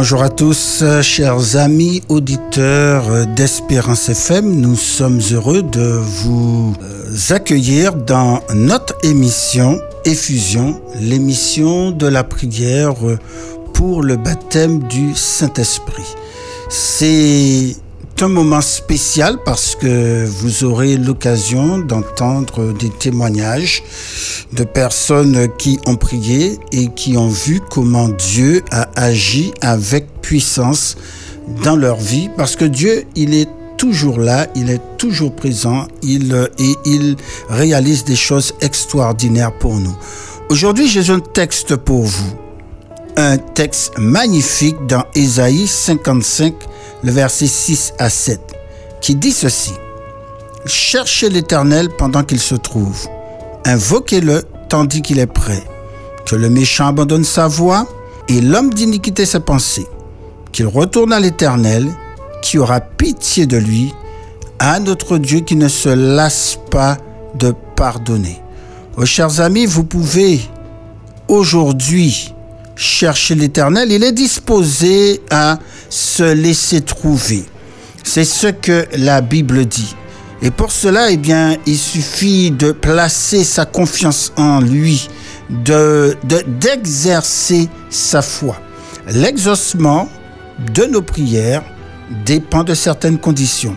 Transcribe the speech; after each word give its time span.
Bonjour 0.00 0.22
à 0.22 0.30
tous, 0.30 0.82
chers 1.02 1.56
amis 1.58 2.02
auditeurs 2.08 3.26
d'Espérance 3.36 4.08
FM. 4.08 4.58
Nous 4.58 4.74
sommes 4.74 5.20
heureux 5.30 5.62
de 5.62 6.00
vous 6.02 6.72
euh, 6.82 7.34
accueillir 7.34 7.92
dans 7.92 8.40
notre 8.54 8.94
émission 9.04 9.78
Effusion, 10.06 10.80
l'émission 10.98 11.90
de 11.90 12.06
la 12.06 12.24
prière 12.24 12.94
pour 13.74 14.02
le 14.02 14.16
baptême 14.16 14.78
du 14.84 15.14
Saint-Esprit. 15.14 16.16
C'est 16.70 17.76
un 18.20 18.28
moment 18.28 18.60
spécial 18.60 19.38
parce 19.44 19.74
que 19.74 20.26
vous 20.26 20.64
aurez 20.64 20.96
l'occasion 20.96 21.78
d'entendre 21.78 22.72
des 22.72 22.90
témoignages 22.90 23.82
de 24.52 24.64
personnes 24.64 25.48
qui 25.56 25.78
ont 25.86 25.96
prié 25.96 26.58
et 26.72 26.88
qui 26.88 27.16
ont 27.16 27.28
vu 27.28 27.60
comment 27.70 28.08
Dieu 28.08 28.62
a 28.70 28.88
agi 28.96 29.52
avec 29.62 30.06
puissance 30.20 30.96
dans 31.64 31.76
leur 31.76 31.96
vie 31.96 32.28
parce 32.36 32.56
que 32.56 32.64
Dieu, 32.64 33.04
il 33.16 33.34
est 33.34 33.48
toujours 33.78 34.18
là, 34.18 34.46
il 34.54 34.70
est 34.70 34.82
toujours 34.98 35.34
présent 35.34 35.88
il, 36.02 36.50
et 36.58 36.74
il 36.84 37.16
réalise 37.48 38.04
des 38.04 38.16
choses 38.16 38.52
extraordinaires 38.60 39.52
pour 39.58 39.74
nous. 39.74 39.96
Aujourd'hui, 40.50 40.88
j'ai 40.88 41.10
un 41.10 41.20
texte 41.20 41.76
pour 41.76 42.02
vous. 42.02 42.49
Un 43.16 43.38
texte 43.38 43.98
magnifique 43.98 44.76
dans 44.86 45.04
Ésaïe 45.14 45.66
55, 45.66 46.54
le 47.02 47.12
verset 47.12 47.46
6 47.46 47.94
à 47.98 48.08
7, 48.08 48.40
qui 49.00 49.14
dit 49.14 49.32
ceci. 49.32 49.72
Cherchez 50.66 51.28
l'Éternel 51.28 51.88
pendant 51.96 52.22
qu'il 52.22 52.40
se 52.40 52.54
trouve. 52.54 53.08
Invoquez-le 53.64 54.44
tandis 54.68 55.02
qu'il 55.02 55.18
est 55.18 55.26
prêt. 55.26 55.62
Que 56.26 56.36
le 56.36 56.48
méchant 56.50 56.86
abandonne 56.86 57.24
sa 57.24 57.48
voie 57.48 57.86
et 58.28 58.40
l'homme 58.40 58.72
d'iniquité 58.72 59.26
ses 59.26 59.40
pensées. 59.40 59.86
Qu'il 60.52 60.66
retourne 60.66 61.12
à 61.12 61.20
l'Éternel, 61.20 61.88
qui 62.42 62.58
aura 62.58 62.80
pitié 62.80 63.46
de 63.46 63.56
lui, 63.56 63.92
à 64.58 64.78
notre 64.78 65.18
Dieu 65.18 65.40
qui 65.40 65.56
ne 65.56 65.68
se 65.68 65.88
lasse 65.88 66.58
pas 66.70 66.98
de 67.34 67.54
pardonner. 67.76 68.40
Oh, 68.96 69.04
chers 69.04 69.40
amis, 69.40 69.66
vous 69.66 69.84
pouvez 69.84 70.40
aujourd'hui 71.28 72.34
chercher 72.80 73.34
l'Éternel. 73.34 73.92
Il 73.92 74.02
est 74.02 74.12
disposé 74.12 75.20
à 75.30 75.58
se 75.90 76.32
laisser 76.32 76.80
trouver. 76.80 77.44
C'est 78.02 78.24
ce 78.24 78.46
que 78.46 78.86
la 78.96 79.20
Bible 79.20 79.66
dit. 79.66 79.94
Et 80.40 80.50
pour 80.50 80.72
cela, 80.72 81.10
eh 81.10 81.18
bien, 81.18 81.58
il 81.66 81.76
suffit 81.76 82.50
de 82.50 82.72
placer 82.72 83.44
sa 83.44 83.66
confiance 83.66 84.32
en 84.36 84.60
lui, 84.60 85.08
de, 85.50 86.16
d'exercer 86.58 87.68
sa 87.90 88.22
foi. 88.22 88.56
L'exaucement 89.08 90.08
de 90.74 90.86
nos 90.86 91.02
prières 91.02 91.62
dépend 92.24 92.64
de 92.64 92.72
certaines 92.72 93.18
conditions. 93.18 93.76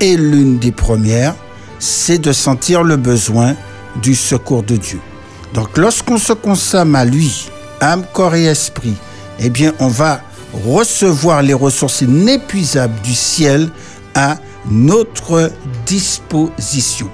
Et 0.00 0.16
l'une 0.16 0.58
des 0.58 0.72
premières, 0.72 1.36
c'est 1.78 2.18
de 2.18 2.32
sentir 2.32 2.82
le 2.82 2.96
besoin 2.96 3.54
du 4.02 4.16
secours 4.16 4.64
de 4.64 4.76
Dieu. 4.76 4.98
Donc 5.54 5.78
lorsqu'on 5.78 6.18
se 6.18 6.32
consomme 6.32 6.96
à 6.96 7.04
lui, 7.04 7.48
âme, 7.80 8.04
corps 8.12 8.34
et 8.34 8.44
esprit, 8.44 8.94
eh 9.38 9.50
bien 9.50 9.72
on 9.78 9.88
va 9.88 10.20
recevoir 10.66 11.42
les 11.42 11.54
ressources 11.54 12.00
inépuisables 12.00 13.00
du 13.02 13.14
ciel 13.14 13.68
à 14.14 14.36
notre 14.70 15.50
disposition. 15.86 17.08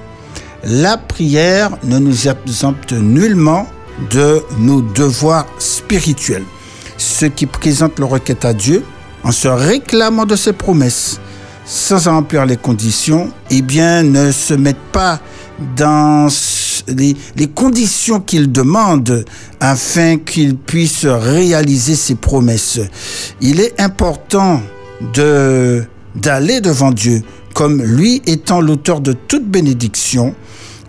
La 0.65 0.97
prière 0.97 1.71
ne 1.85 1.99
nous 1.99 2.29
exempte 2.29 2.93
nullement 2.93 3.67
de 4.11 4.43
nos 4.59 4.83
devoirs 4.83 5.47
spirituels. 5.59 6.45
Ceux 6.99 7.29
qui 7.29 7.47
présentent 7.47 7.99
leur 7.99 8.11
requête 8.11 8.45
à 8.45 8.53
Dieu 8.53 8.85
en 9.23 9.33
se 9.33 9.49
réclamant 9.49 10.25
de 10.25 10.37
ses 10.37 10.53
promesses 10.53 11.21
sans 11.67 12.09
remplir 12.09 12.47
les 12.47 12.57
conditions, 12.57 13.31
eh 13.51 13.61
bien, 13.61 14.05
ne 14.05 14.31
se 14.31 14.55
mettent 14.55 14.77
pas 14.93 15.19
dans 15.77 16.29
les, 16.89 17.17
les 17.37 17.49
conditions 17.49 18.21
qu'il 18.21 18.51
demande 18.53 19.25
afin 19.61 20.19
qu'il 20.19 20.57
puisse 20.57 21.05
réaliser 21.07 21.95
ses 21.95 22.15
promesses. 22.15 22.81
Il 23.41 23.61
est 23.61 23.81
important 23.81 24.61
de 25.15 25.85
d'aller 26.15 26.63
devant 26.63 26.93
Dieu 26.93 27.23
comme 27.55 27.83
lui 27.83 28.23
étant 28.27 28.61
l'auteur 28.61 29.01
de 29.01 29.13
toute 29.13 29.47
bénédiction 29.47 30.35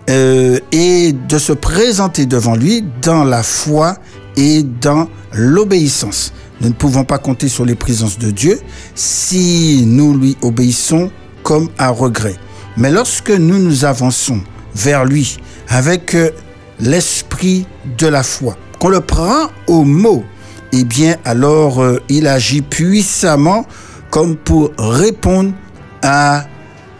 euh, 0.09 0.59
et 0.71 1.13
de 1.13 1.37
se 1.37 1.53
présenter 1.53 2.25
devant 2.25 2.55
lui 2.55 2.83
dans 3.01 3.23
la 3.23 3.43
foi 3.43 3.97
et 4.37 4.63
dans 4.63 5.09
l'obéissance. 5.33 6.33
Nous 6.61 6.69
ne 6.69 6.73
pouvons 6.73 7.03
pas 7.03 7.19
compter 7.19 7.49
sur 7.49 7.65
les 7.65 7.75
présences 7.75 8.17
de 8.17 8.31
Dieu 8.31 8.59
si 8.95 9.83
nous 9.85 10.17
lui 10.17 10.37
obéissons 10.41 11.11
comme 11.43 11.69
à 11.77 11.89
regret. 11.89 12.35
Mais 12.77 12.91
lorsque 12.91 13.31
nous 13.31 13.59
nous 13.59 13.85
avançons 13.85 14.41
vers 14.75 15.05
lui 15.05 15.37
avec 15.69 16.15
euh, 16.15 16.31
l'esprit 16.79 17.65
de 17.97 18.07
la 18.07 18.23
foi, 18.23 18.57
qu'on 18.79 18.89
le 18.89 19.01
prend 19.01 19.49
au 19.67 19.83
mot, 19.83 20.23
eh 20.71 20.83
bien 20.83 21.15
alors 21.25 21.81
euh, 21.81 22.01
il 22.09 22.27
agit 22.27 22.61
puissamment 22.61 23.65
comme 24.09 24.35
pour 24.35 24.71
répondre 24.77 25.53
à 26.01 26.45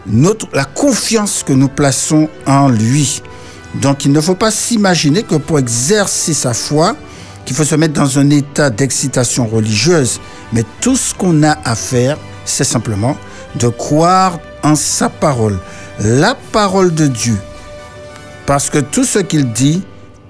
notre, 0.06 0.48
la 0.54 0.66
confiance 0.66 1.44
que 1.44 1.54
nous 1.54 1.68
plaçons 1.68 2.30
en 2.46 2.70
lui. 2.70 3.22
Donc 3.76 4.06
il 4.06 4.12
ne 4.12 4.22
faut 4.22 4.36
pas 4.36 4.52
s'imaginer 4.52 5.24
que 5.24 5.36
pour 5.36 5.60
exercer 5.60 6.34
sa 6.34 6.54
foi, 6.54 6.96
qu'il 7.46 7.56
faut 7.56 7.64
se 7.64 7.76
mettre 7.76 7.94
dans 7.94 8.20
un 8.20 8.30
état 8.30 8.70
d'excitation 8.70 9.48
religieuse, 9.48 10.20
mais 10.52 10.64
tout 10.82 10.96
ce 10.96 11.14
qu'on 11.14 11.44
a 11.44 11.58
à 11.64 11.76
faire, 11.76 12.18
c'est 12.46 12.64
simplement 12.64 13.16
de 13.56 13.68
croire 13.68 14.40
en 14.64 14.76
sa 14.76 15.10
parole, 15.10 15.58
la 16.00 16.36
parole 16.52 16.94
de 16.94 17.08
Dieu, 17.08 17.38
parce 18.48 18.70
que 18.72 18.80
tout 18.80 19.04
ce 19.04 19.20
qu'il 19.20 19.52
dit, 19.52 19.84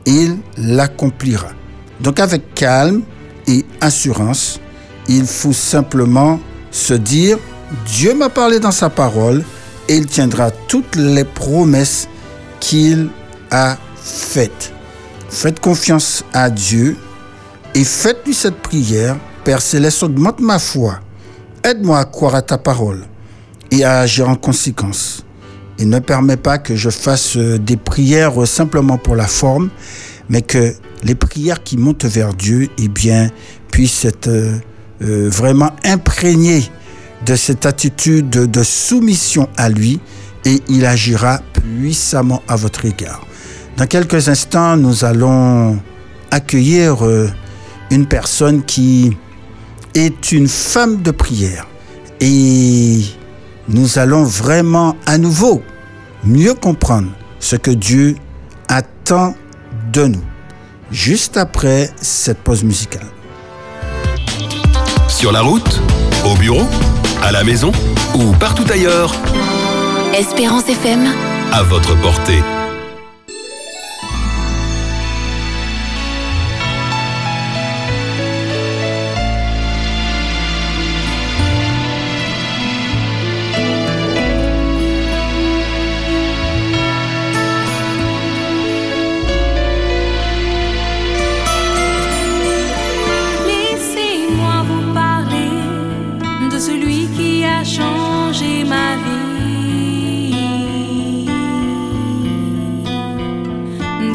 il 0.05 0.39
l'accomplira. 0.57 1.50
Donc 2.01 2.19
avec 2.19 2.55
calme 2.55 3.03
et 3.47 3.63
assurance, 3.79 4.59
il 5.07 5.25
faut 5.25 5.53
simplement 5.53 6.39
se 6.72 6.95
dire, 6.95 7.38
Dieu 7.85 8.16
m'a 8.16 8.29
parlé 8.29 8.59
dans 8.59 8.72
sa 8.72 8.89
parole 8.89 9.44
et 9.88 9.95
il 9.95 10.07
tiendra 10.07 10.51
toutes 10.51 10.95
les 10.95 11.23
promesses 11.23 12.09
qu'il 12.59 13.09
a 13.51 13.77
faites. 13.95 14.73
Faites 15.29 15.59
confiance 15.59 16.25
à 16.33 16.50
Dieu 16.50 16.97
et 17.75 17.83
faites-lui 17.83 18.33
cette 18.33 18.61
prière. 18.61 19.16
Père 19.44 19.61
céleste, 19.61 20.01
augmente 20.01 20.39
ma 20.39 20.57
foi. 20.57 21.00
Aide-moi 21.63 22.00
à 22.00 22.06
croire 22.06 22.35
à 22.35 22.41
ta 22.41 22.57
parole 22.57 23.06
et 23.69 23.83
à 23.83 24.00
agir 24.00 24.27
en 24.27 24.35
conséquence. 24.35 25.26
Et 25.79 25.85
ne 25.85 25.99
permet 25.99 26.38
pas 26.38 26.57
que 26.57 26.75
je 26.75 26.89
fasse 26.89 27.38
des 27.38 27.77
prières 27.77 28.47
simplement 28.47 28.97
pour 28.97 29.15
la 29.15 29.27
forme, 29.27 29.69
mais 30.29 30.41
que 30.41 30.73
les 31.03 31.15
prières 31.15 31.63
qui 31.63 31.77
montent 31.77 32.05
vers 32.05 32.33
Dieu, 32.33 32.69
eh 32.77 32.88
bien, 32.88 33.29
puissent 33.71 34.05
être 34.05 34.27
euh, 34.27 34.57
euh, 35.03 35.29
vraiment 35.29 35.71
imprégné 35.83 36.63
de 37.25 37.35
cette 37.35 37.65
attitude 37.65 38.29
de, 38.29 38.63
soumission 38.63 39.49
à 39.57 39.69
lui 39.69 39.99
et 40.45 40.61
il 40.69 40.85
agira 40.85 41.41
puissamment 41.53 42.41
à 42.47 42.55
votre 42.55 42.85
égard. 42.85 43.25
Dans 43.75 43.85
quelques 43.85 44.29
instants, 44.29 44.77
nous 44.77 45.05
allons 45.05 45.79
accueillir 46.31 47.05
euh, 47.05 47.29
une 47.91 48.05
personne 48.05 48.63
qui 48.63 49.15
est 49.94 50.31
une 50.31 50.47
femme 50.47 51.01
de 51.01 51.11
prière 51.11 51.67
et 52.19 53.01
nous 53.67 54.00
allons 54.00 54.23
vraiment 54.23 54.95
à 55.05 55.17
nouveau 55.17 55.61
mieux 56.23 56.53
comprendre 56.53 57.09
ce 57.39 57.55
que 57.55 57.72
Dieu 57.72 58.16
attend 58.67 59.35
de 59.91 60.05
nous, 60.05 60.23
juste 60.91 61.38
après 61.38 61.89
cette 62.01 62.39
pause 62.39 62.63
musicale. 62.63 63.07
Sur 65.07 65.31
la 65.31 65.41
route, 65.41 65.81
au 66.25 66.36
bureau, 66.36 66.68
à 67.24 67.31
la 67.31 67.44
maison 67.44 67.71
ou 68.15 68.31
partout 68.39 68.65
ailleurs. 68.71 69.13
Espérance 70.13 70.68
FM. 70.69 71.07
À 71.51 71.63
votre 71.63 72.00
portée. 72.01 72.41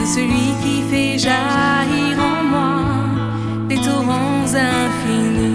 celui 0.06 0.54
qui 0.62 0.82
fait 0.90 1.18
jaillir 1.18 2.18
en 2.18 2.44
moi 2.44 3.66
des 3.68 3.76
torrents 3.76 4.44
infinis. 4.54 5.51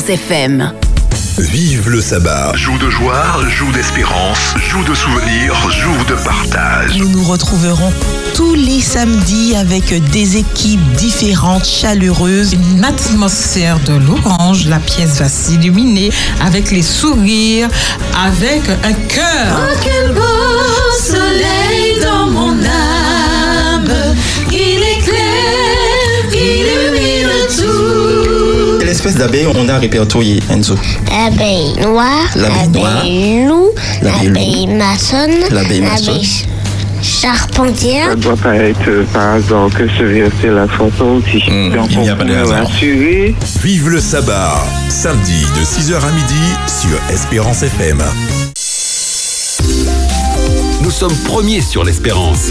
FM. 0.00 0.72
Vive 1.38 1.88
le 1.88 2.00
sabbat. 2.00 2.52
Joue 2.54 2.76
de 2.78 2.90
joie, 2.90 3.24
joue 3.48 3.70
d'espérance, 3.70 4.54
joue 4.58 4.82
de 4.82 4.92
souvenirs, 4.92 5.54
joue 5.70 6.04
de 6.08 6.14
partage. 6.14 6.98
Nous 6.98 7.08
nous 7.08 7.22
retrouverons 7.22 7.92
tous 8.34 8.54
les 8.54 8.80
samedis 8.80 9.54
avec 9.54 9.94
des 10.10 10.38
équipes 10.38 10.82
différentes, 10.94 11.64
chaleureuses. 11.64 12.54
Une 12.54 12.84
atmosphère 12.84 13.78
de 13.80 13.94
l'orange. 13.94 14.66
La 14.66 14.80
pièce 14.80 15.20
va 15.20 15.28
s'illuminer 15.28 16.10
avec 16.40 16.72
les 16.72 16.82
sourires, 16.82 17.68
avec 18.16 18.68
un 18.82 18.92
cœur. 18.92 19.60
Oh, 19.60 19.76
quel 19.80 20.12
beau 20.12 20.22
soleil 21.00 21.63
espèce 29.14 29.26
d'abeille 29.26 29.46
on 29.54 29.68
a 29.68 29.78
répertorié, 29.78 30.40
Enzo 30.50 30.76
L'abeille 31.10 31.74
noire, 31.80 32.28
l'abeille 32.36 33.46
loup, 33.46 33.70
l'abeille 34.02 34.66
maçonne, 34.66 35.30
l'abeille 35.50 35.84
charpentière. 37.02 38.08
Ça 38.10 38.16
doit 38.16 38.36
pas 38.36 38.54
être 38.56 38.88
euh, 38.88 39.04
par 39.12 39.34
hasard 39.34 39.68
que 39.76 39.86
ce 39.86 40.30
c'est 40.40 40.48
la 40.48 40.66
photo 40.66 41.16
aussi. 41.16 41.36
Mmh, 41.36 41.76
il 41.90 41.98
n'y 42.00 42.08
a 42.08 42.16
pas 42.16 42.24
de 42.24 42.34
hasard. 42.34 42.66
Vive 43.62 43.90
le 43.90 44.00
sabbat, 44.00 44.64
samedi 44.88 45.44
de 45.58 45.64
6h 45.64 45.96
à 45.96 46.10
midi 46.10 46.44
sur 46.66 46.98
Espérance 47.12 47.62
FM. 47.62 48.02
Nous 50.80 50.90
sommes 50.90 51.16
premiers 51.26 51.60
sur 51.60 51.84
l'Espérance. 51.84 52.48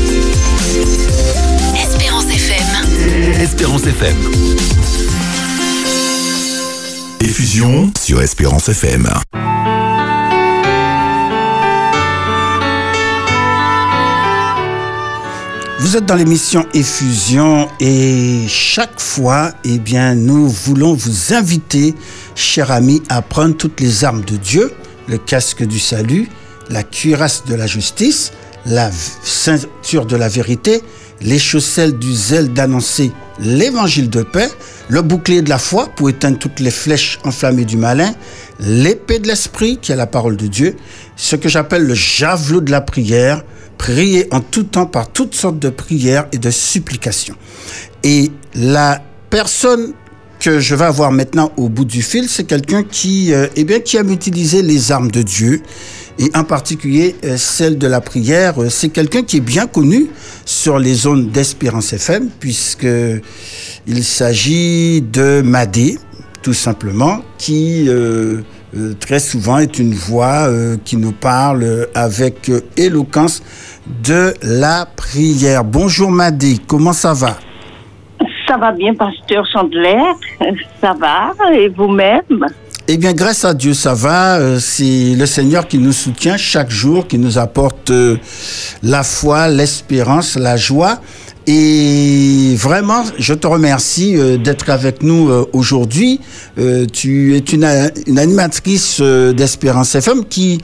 Espérance 1.76 2.26
FM. 2.26 3.42
Espérance 3.42 3.88
FM. 3.88 4.16
Effusion 7.24 7.90
sur 7.98 8.22
Espérance 8.22 8.68
FM. 8.68 9.08
Vous 15.80 15.96
êtes 15.96 16.06
dans 16.06 16.16
l'émission 16.16 16.66
Effusion 16.74 17.70
et 17.80 18.46
chaque 18.50 19.00
fois, 19.00 19.54
eh 19.64 19.80
bien, 19.80 20.16
nous 20.16 20.50
voulons 20.50 20.96
vous 20.96 21.34
inviter, 21.34 21.96
chers 22.36 22.72
amis, 22.72 23.02
à 23.08 23.22
prendre 23.22 23.56
toutes 23.56 23.80
les 23.80 24.04
armes 24.04 24.26
de 24.26 24.36
Dieu, 24.36 24.74
le 25.08 25.18
casque 25.18 25.64
du 25.64 25.80
salut, 25.80 26.28
la 26.70 26.84
cuirasse 26.84 27.46
de 27.46 27.56
la 27.56 27.68
justice, 27.68 28.34
la 28.66 28.92
ceinture 29.24 30.06
de 30.06 30.18
la 30.18 30.28
vérité, 30.28 30.84
les 31.24 31.40
chausselles 31.40 31.98
du 31.98 32.14
zèle 32.14 32.54
d'annoncer 32.54 33.12
l'évangile 33.40 34.10
de 34.10 34.22
paix, 34.24 34.50
le 34.90 35.02
bouclier 35.02 35.42
de 35.42 35.50
la 35.50 35.58
foi 35.58 35.88
pour 35.96 36.10
éteindre 36.10 36.38
toutes 36.38 36.60
les 36.60 36.72
flèches 36.72 37.20
enflammées 37.24 37.66
du 37.66 37.78
malin, 37.78 38.14
l'épée 38.60 39.20
de 39.20 39.28
l'esprit 39.28 39.78
qui 39.82 39.92
est 39.92 39.96
la 39.96 40.08
parole 40.08 40.38
de 40.38 40.48
Dieu, 40.48 40.76
ce 41.16 41.36
que 41.36 41.50
j'appelle 41.50 41.84
le 41.84 41.96
javelot 41.96 42.62
de 42.62 42.72
la 42.72 42.82
prière, 42.82 43.44
prier 43.78 44.28
en 44.32 44.40
tout 44.40 44.64
temps 44.64 44.86
par 44.86 45.12
toutes 45.12 45.36
sortes 45.36 45.60
de 45.60 45.70
prières 45.70 46.28
et 46.32 46.38
de 46.38 46.52
supplications. 46.52 47.36
Et 48.04 48.32
la 48.56 49.02
personne 49.30 49.94
que 50.40 50.60
je 50.60 50.76
vais 50.76 50.86
avoir 50.86 51.12
maintenant 51.12 51.54
au 51.56 51.70
bout 51.70 51.86
du 51.86 52.02
fil, 52.02 52.28
c'est 52.28 52.44
quelqu'un 52.44 52.84
qui, 52.84 53.34
euh, 53.34 53.48
eh 53.56 53.64
bien, 53.64 53.80
qui 53.80 53.96
aime 53.96 54.12
utiliser 54.12 54.62
les 54.62 54.92
armes 54.92 55.10
de 55.10 55.22
Dieu 55.22 55.62
et 56.20 56.30
en 56.36 56.44
particulier 56.44 57.16
euh, 57.24 57.38
celle 57.38 57.78
de 57.78 57.88
la 57.88 58.02
prière. 58.02 58.62
Euh, 58.62 58.70
c'est 58.70 58.90
quelqu'un 58.90 59.24
qui 59.24 59.38
est 59.38 59.42
bien 59.42 59.68
connu 59.68 60.08
sur 60.46 60.80
les 60.80 60.94
zones 60.94 61.30
d'Espérance 61.30 61.94
FM 61.94 62.30
puisque 62.40 62.88
il 63.88 64.04
s'agit 64.04 65.02
de 65.02 65.42
Madé, 65.42 65.98
tout 66.42 66.54
simplement, 66.54 67.22
qui 67.38 67.90
très 69.00 69.20
souvent 69.20 69.60
est 69.60 69.80
une 69.80 69.94
voix 69.94 70.50
qui 70.84 70.98
nous 70.98 71.12
parle 71.12 71.88
avec 71.94 72.52
éloquence 72.76 73.44
de 74.04 74.34
la 74.42 74.86
prière. 74.86 75.64
Bonjour 75.64 76.12
Madé, 76.12 76.58
comment 76.68 76.94
ça 76.94 77.14
va? 77.14 77.38
Ça 78.48 78.58
va 78.58 78.72
bien, 78.72 78.94
pasteur 78.94 79.46
Chandler. 79.52 80.04
Ça 80.82 80.94
va, 80.94 81.34
et 81.54 81.70
vous-même? 81.70 82.46
Eh 82.90 82.98
bien, 82.98 83.14
grâce 83.14 83.46
à 83.46 83.54
Dieu, 83.54 83.74
ça 83.74 83.94
va. 83.94 84.36
Euh, 84.40 84.60
c'est 84.60 85.16
le 85.16 85.26
Seigneur 85.26 85.70
qui 85.70 85.78
nous 85.78 85.94
soutient 85.94 86.36
chaque 86.36 86.70
jour, 86.70 87.08
qui 87.08 87.18
nous 87.18 87.38
apporte 87.38 87.92
euh, 87.92 88.18
la 88.82 89.04
foi, 89.04 89.48
l'espérance, 89.48 90.36
la 90.36 90.58
joie. 90.58 91.00
Et 91.48 92.56
vraiment, 92.58 93.04
je 93.18 93.34
te 93.34 93.48
remercie 93.48 94.18
euh, 94.18 94.36
d'être 94.38 94.70
avec 94.70 95.02
nous 95.02 95.30
aujourd'hui. 95.54 96.20
tu 96.92 97.36
es 97.36 97.40
une, 97.40 97.66
une 98.06 98.20
animatrice 98.20 99.00
d'Espérance 99.02 99.96
FM 99.96 100.26
qui 100.26 100.60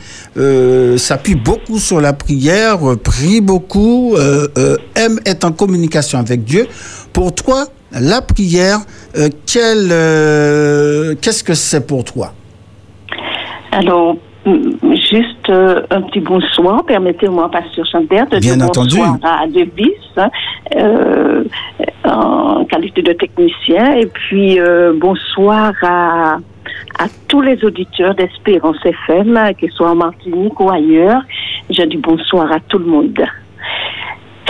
s'appuie 0.97 1.35
beaucoup 1.35 1.79
sur 1.79 2.01
la 2.01 2.11
prière, 2.11 2.79
prie 3.01 3.39
beaucoup, 3.39 4.15
aime 4.95 5.19
être 5.25 5.45
en 5.45 5.51
communication 5.51 6.19
avec 6.19 6.43
Dieu. 6.43 6.67
Pour 7.13 7.33
toi, 7.33 7.67
la 7.91 8.21
prière, 8.21 8.79
euh, 9.17 9.29
euh, 9.57 11.15
qu'est-ce 11.21 11.43
que 11.43 11.53
c'est 11.53 11.85
pour 11.85 12.03
toi? 12.03 12.33
Alors, 13.71 14.17
juste 14.45 15.49
euh, 15.49 15.81
un 15.89 16.01
petit 16.03 16.19
bonsoir. 16.19 16.83
Permettez-moi, 16.85 17.49
Pasteur 17.51 17.85
Chanter, 17.85 18.23
de 18.31 18.39
Bien 18.39 18.57
dire 18.57 18.65
entendu. 18.65 18.97
bonsoir 18.97 19.41
à 19.41 19.47
Devis. 19.47 19.93
Hein. 20.17 20.29
euh, 20.75 21.43
en 22.03 22.65
qualité 22.65 23.01
de 23.01 23.13
technicien. 23.13 23.93
Et 23.93 24.05
puis, 24.07 24.59
bonsoir 24.99 25.73
à, 25.81 26.37
à 26.99 27.05
tous 27.27 27.41
les 27.41 27.63
auditeurs 27.63 28.15
d'Espérance 28.15 28.77
FM, 28.83 29.39
qu'ils 29.59 29.71
soient 29.71 29.91
en 29.91 29.95
Martinique 29.95 30.59
ou 30.59 30.69
ailleurs. 30.69 31.21
Je 31.69 31.83
dis 31.83 31.97
bonsoir 31.97 32.51
à 32.51 32.59
tout 32.59 32.79
le 32.79 32.85
monde. 32.85 33.19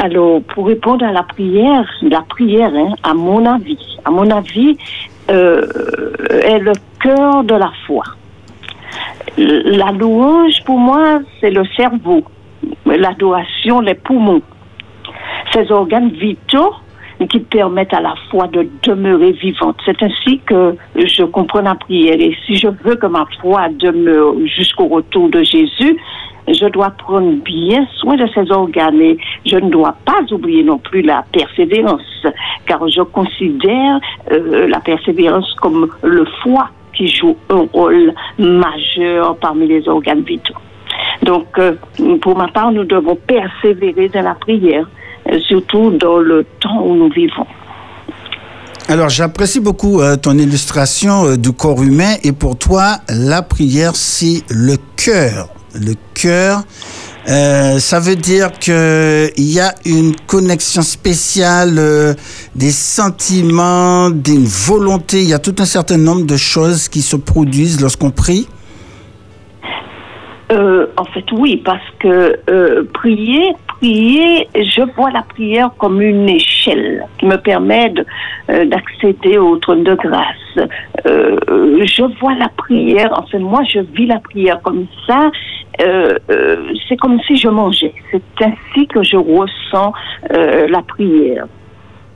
Alors, 0.02 0.42
pour 0.44 0.68
répondre 0.68 1.06
à 1.06 1.12
la 1.12 1.24
prière, 1.24 1.86
la 2.02 2.22
prière, 2.22 2.72
hein, 2.74 2.94
à 3.04 3.14
mon 3.14 3.46
avis, 3.46 3.98
à 4.06 4.12
mon 4.12 4.32
avis, 4.32 4.78
euh, 5.30 5.62
est 6.42 6.60
le 6.60 6.72
cœur 7.02 7.44
de 7.44 7.56
la 7.56 7.70
foi. 7.86 8.04
La 9.38 9.92
louange, 9.92 10.64
pour 10.66 10.80
moi, 10.80 11.20
c'est 11.42 11.52
le 11.52 11.64
cerveau. 11.76 12.24
L'adoration, 12.86 13.82
les 13.82 13.96
poumons. 13.96 14.42
Ces 15.54 15.70
organes 15.70 16.12
vitaux 16.12 16.74
qui 17.28 17.40
permettent 17.42 17.94
à 17.94 18.00
la 18.00 18.16
foi 18.32 18.48
de 18.48 18.70
demeurer 18.84 19.34
vivante. 19.34 19.76
C'est 19.86 20.02
ainsi 20.02 20.40
que 20.46 20.76
je 20.96 21.24
comprends 21.24 21.62
la 21.62 21.76
prière. 21.76 22.16
Et 22.18 22.38
si 22.46 22.56
je 22.56 22.68
veux 22.84 22.96
que 22.96 23.08
ma 23.08 23.26
foi 23.42 23.68
demeure 23.70 24.36
jusqu'au 24.46 24.88
retour 24.88 25.30
de 25.30 25.44
Jésus, 25.44 25.98
je 26.54 26.66
dois 26.68 26.92
prendre 26.92 27.32
bien 27.44 27.86
soin 27.98 28.16
de 28.16 28.28
ces 28.34 28.52
organes 28.52 29.02
et 29.02 29.18
je 29.46 29.58
ne 29.58 29.70
dois 29.70 29.96
pas 30.06 30.22
oublier 30.32 30.64
non 30.64 30.78
plus 30.78 31.02
la 31.02 31.24
persévérance, 31.32 32.26
car 32.66 32.88
je 32.88 33.02
considère 33.02 34.00
euh, 34.32 34.68
la 34.68 34.80
persévérance 34.80 35.54
comme 35.62 35.90
le 36.04 36.26
foie 36.42 36.70
qui 36.94 37.08
joue 37.08 37.36
un 37.50 37.68
rôle 37.72 38.14
majeur 38.38 39.38
parmi 39.38 39.68
les 39.68 39.88
organes 39.88 40.22
vitaux. 40.22 40.56
Donc, 41.24 41.48
euh, 41.58 41.76
pour 42.22 42.38
ma 42.38 42.48
part, 42.48 42.72
nous 42.72 42.84
devons 42.84 43.16
persévérer 43.16 44.10
dans 44.10 44.24
la 44.24 44.36
prière, 44.36 44.90
euh, 45.32 45.40
surtout 45.40 45.92
dans 45.92 46.18
le 46.18 46.46
temps 46.60 46.82
où 46.84 46.96
nous 46.96 47.10
vivons. 47.10 47.46
Alors, 48.88 49.10
j'apprécie 49.10 49.60
beaucoup 49.60 50.02
ton 50.24 50.36
illustration 50.36 51.36
du 51.36 51.52
corps 51.52 51.84
humain 51.84 52.16
et 52.24 52.32
pour 52.32 52.58
toi, 52.58 52.96
la 53.08 53.44
prière, 53.44 53.96
c'est 53.96 54.42
le 54.50 54.78
cœur. 54.96 55.48
Le 55.76 55.94
cœur, 56.14 56.64
euh, 57.28 57.78
ça 57.80 58.00
veut 58.00 58.16
dire 58.16 58.52
qu'il 58.54 58.74
y 59.38 59.60
a 59.60 59.74
une 59.86 60.16
connexion 60.28 60.82
spéciale 60.82 61.76
euh, 61.78 62.14
des 62.56 62.72
sentiments, 62.72 64.10
d'une 64.10 64.46
volonté. 64.46 65.22
Il 65.22 65.30
y 65.30 65.34
a 65.34 65.40
tout 65.40 65.56
un 65.60 65.66
certain 65.66 65.98
nombre 65.98 66.26
de 66.26 66.38
choses 66.38 66.88
qui 66.88 67.02
se 67.02 67.16
produisent 67.16 67.82
lorsqu'on 67.82 68.10
prie. 68.10 68.48
Euh, 70.52 70.88
en 70.98 71.06
fait, 71.06 71.26
oui, 71.32 71.62
parce 71.64 71.84
que 72.00 72.40
prier, 72.94 73.54
prier, 73.80 74.48
je 74.56 74.82
vois 74.96 75.12
la 75.12 75.22
prière 75.22 75.72
comme 75.78 76.02
une 76.02 76.28
échelle 76.28 77.06
qui 77.18 77.26
me 77.26 77.38
permet 77.38 77.94
euh, 78.50 78.66
d'accéder 78.66 79.38
au 79.38 79.58
trône 79.58 79.84
de 79.84 79.96
grâce. 79.96 80.70
Euh, 81.06 81.38
je 81.86 82.20
vois 82.20 82.36
la 82.36 82.50
prière, 82.50 83.12
en 83.18 83.26
fait, 83.28 83.40
moi, 83.40 83.62
je 83.64 83.80
vis 83.80 84.08
la 84.08 84.20
prière 84.20 84.62
comme 84.62 84.86
ça. 85.08 85.32
Euh, 85.82 86.18
c'est 86.88 86.98
comme 86.98 87.20
si 87.22 87.38
je 87.38 87.48
mangeais. 87.48 87.94
C'est 88.12 88.46
ainsi 88.46 88.88
que 88.88 89.02
je 89.02 89.16
ressens 89.16 89.94
la 90.30 90.82
prière. 90.82 91.48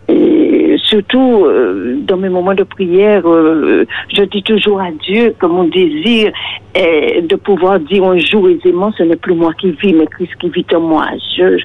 Et 0.10 0.76
surtout, 0.84 1.46
euh, 1.46 1.98
dans 2.02 2.18
mes 2.18 2.30
moments 2.30 2.54
de 2.54 2.64
prière, 2.64 3.24
euh, 3.26 3.86
je 4.14 4.24
dis 4.24 4.44
toujours 4.44 4.82
à 4.82 4.92
Dieu 4.92 5.34
que 5.40 5.46
mon 5.46 5.66
désir 5.66 6.32
est 6.76 7.22
de 7.22 7.36
pouvoir 7.36 7.80
dire 7.80 8.04
un 8.04 8.18
jour 8.18 8.50
aisément, 8.50 8.92
ce 8.98 9.04
n'est 9.04 9.16
plus 9.16 9.36
moi 9.36 9.54
qui 9.54 9.72
vis, 9.72 9.94
mais 9.94 10.08
Christ 10.08 10.34
qui 10.40 10.50
vit 10.50 10.66
en 10.74 10.82
moi. 10.82 11.08
Je, 11.38 11.58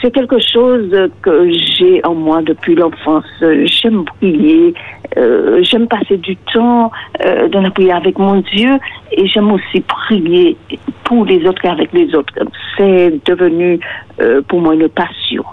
c'est 0.00 0.10
quelque 0.10 0.38
chose 0.38 0.90
que 1.22 1.50
j'ai 1.50 2.04
en 2.04 2.14
moi 2.14 2.42
depuis 2.42 2.74
l'enfance. 2.74 3.24
J'aime 3.40 4.04
prier, 4.04 4.74
euh, 5.16 5.62
j'aime 5.62 5.88
passer 5.88 6.16
du 6.18 6.36
temps 6.52 6.90
euh, 7.24 7.48
dans 7.48 7.60
la 7.60 7.70
prière 7.70 7.96
avec 7.96 8.18
mon 8.18 8.36
Dieu 8.36 8.78
et 9.12 9.26
j'aime 9.26 9.50
aussi 9.50 9.80
prier 9.80 10.56
pour 11.04 11.24
les 11.24 11.46
autres 11.46 11.64
et 11.64 11.68
avec 11.68 11.92
les 11.92 12.14
autres. 12.14 12.32
C'est 12.76 13.14
devenu 13.24 13.80
euh, 14.20 14.42
pour 14.42 14.60
moi 14.60 14.74
une 14.74 14.88
passion. 14.88 15.44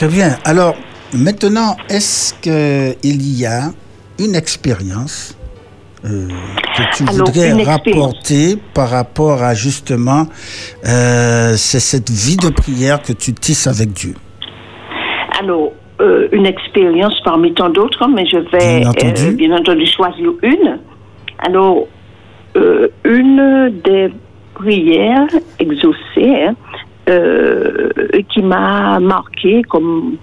Très 0.00 0.08
bien. 0.08 0.38
Alors, 0.46 0.76
maintenant, 1.12 1.76
est-ce 1.90 2.32
qu'il 2.40 3.38
y 3.38 3.44
a 3.44 3.64
une 4.18 4.34
expérience 4.34 5.36
euh, 6.06 6.26
que 6.74 6.96
tu 6.96 7.02
Alors, 7.02 7.26
voudrais 7.26 7.62
rapporter 7.64 8.56
par 8.72 8.88
rapport 8.88 9.42
à 9.42 9.52
justement 9.52 10.24
euh, 10.86 11.52
c'est 11.54 11.80
cette 11.80 12.08
vie 12.08 12.38
de 12.38 12.48
prière 12.48 13.02
que 13.02 13.12
tu 13.12 13.34
tisses 13.34 13.66
avec 13.66 13.92
Dieu? 13.92 14.14
Alors, 15.38 15.72
euh, 16.00 16.28
une 16.32 16.46
expérience 16.46 17.20
parmi 17.22 17.52
tant 17.52 17.68
d'autres, 17.68 18.08
mais 18.08 18.24
je 18.24 18.38
vais 18.38 18.80
Bien 18.80 18.88
entendu. 18.88 19.32
bien 19.32 19.54
entendu 19.54 19.84
choisir 19.84 20.30
une. 20.42 20.78
Alors, 21.40 21.86
une 23.04 23.78
des 23.84 24.10
prières 24.54 25.28
exaucées 25.58 26.46
hein, 26.46 26.54
euh, 27.10 27.90
qui 28.28 28.42
m'a 28.42 29.00
marqué 29.00 29.62
comme 29.62 30.16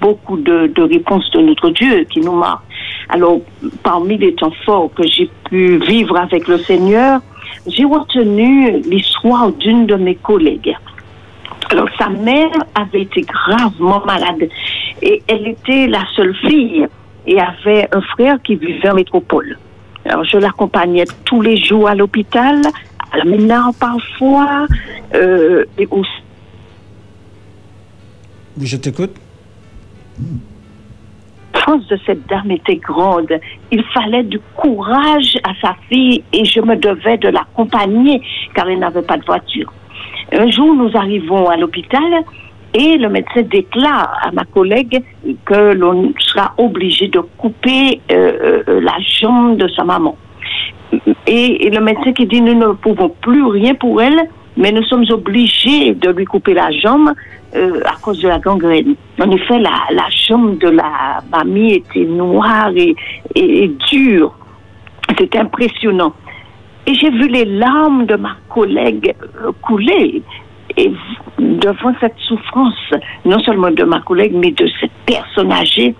beaucoup 0.00 0.36
de, 0.36 0.66
de 0.68 0.82
réponses 0.82 1.30
de 1.30 1.40
notre 1.40 1.70
Dieu 1.70 2.04
qui 2.10 2.20
nous 2.20 2.32
marquent. 2.32 2.64
Alors, 3.08 3.40
parmi 3.82 4.16
les 4.16 4.34
temps 4.34 4.52
forts 4.64 4.90
que 4.94 5.06
j'ai 5.06 5.28
pu 5.48 5.78
vivre 5.78 6.16
avec 6.18 6.48
le 6.48 6.58
Seigneur, 6.58 7.20
j'ai 7.66 7.84
retenu 7.84 8.80
l'histoire 8.80 9.52
d'une 9.52 9.86
de 9.86 9.96
mes 9.96 10.14
collègues. 10.14 10.74
Alors, 11.70 11.88
sa 11.98 12.08
mère 12.08 12.50
avait 12.74 13.02
été 13.02 13.22
gravement 13.22 14.02
malade 14.04 14.48
et 15.00 15.22
elle 15.28 15.46
était 15.48 15.86
la 15.86 16.04
seule 16.14 16.34
fille 16.36 16.86
et 17.26 17.40
avait 17.40 17.88
un 17.92 18.00
frère 18.00 18.38
qui 18.42 18.56
vivait 18.56 18.90
en 18.90 18.94
métropole. 18.94 19.58
Alors, 20.04 20.24
je 20.24 20.36
l'accompagnais 20.36 21.04
tous 21.24 21.40
les 21.40 21.56
jours 21.56 21.88
à 21.88 21.94
l'hôpital, 21.94 22.62
à 23.12 23.18
la 23.18 23.24
ménard 23.24 23.72
parfois, 23.78 24.66
euh, 25.14 25.64
et 25.78 25.86
aussi 25.90 26.10
Oui, 28.58 28.66
je 28.66 28.76
t'écoute. 28.76 29.14
la 31.54 31.60
force 31.60 31.86
de 31.88 31.98
cette 32.06 32.26
dame 32.28 32.50
était 32.50 32.76
grande. 32.76 33.32
Il 33.70 33.82
fallait 33.94 34.24
du 34.24 34.40
courage 34.56 35.38
à 35.44 35.52
sa 35.60 35.76
fille 35.88 36.24
et 36.32 36.44
je 36.44 36.60
me 36.60 36.76
devais 36.76 37.18
de 37.18 37.28
l'accompagner 37.28 38.22
car 38.54 38.68
elle 38.68 38.80
n'avait 38.80 39.02
pas 39.02 39.16
de 39.16 39.24
voiture. 39.24 39.72
Un 40.32 40.50
jour, 40.50 40.74
nous 40.74 40.90
arrivons 40.96 41.48
à 41.48 41.56
l'hôpital 41.56 42.02
et 42.74 42.96
le 42.96 43.08
médecin 43.10 43.42
déclare 43.42 44.18
à 44.22 44.32
ma 44.32 44.44
collègue 44.44 45.02
que 45.44 45.74
l'on 45.74 46.12
sera 46.18 46.54
obligé 46.56 47.08
de 47.08 47.20
couper 47.20 48.00
euh, 48.10 48.62
euh, 48.66 48.80
la 48.80 48.96
jambe 49.20 49.58
de 49.58 49.68
sa 49.68 49.84
maman. 49.84 50.16
Et, 51.26 51.70
le 51.70 51.80
médecin 51.80 52.12
qui 52.12 52.26
dit 52.26 52.40
nous 52.40 52.54
ne 52.54 52.72
pouvons 52.72 53.08
plus 53.20 53.44
rien 53.44 53.74
pour 53.74 54.02
elle, 54.02 54.28
mais 54.56 54.72
nous 54.72 54.84
sommes 54.84 55.04
obligés 55.10 55.94
de 55.94 56.10
lui 56.10 56.24
couper 56.24 56.54
la 56.54 56.70
jambe 56.70 57.12
euh, 57.54 57.80
à 57.84 57.96
cause 58.00 58.20
de 58.20 58.28
la 58.28 58.38
gangrène. 58.38 58.94
En 59.20 59.30
effet, 59.30 59.58
la, 59.58 60.08
jambe 60.10 60.58
de 60.58 60.68
la 60.68 61.22
mamie 61.30 61.74
était 61.74 62.04
noire 62.04 62.70
et, 62.76 63.70
dure. 63.90 64.34
C'était 65.18 65.38
impressionnant. 65.38 66.12
Et 66.86 66.94
j'ai 66.94 67.10
vu 67.10 67.28
les 67.28 67.44
larmes 67.44 68.06
de 68.06 68.16
ma 68.16 68.36
collègue 68.48 69.14
couler. 69.62 70.22
Devant 71.38 71.92
cette 72.00 72.16
souffrance, 72.18 72.94
non 73.24 73.38
seulement 73.40 73.70
de 73.70 73.84
ma 73.84 74.00
collègue, 74.00 74.32
mais 74.34 74.52
de 74.52 74.66
cette 74.80 74.92
personne 75.04 75.52
âgée, 75.52 75.94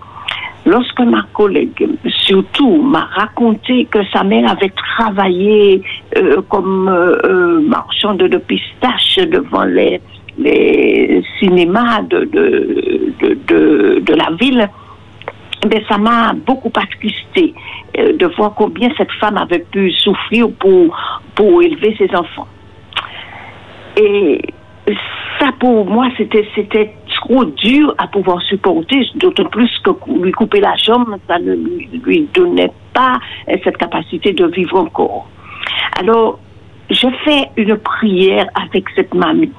lorsque 0.65 0.99
ma 0.99 1.23
collègue, 1.33 1.87
surtout, 2.07 2.81
m'a 2.81 3.05
raconté 3.15 3.85
que 3.85 3.99
sa 4.11 4.23
mère 4.23 4.49
avait 4.49 4.69
travaillé 4.95 5.81
euh, 6.17 6.41
comme 6.49 6.87
euh, 6.87 7.17
euh, 7.23 7.61
marchande 7.61 8.17
de 8.17 8.37
pistaches 8.37 9.17
devant 9.27 9.65
les, 9.65 10.01
les 10.37 11.23
cinémas 11.39 12.01
de, 12.03 12.25
de, 12.25 13.99
de, 13.99 14.13
la 14.13 14.31
ville, 14.39 14.69
ben, 15.67 15.81
ça 15.87 15.97
m'a 15.97 16.33
beaucoup 16.33 16.71
attristé 16.75 17.53
de 17.95 18.25
voir 18.35 18.53
combien 18.55 18.89
cette 18.97 19.11
femme 19.13 19.37
avait 19.37 19.65
pu 19.71 19.91
souffrir 19.91 20.49
pour, 20.59 20.97
pour 21.35 21.61
élever 21.61 21.95
ses 21.97 22.13
enfants. 22.15 22.47
Et 23.97 24.41
ça, 25.39 25.51
pour 25.59 25.85
moi, 25.85 26.09
c'était 26.17 26.47
trop 27.23 27.45
dur 27.45 27.93
à 27.97 28.07
pouvoir 28.07 28.41
supporter, 28.43 29.05
d'autant 29.15 29.45
plus 29.45 29.71
que 29.83 29.91
lui 30.21 30.31
couper 30.31 30.59
la 30.59 30.75
jambe, 30.75 31.15
ça 31.27 31.39
ne 31.39 31.53
lui- 31.53 32.27
donnait 32.33 32.71
pas 32.93 33.17
euh, 33.49 33.55
cette 33.63 33.77
capacité 33.77 34.33
de 34.33 34.45
vivre 34.47 34.77
encore. 34.77 35.27
Alors, 35.99 36.39
je 36.89 37.07
fais 37.23 37.49
une 37.55 37.77
prière 37.77 38.47
avec 38.55 38.85
cette 38.95 39.13
mamie. 39.13 39.51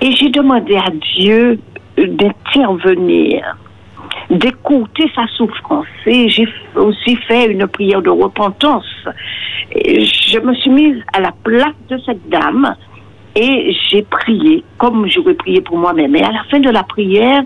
Et 0.00 0.12
j'ai 0.12 0.30
demandé 0.30 0.76
à 0.76 0.90
Dieu 1.16 1.58
d'intervenir, 1.96 3.56
d'écouter 4.30 5.10
sa 5.14 5.26
souffrance. 5.36 5.86
Et 6.06 6.28
j'ai 6.28 6.48
aussi 6.76 7.16
fait 7.28 7.50
une 7.50 7.66
prière 7.66 8.02
de 8.02 8.10
repentance. 8.10 8.86
Je 9.74 10.38
me 10.40 10.54
suis 10.54 10.70
mise 10.70 11.02
à 11.12 11.20
la 11.20 11.32
place 11.44 11.74
de 11.88 11.98
cette 12.06 12.28
dame 12.28 12.74
Et 13.36 13.76
j'ai 13.88 14.02
prié, 14.02 14.62
comme 14.78 15.08
j'aurais 15.08 15.34
prié 15.34 15.60
pour 15.60 15.76
moi-même. 15.76 16.14
Et 16.16 16.22
à 16.22 16.30
la 16.30 16.44
fin 16.44 16.60
de 16.60 16.70
la 16.70 16.84
prière, 16.84 17.42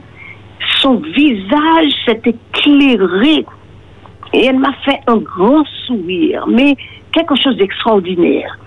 son 0.81 0.97
visage 0.97 1.93
s'est 2.05 2.21
éclairé. 2.25 3.47
Et 4.33 4.47
elle 4.47 4.59
m'a 4.59 4.75
fait 4.85 5.01
un 5.07 5.17
grand 5.17 5.65
sourire, 5.87 6.47
mais 6.47 6.77
quelque 7.13 7.35
chose 7.37 7.57
d'extraordinaire. 7.57 8.59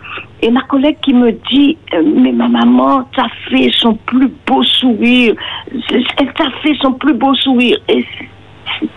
Et 0.42 0.50
ma 0.50 0.64
collègue 0.64 0.98
qui 1.04 1.14
me 1.14 1.32
dit, 1.52 1.78
euh, 1.94 2.02
mais 2.04 2.32
ma 2.32 2.48
maman 2.48 3.04
t'a 3.16 3.28
fait 3.50 3.70
son 3.74 3.94
plus 3.94 4.32
beau 4.48 4.64
sourire. 4.64 5.36
Elle 6.18 6.34
t'a 6.34 6.50
fait 6.64 6.76
son 6.82 6.94
plus 6.94 7.14
beau 7.14 7.34
sourire. 7.36 7.78
Et 7.88 8.04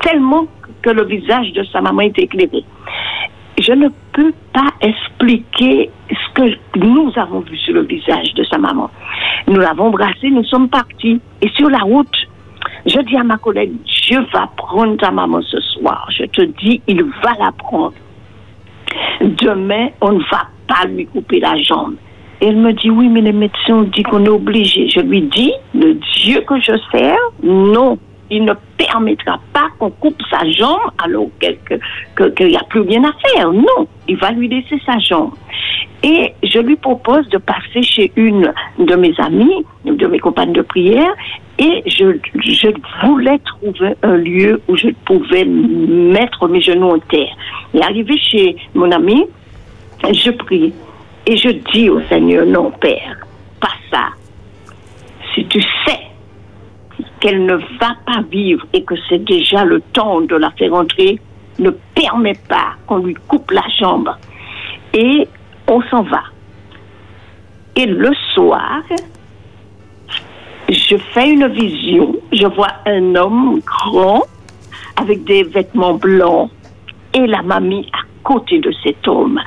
tellement 0.03 0.47
que 0.81 0.91
le 0.91 1.05
visage 1.05 1.53
de 1.53 1.63
sa 1.65 1.81
maman 1.83 2.03
est 2.03 2.19
éclairé. 2.19 2.65
Je 3.59 3.73
ne 3.73 3.89
peux 4.13 4.33
pas 4.53 4.71
expliquer 4.81 5.91
ce 6.11 6.35
que 6.35 6.79
nous 6.79 7.13
avons 7.17 7.41
vu 7.41 7.57
sur 7.57 7.75
le 7.75 7.83
visage 7.83 8.35
de 8.35 8.45
sa 8.45 8.59
maman. 8.59 8.91
Nous 9.47 9.61
l'avons 9.61 9.87
embrassé, 9.87 10.31
nous 10.31 10.45
sommes 10.45 10.69
partis. 10.69 11.21
Et 11.41 11.49
sur 11.51 11.71
la 11.71 11.79
route, 11.79 12.17
je 12.87 13.01
dis 13.01 13.17
à 13.17 13.23
ma 13.23 13.37
collègue, 13.37 13.73
Dieu 14.03 14.21
va 14.33 14.51
prendre 14.57 14.97
ta 14.97 15.11
maman 15.11 15.41
ce 15.43 15.61
soir. 15.61 16.09
Je 16.11 16.25
te 16.25 16.43
dis, 16.43 16.83
il 16.87 17.03
va 17.03 17.33
la 17.39 17.53
prendre. 17.53 17.95
Demain, 19.21 19.89
on 20.01 20.13
ne 20.13 20.23
va 20.31 20.49
pas 20.67 20.87
lui 20.87 21.07
couper 21.07 21.41
la 21.41 21.57
jambe. 21.57 21.95
Elle 22.41 22.57
me 22.57 22.73
dit, 22.73 22.91
oui, 22.91 23.09
mais 23.09 23.21
les 23.21 23.33
médecins 23.33 23.75
ont 23.75 23.83
dit 23.83 24.03
qu'on 24.03 24.25
est 24.25 24.29
obligé. 24.29 24.89
Je 24.89 25.01
lui 25.01 25.23
dis, 25.23 25.53
le 25.75 25.95
Dieu 25.95 26.41
que 26.41 26.61
je 26.61 26.73
sers, 26.93 27.17
non, 27.43 27.99
il 28.31 28.45
ne 28.45 28.55
permettra 28.79 29.41
pas 29.53 29.69
qu'on 29.79 29.91
coupe 29.91 30.21
sa 30.31 30.49
jambe 30.51 30.81
alors 31.03 31.29
qu'il 31.39 32.47
n'y 32.47 32.57
a 32.57 32.65
plus 32.65 32.81
rien 32.81 33.03
à 33.05 33.13
faire. 33.29 33.53
Non, 33.53 33.87
il 34.09 34.17
va 34.17 34.31
lui 34.31 34.49
laisser 34.49 34.81
sa 34.85 34.99
jambe. 34.99 35.33
Et 36.03 36.35
je 36.43 36.59
lui 36.59 36.77
propose 36.77 37.29
de 37.31 37.39
passer 37.39 37.83
chez 37.83 38.13
une 38.17 38.53
de 38.79 38.95
mes 38.95 39.15
amies, 39.19 39.65
de 39.85 40.07
mes 40.07 40.19
compagnes 40.19 40.53
de 40.53 40.63
prière, 40.63 41.13
et 41.59 41.83
je, 41.87 42.19
je 42.35 42.69
voulais 43.07 43.39
trouver 43.39 43.95
un 44.03 44.17
lieu 44.17 44.61
où 44.69 44.77
je 44.77 44.89
pouvais 45.07 45.45
mettre 45.45 46.47
mes 46.49 46.61
genoux 46.61 46.91
en 46.91 46.99
terre. 46.99 47.35
Et 47.73 47.83
arrivé 47.83 48.19
chez 48.19 48.57
mon 48.75 48.91
ami, 48.91 49.25
je 50.13 50.31
prie 50.31 50.75
et 51.27 51.37
je 51.37 51.49
dis 51.73 51.89
au 51.89 52.01
Seigneur, 52.03 52.45
non 52.45 52.71
Père, 52.73 53.17
pas 53.61 53.73
ça. 53.91 54.09
Si 55.35 55.47
tu 55.47 55.63
sais 55.87 56.01
qu'elle 57.25 57.47
ne 57.47 57.55
va 57.55 57.97
pas 58.05 58.21
vivre 58.31 58.67
et 58.75 58.85
que 58.85 58.95
c'est 59.09 59.25
déjà 59.25 59.65
le 59.65 59.81
temps 59.95 60.21
de 60.21 60.37
la 60.37 60.51
faire 60.51 60.75
entrer, 60.75 61.19
ne 61.59 61.71
permets 61.95 62.39
pas 62.47 62.75
qu'on 62.87 62.99
lui 62.99 63.15
coupe 63.27 63.51
la 63.51 63.65
jambe. 63.81 64.11
Et 64.93 65.27
on 65.67 65.81
s'en 65.85 66.03
va. 66.03 66.23
Et 67.77 67.87
le 67.87 68.11
soir, 68.35 68.83
je 70.69 70.97
fais 71.15 71.31
une 71.31 71.49
vision. 71.49 72.15
Je 72.31 72.47
vois 72.47 72.73
un 72.85 73.15
homme 73.15 73.59
grand 73.65 74.25
avec 75.01 75.25
des 75.25 75.45
vêtements 75.45 75.95
blancs 75.95 76.51
et 77.15 77.27
la 77.27 77.41
mamie 77.41 77.89
à 77.95 78.03
côté 78.23 78.59
de 78.59 78.71
cet 78.83 79.09
homme. 79.09 79.41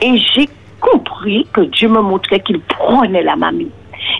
Et 0.00 0.16
j'ai 0.16 0.48
compris 0.80 1.46
que 1.52 1.60
Dieu 1.60 1.88
me 1.88 2.00
montrait 2.00 2.40
qu'il 2.40 2.60
prenait 2.60 3.22
la 3.22 3.36
mamie. 3.36 3.70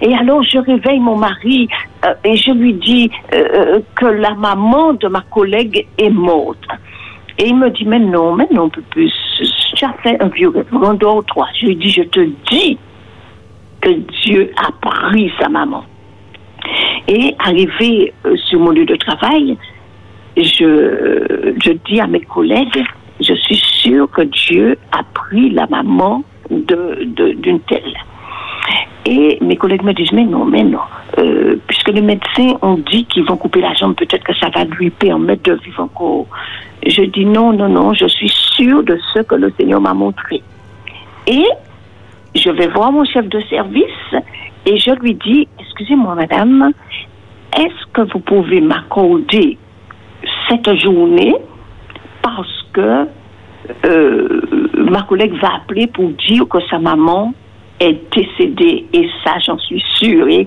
Et 0.01 0.15
alors 0.15 0.43
je 0.43 0.59
réveille 0.59 1.01
mon 1.01 1.17
mari 1.17 1.69
euh, 2.05 2.15
et 2.25 2.37
je 2.37 2.51
lui 2.53 2.75
dis 2.75 3.11
euh, 3.35 3.45
euh, 3.55 3.81
que 3.95 4.07
la 4.07 4.35
maman 4.35 4.95
de 4.95 5.09
ma 5.09 5.21
collègue 5.23 5.87
est 5.99 6.11
morte. 6.11 6.67
Et 7.39 7.49
il 7.49 7.57
me 7.57 7.71
dit, 7.71 7.85
mais 7.87 7.99
non, 7.99 8.35
mais 8.35 8.47
non, 8.53 8.69
plus. 8.69 9.13
Tu 9.75 9.85
as 9.85 9.95
fait 10.03 10.23
un 10.23 10.29
vieux 10.29 10.51
rêve, 10.51 10.67
dort 10.99 11.25
trois. 11.27 11.49
Je 11.59 11.67
lui 11.67 11.77
dis, 11.77 11.91
je 11.91 12.03
te 12.03 12.21
dis 12.51 12.79
que 13.81 13.91
Dieu 14.25 14.53
a 14.57 14.71
pris 14.87 15.33
sa 15.41 15.49
maman. 15.49 15.85
Et 17.09 17.35
arrivé 17.39 18.13
sur 18.49 18.61
mon 18.61 18.71
lieu 18.71 18.85
de 18.85 18.97
travail, 18.97 19.57
je, 20.37 21.55
je 21.65 21.73
dis 21.87 22.01
à 22.01 22.07
mes 22.07 22.21
collègues, 22.21 22.85
je 23.21 23.35
suis 23.35 23.57
sûre 23.57 24.11
que 24.11 24.23
Dieu 24.23 24.79
a 24.93 25.03
pris 25.15 25.51
la 25.51 25.67
maman 25.69 26.23
d'une 26.51 27.15
de, 27.15 27.59
telle. 27.69 27.95
Et 29.15 29.37
mes 29.43 29.57
collègues 29.57 29.83
me 29.83 29.93
disent, 29.93 30.11
mais 30.13 30.25
non, 30.25 30.47
mais 30.47 30.65
non. 30.65 30.79
Euh, 31.19 31.57
puisque 31.67 31.89
les 31.89 32.01
médecins 32.01 32.55
ont 32.63 32.79
dit 32.79 33.05
qu'ils 33.05 33.25
vont 33.25 33.37
couper 33.37 33.61
la 33.61 33.75
jambe, 33.75 33.95
peut-être 33.95 34.25
que 34.25 34.35
ça 34.35 34.49
va 34.49 34.65
lui 34.65 34.89
permettre 34.89 35.43
de 35.43 35.59
vivre 35.63 35.83
encore. 35.83 36.27
Je 36.87 37.03
dis 37.03 37.27
non, 37.27 37.53
non, 37.53 37.69
non, 37.69 37.93
je 37.93 38.07
suis 38.07 38.31
sûre 38.31 38.83
de 38.83 38.99
ce 39.13 39.21
que 39.21 39.35
le 39.35 39.53
Seigneur 39.59 39.83
m'a 39.83 39.93
montré. 39.93 40.43
Et 41.27 41.45
je 42.35 42.49
vais 42.49 42.69
voir 42.69 42.91
mon 42.91 43.05
chef 43.05 43.29
de 43.29 43.39
service 43.51 44.23
et 44.65 44.79
je 44.79 44.93
lui 44.93 45.15
dis, 45.15 45.47
excusez-moi 45.61 46.15
madame, 46.15 46.73
est-ce 47.55 47.93
que 47.93 48.11
vous 48.11 48.21
pouvez 48.21 48.63
m'accorder 48.63 49.59
cette 50.49 50.75
journée 50.81 51.35
parce 52.23 52.67
que 52.73 53.07
euh, 53.85 54.41
ma 54.75 55.03
collègue 55.03 55.35
va 55.35 55.57
appeler 55.57 55.87
pour 55.87 56.09
dire 56.09 56.49
que 56.49 56.61
sa 56.71 56.79
maman 56.79 57.35
est 57.83 58.01
décédée. 58.15 58.87
Et 58.93 59.09
ça, 59.25 59.39
j'en 59.45 59.59
suis 59.59 59.83
sûre. 59.97 60.29
Et 60.29 60.47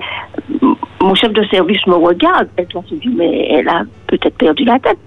mon 1.02 1.16
chef 1.16 1.34
de 1.34 1.44
service 1.46 1.86
me 1.88 1.96
regarde. 1.96 2.48
Elle 2.58 2.68
se 2.72 2.96
dit, 2.96 3.10
mais 3.10 3.48
elle 3.52 3.68
a 3.68 3.84
peut-être 4.08 4.38
perdu 4.38 4.64
la 4.64 4.80
tête. 4.80 5.00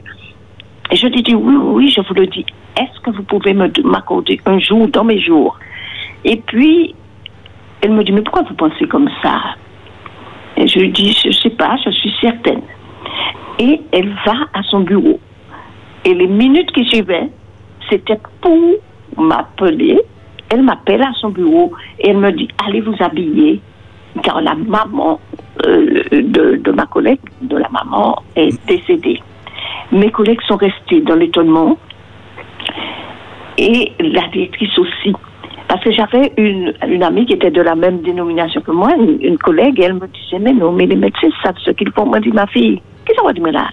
Et 0.91 0.97
je 0.97 1.07
lui 1.07 1.23
dis, 1.23 1.35
oui, 1.35 1.55
oui, 1.57 1.93
je 1.95 2.01
vous 2.01 2.14
le 2.14 2.27
dis. 2.27 2.47
Est-ce 2.77 3.01
que 3.01 3.11
vous 3.11 3.23
pouvez 3.23 3.53
m'accorder 3.53 4.41
un 4.47 4.59
jour 4.59 4.88
dans 4.88 5.05
mes 5.05 5.21
jours? 5.21 5.59
Et 6.25 6.37
puis, 6.37 6.95
elle 7.81 7.93
me 7.93 8.03
dit, 8.05 8.12
mais 8.12 8.23
pourquoi 8.23 8.43
vous 8.43 8.55
pensez 8.55 8.87
comme 8.87 9.09
ça? 9.23 9.41
Et 10.57 10.67
je 10.67 10.79
lui 10.81 10.91
dis, 10.91 11.17
je 11.23 11.29
ne 11.29 11.33
sais 11.33 11.51
pas, 11.51 11.77
je 11.85 11.91
suis 11.91 12.12
certaine. 12.21 12.62
Et 13.59 13.81
elle 13.93 14.12
va 14.25 14.35
à 14.55 14.62
son 14.62 14.81
bureau. 14.81 15.19
Et 16.05 16.14
les 16.14 16.27
minutes 16.27 16.71
qui 16.73 16.85
suivaient, 16.87 17.29
c'était 17.91 18.19
pour 18.41 18.77
m'appeler. 19.17 20.01
Elle 20.51 20.63
m'appelle 20.63 21.03
à 21.03 21.13
son 21.21 21.31
bureau 21.31 21.73
et 21.99 22.11
elle 22.11 22.19
me 22.19 22.33
dit 22.33 22.49
allez 22.67 22.81
vous 22.81 22.95
habiller 23.01 23.61
car 24.23 24.41
la 24.41 24.55
maman 24.55 25.21
euh, 25.67 26.03
de, 26.13 26.73
ma 26.73 26.87
collègue, 26.87 27.21
de 27.43 27.57
la 27.57 27.69
maman, 27.69 28.17
est 28.37 28.59
décédée. 28.67 29.21
Mes 29.93 30.11
collègues 30.11 30.41
sont 30.43 30.57
restés 30.57 31.01
dans 31.01 31.15
l'étonnement 31.15 31.77
et 33.57 33.93
la 33.99 34.27
directrice 34.29 34.77
aussi. 34.79 35.13
Parce 35.67 35.83
que 35.85 35.93
j'avais 35.93 36.33
une, 36.39 36.73
une 36.87 37.03
amie 37.03 37.27
qui 37.27 37.35
était 37.35 37.51
de 37.51 37.61
la 37.61 37.75
même 37.75 38.01
dénomination 38.01 38.61
que 38.63 38.71
moi, 38.71 38.95
une, 38.97 39.37
collègue, 39.39 39.81
et 39.81 39.85
elle 39.85 39.95
me 39.95 40.07
disait, 40.07 40.39
mais 40.39 40.53
non, 40.53 40.73
mais 40.73 40.87
les 40.87 40.97
médecins 40.97 41.29
savent 41.43 41.59
ce 41.59 41.73
qu'ils 41.73 41.93
font. 41.93 42.07
Moi, 42.07 42.21
dit, 42.21 42.31
ma 42.31 42.47
fille, 42.47 42.81
qu'est-ce 43.05 43.19
qu'on 43.19 43.27
va 43.27 43.33
dire 43.33 43.53
là 43.53 43.69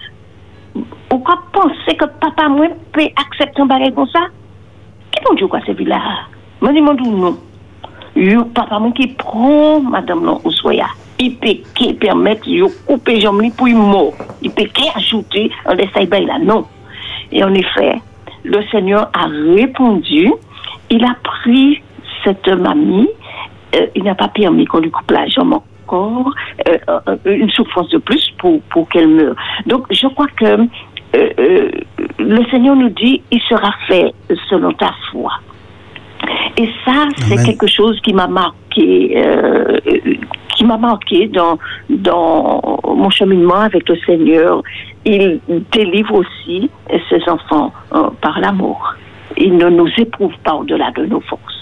Pourquoi 1.08 1.38
penser 1.52 1.96
que 1.96 2.04
papa, 2.20 2.48
moi, 2.48 2.66
peut 2.92 3.08
accepter 3.16 3.62
un 3.62 3.66
bagage 3.66 3.94
comme 3.94 4.08
ça? 4.08 4.26
Qu'est-ce 5.10 5.24
qu'on 5.24 5.34
dit 5.34 5.48
quoi, 5.48 5.60
c'est 5.64 5.80
là 5.80 6.26
Moi, 6.60 6.72
dis, 6.72 6.80
moi, 6.80 6.94
non. 6.94 7.38
Yo, 8.14 8.44
papa, 8.46 8.78
moi, 8.78 8.92
qui 8.92 9.08
prend 9.08 9.80
madame 9.80 10.24
non, 10.24 10.40
au 10.42 10.50
soya. 10.50 10.86
Il 11.18 11.36
peut 11.36 11.56
qui 11.74 11.92
permettre, 11.94 12.48
de 12.48 12.66
couper 12.86 13.20
jambes 13.20 13.42
pour 13.56 13.66
une 13.66 13.78
mort. 13.78 14.14
Il 14.42 14.50
peut 14.50 14.64
qui 14.64 14.88
ajouter, 14.94 15.50
on 15.66 15.74
laisse 15.74 15.90
ça 15.92 16.00
là, 16.02 16.38
non. 16.38 16.64
Et 17.30 17.44
en 17.44 17.52
effet, 17.52 18.00
le 18.44 18.62
Seigneur 18.70 19.10
a 19.12 19.26
répondu, 19.26 20.32
il 20.90 21.04
a 21.04 21.14
pris 21.22 21.82
cette 22.24 22.48
mamie, 22.48 23.08
euh, 23.74 23.86
il 23.94 24.04
n'a 24.04 24.14
pas 24.14 24.28
permis 24.28 24.64
qu'on 24.64 24.78
lui 24.78 24.90
coupe 24.90 25.10
la 25.10 25.26
jambe 25.26 25.60
encore, 25.86 26.32
euh, 26.68 26.78
euh, 26.88 27.16
une 27.26 27.50
souffrance 27.50 27.88
de 27.90 27.98
plus 27.98 28.32
pour, 28.38 28.60
pour 28.70 28.88
qu'elle 28.88 29.08
meure. 29.08 29.36
Donc, 29.66 29.86
je 29.90 30.06
crois 30.08 30.28
que 30.28 30.66
le 32.18 32.44
Seigneur 32.50 32.76
nous 32.76 32.90
dit, 32.90 33.22
il 33.30 33.40
sera 33.42 33.72
fait 33.86 34.12
selon 34.48 34.72
ta 34.72 34.92
foi. 35.10 35.32
Et 36.56 36.68
ça, 36.84 37.06
c'est 37.28 37.44
quelque 37.44 37.66
chose 37.66 38.00
qui 38.02 38.12
m'a 38.12 38.26
marqué, 38.26 39.22
qui 40.56 40.64
m'a 40.64 40.78
marqué 40.78 41.28
dans, 41.28 41.58
dans 41.90 42.80
mon 42.84 43.10
cheminement 43.10 43.60
avec 43.60 43.88
le 43.88 43.96
Seigneur. 44.06 44.62
Il 45.04 45.40
délivre 45.72 46.14
aussi 46.14 46.70
ses 47.08 47.28
enfants 47.28 47.72
par 48.20 48.40
l'amour. 48.40 48.94
Il 49.36 49.56
ne 49.56 49.68
nous 49.68 49.88
éprouve 49.98 50.32
pas 50.44 50.54
au-delà 50.54 50.90
de 50.92 51.04
nos 51.06 51.20
forces. 51.20 51.56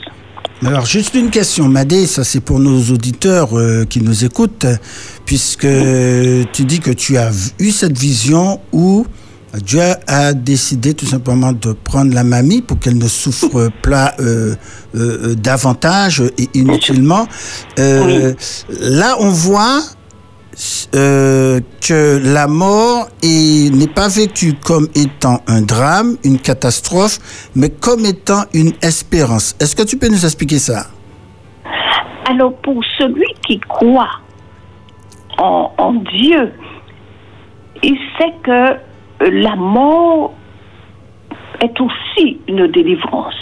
Alors, 0.65 0.87
juste 0.87 1.15
une 1.15 1.29
question, 1.31 1.69
Madé, 1.69 2.07
ça 2.07 2.25
c'est 2.25 2.41
pour 2.41 2.59
nos 2.59 2.81
auditeurs 2.93 3.59
euh, 3.59 3.85
qui 3.85 4.01
nous 4.01 4.25
écoutent, 4.25 4.67
puisque 5.27 5.67
tu 6.53 6.65
dis 6.65 6.81
que 6.81 6.91
tu 6.91 7.19
as 7.19 7.31
eu 7.59 7.71
cette 7.71 7.99
vision 7.99 8.61
où 8.73 9.05
Dieu 9.63 9.81
a 10.07 10.33
décidé 10.33 10.95
tout 10.95 11.07
simplement 11.07 11.53
de 11.53 11.73
prendre 11.73 12.15
la 12.15 12.25
mamie 12.25 12.63
pour 12.63 12.79
qu'elle 12.79 12.99
ne 12.99 13.09
souffre 13.09 13.71
pas 13.83 14.15
euh, 14.21 14.55
euh, 14.95 15.35
davantage 15.35 16.23
et 16.39 16.49
inutilement. 16.55 17.27
Là, 17.77 19.17
on 19.21 19.29
voit 19.31 19.81
euh, 20.95 21.61
que 21.81 22.21
la 22.23 22.47
mort 22.47 23.09
n'est 23.23 23.93
pas 23.93 24.09
vécue 24.09 24.55
comme 24.55 24.89
étant 24.95 25.41
un 25.47 25.63
drame, 25.63 26.17
une 26.25 26.39
catastrophe, 26.39 27.19
mais 27.57 27.71
comme 27.71 28.05
étant 28.05 28.45
une 28.53 28.73
espérance. 28.83 29.57
Est-ce 29.61 29.75
que 29.75 29.83
tu 29.83 29.97
peux 29.97 30.09
nous 30.09 30.25
expliquer 30.25 30.59
ça? 30.59 30.87
Alors, 32.31 32.55
pour 32.59 32.83
celui 32.99 33.27
qui 33.47 33.59
croit 33.61 34.21
en, 35.39 35.73
en 35.77 35.93
Dieu, 35.95 36.53
il 37.83 37.99
sait 38.17 38.33
que 38.45 38.79
la 39.21 39.57
mort 39.57 40.35
est 41.61 41.81
aussi 41.81 42.39
une 42.49 42.67
délivrance. 42.69 43.35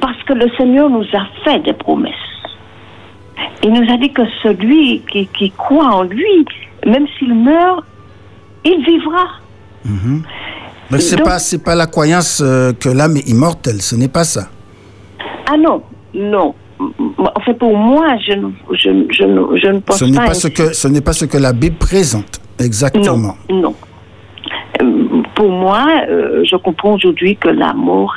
Parce 0.00 0.22
que 0.24 0.32
le 0.34 0.48
Seigneur 0.56 0.90
nous 0.90 1.04
a 1.12 1.26
fait 1.44 1.58
des 1.60 1.72
promesses. 1.72 2.14
Il 3.62 3.72
nous 3.72 3.92
a 3.92 3.96
dit 3.96 4.12
que 4.12 4.22
celui 4.42 5.02
qui, 5.10 5.26
qui 5.28 5.50
croit 5.52 5.86
en 5.94 6.02
lui, 6.02 6.44
même 6.86 7.06
s'il 7.18 7.34
meurt, 7.34 7.84
il 8.64 8.84
vivra. 8.84 9.24
Mhm. 9.84 10.22
Mais 10.90 11.00
c'est 11.00 11.16
Donc- 11.16 11.26
pas 11.26 11.38
pas 11.64 11.74
la 11.74 11.86
croyance 11.86 12.40
euh, 12.44 12.72
que 12.72 12.88
l'âme 12.88 13.16
est 13.16 13.28
immortelle, 13.28 13.80
ce 13.82 13.94
n'est 13.96 14.08
pas 14.08 14.24
ça. 14.24 14.48
Ah 15.50 15.56
non, 15.56 15.82
non. 16.14 16.54
En 17.18 17.40
fait, 17.40 17.54
pour 17.54 17.76
moi, 17.76 18.16
je 18.26 18.32
ne, 18.34 18.48
je, 18.72 18.90
je 19.10 19.24
je 19.62 19.66
ne 19.68 19.80
pense 19.80 19.98
Ce 19.98 20.04
n'est 20.04 20.16
pas. 20.16 20.26
pas 20.26 20.34
ce 20.34 20.48
que 20.48 20.72
ce 20.72 20.88
n'est 20.88 21.00
pas 21.00 21.12
ce 21.12 21.24
que 21.24 21.36
la 21.38 21.52
Bible 21.52 21.76
présente 21.76 22.40
exactement. 22.58 23.34
Non, 23.50 23.60
non. 23.60 23.74
Pour 25.38 25.52
moi, 25.52 25.86
euh, 26.10 26.42
je 26.50 26.56
comprends 26.56 26.94
aujourd'hui 26.94 27.36
que 27.36 27.46
la 27.48 27.72
mort 27.72 28.12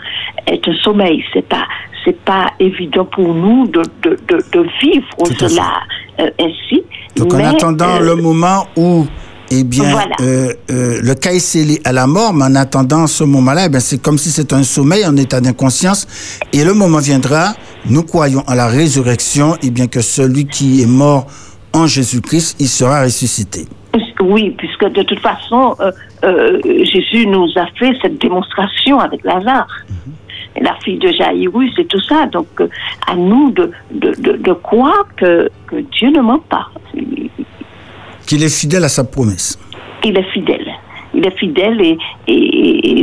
est 0.47 0.67
un 0.67 0.73
sommeil. 0.84 1.23
C'est 1.31 1.47
pas, 1.47 1.65
c'est 2.03 2.19
pas 2.31 2.47
évident 2.60 3.05
pour 3.05 3.31
nous 3.43 3.67
de, 3.67 3.84
de, 4.03 4.12
de, 4.27 4.38
de 4.53 4.62
vivre 4.81 5.07
à 5.21 5.25
cela 5.39 5.69
euh, 6.19 6.31
ainsi. 6.39 6.81
Donc 7.15 7.31
en 7.36 7.45
attendant 7.45 7.97
euh, 7.97 7.99
le 7.99 8.15
moment 8.15 8.65
où 8.75 9.05
eh 9.51 9.63
bien, 9.63 9.91
Voilà. 9.91 10.15
euh, 10.21 10.51
euh, 10.71 10.99
le 11.03 11.13
cas 11.13 11.34
est 11.34 11.39
scellé 11.39 11.79
à 11.86 11.91
la 11.91 12.07
mort, 12.07 12.34
mais 12.34 12.45
en 12.45 12.55
attendant 12.55 13.05
ce 13.05 13.23
moment-là, 13.23 13.67
eh 13.71 13.79
c'est 13.79 14.01
comme 14.01 14.17
si 14.17 14.31
c'était 14.31 14.55
un 14.55 14.63
sommeil 14.63 15.05
en 15.05 15.15
état 15.15 15.41
d'inconscience. 15.41 16.07
Et 16.53 16.63
le 16.63 16.73
moment 16.73 16.97
viendra, 16.99 17.53
nous 17.88 18.01
croyons 18.01 18.43
en 18.47 18.55
la 18.55 18.65
résurrection, 18.65 19.57
et 19.62 19.69
bien 19.69 19.86
que 19.88 20.01
celui 20.01 20.47
qui 20.47 20.81
est 20.81 20.88
mort 20.88 21.27
en 21.73 21.86
Jésus-Christ, 21.86 22.55
il 22.60 22.67
sera 22.67 23.03
ressuscité. 23.03 23.67
Oui, 24.21 24.51
puisque 24.58 24.86
de 24.86 25.04
toute 25.04 25.19
façon, 25.19 25.75
euh, 25.80 25.91
euh, 26.23 26.60
Jésus 26.84 27.25
nous 27.27 27.47
a 27.56 27.65
fait 27.77 27.93
cette 28.01 28.17
démonstration 28.19 28.99
avec 28.99 29.23
Lazare. 29.23 29.67
Et 30.56 30.62
La 30.62 30.75
fille 30.84 30.97
de 30.97 31.12
Jaïrus 31.12 31.71
et 31.77 31.86
tout 31.86 32.01
ça. 32.01 32.25
Donc, 32.27 32.47
euh, 32.60 32.67
à 33.08 33.15
nous 33.15 33.51
de, 33.51 33.71
de, 33.91 34.12
de, 34.21 34.34
de 34.34 34.54
croire 34.54 35.08
que, 35.15 35.49
que 35.67 35.77
Dieu 35.77 36.10
ne 36.12 36.21
ment 36.21 36.39
pas. 36.39 36.67
Qu'il 38.27 38.43
est 38.43 38.60
fidèle 38.60 38.84
à 38.84 38.89
sa 38.89 39.04
promesse. 39.04 39.58
Il 40.04 40.17
est 40.17 40.32
fidèle. 40.32 40.67
Il 41.21 41.27
est 41.27 41.38
fidèle 41.38 41.79
et, 41.81 41.97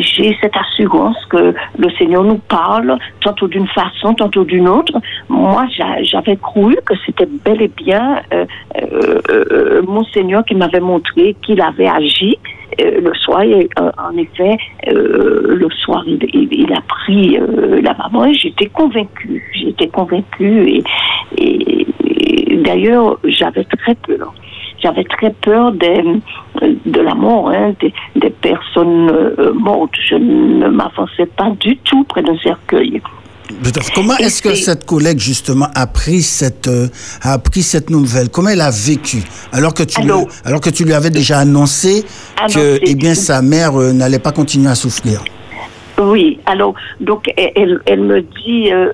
j'ai 0.01 0.37
cette 0.41 0.57
assurance 0.57 1.17
que 1.27 1.55
le 1.79 1.91
Seigneur 1.99 2.25
nous 2.25 2.39
parle 2.39 2.99
tantôt 3.21 3.47
d'une 3.47 3.69
façon, 3.69 4.13
tantôt 4.15 4.43
d'une 4.45 4.67
autre. 4.69 4.95
Moi, 5.29 5.67
j'a- 5.77 6.03
j'avais 6.03 6.37
cru 6.37 6.77
que 6.85 6.95
c'était 7.07 7.29
bel 7.45 7.63
et 7.63 7.69
bien 7.69 8.21
euh, 8.35 8.45
euh, 8.83 9.21
euh, 9.31 9.83
mon 9.87 10.03
Seigneur 10.05 10.45
qui 10.45 10.57
m'avait 10.57 10.81
montré 10.81 11.37
qu'il 11.43 11.61
avait 11.61 11.87
agi 11.89 12.37
le 12.79 13.13
soir. 13.15 13.43
Et, 13.43 13.69
euh, 13.79 13.91
en 14.11 14.17
effet, 14.17 14.57
le 14.87 15.69
soir, 15.83 16.03
il, 16.07 16.19
il- 16.33 16.49
il 16.65 16.73
a 16.73 16.81
pris 16.89 17.39
la 17.83 17.95
maman 17.95 18.25
et 18.27 18.35
j'étais 18.35 18.67
convaincue. 18.67 19.45
J'étais 19.55 19.87
convaincue 19.89 20.83
et 21.39 21.87
d'ailleurs, 22.65 23.19
j'avais 23.25 23.65
très 23.65 23.95
peur. 23.95 24.35
J'avais 24.83 25.05
très 25.05 25.31
peur 25.33 25.73
des, 25.73 26.03
de 26.87 27.01
la 27.01 27.15
mort, 27.15 27.51
hein, 27.51 27.75
des, 27.81 27.93
des 28.17 28.31
personnes 28.31 29.11
euh, 29.11 29.53
mortes. 29.55 29.95
Je 30.09 30.15
ne 30.15 30.69
m'avançais 30.69 31.27
pas 31.37 31.51
du 31.59 31.77
tout 31.79 32.05
près 32.05 32.23
d'un 32.23 32.39
cercueil. 32.39 33.01
Comment 33.95 34.17
est-ce 34.19 34.43
que 34.43 34.55
cette 34.55 34.85
collègue, 34.85 35.19
justement, 35.19 35.69
a 35.75 35.87
pris 35.87 36.21
cette, 36.23 36.69
euh, 36.69 36.89
a 37.23 37.33
appris 37.33 37.63
cette 37.63 37.89
nouvelle? 37.91 38.29
Comment 38.29 38.51
elle 38.51 38.61
a 38.61 38.71
vécu? 38.71 39.23
Alors 39.53 39.73
que, 39.73 39.83
tu 39.83 40.03
lui, 40.03 40.11
Alors- 40.11 40.27
alors 40.45 40.61
que 40.61 40.71
tu 40.71 40.85
lui 40.85 40.93
avais 40.93 41.11
déjà 41.11 41.39
annoncé. 41.39 42.05
que 42.55 42.79
eh 42.83 42.95
bien, 42.95 43.15
sa 43.15 43.41
mère 43.43 43.81
euh, 43.81 43.93
n'allait 43.93 44.19
pas 44.19 44.33
continuer 44.33 44.69
à 44.71 44.75
souffrir 44.75 45.25
Oui, 46.01 46.39
alors, 46.47 46.75
donc, 47.01 47.25
elle, 47.37 47.81
elle, 47.87 48.03
me 48.03 48.21
dit, 48.21 48.73
euh, 48.73 48.93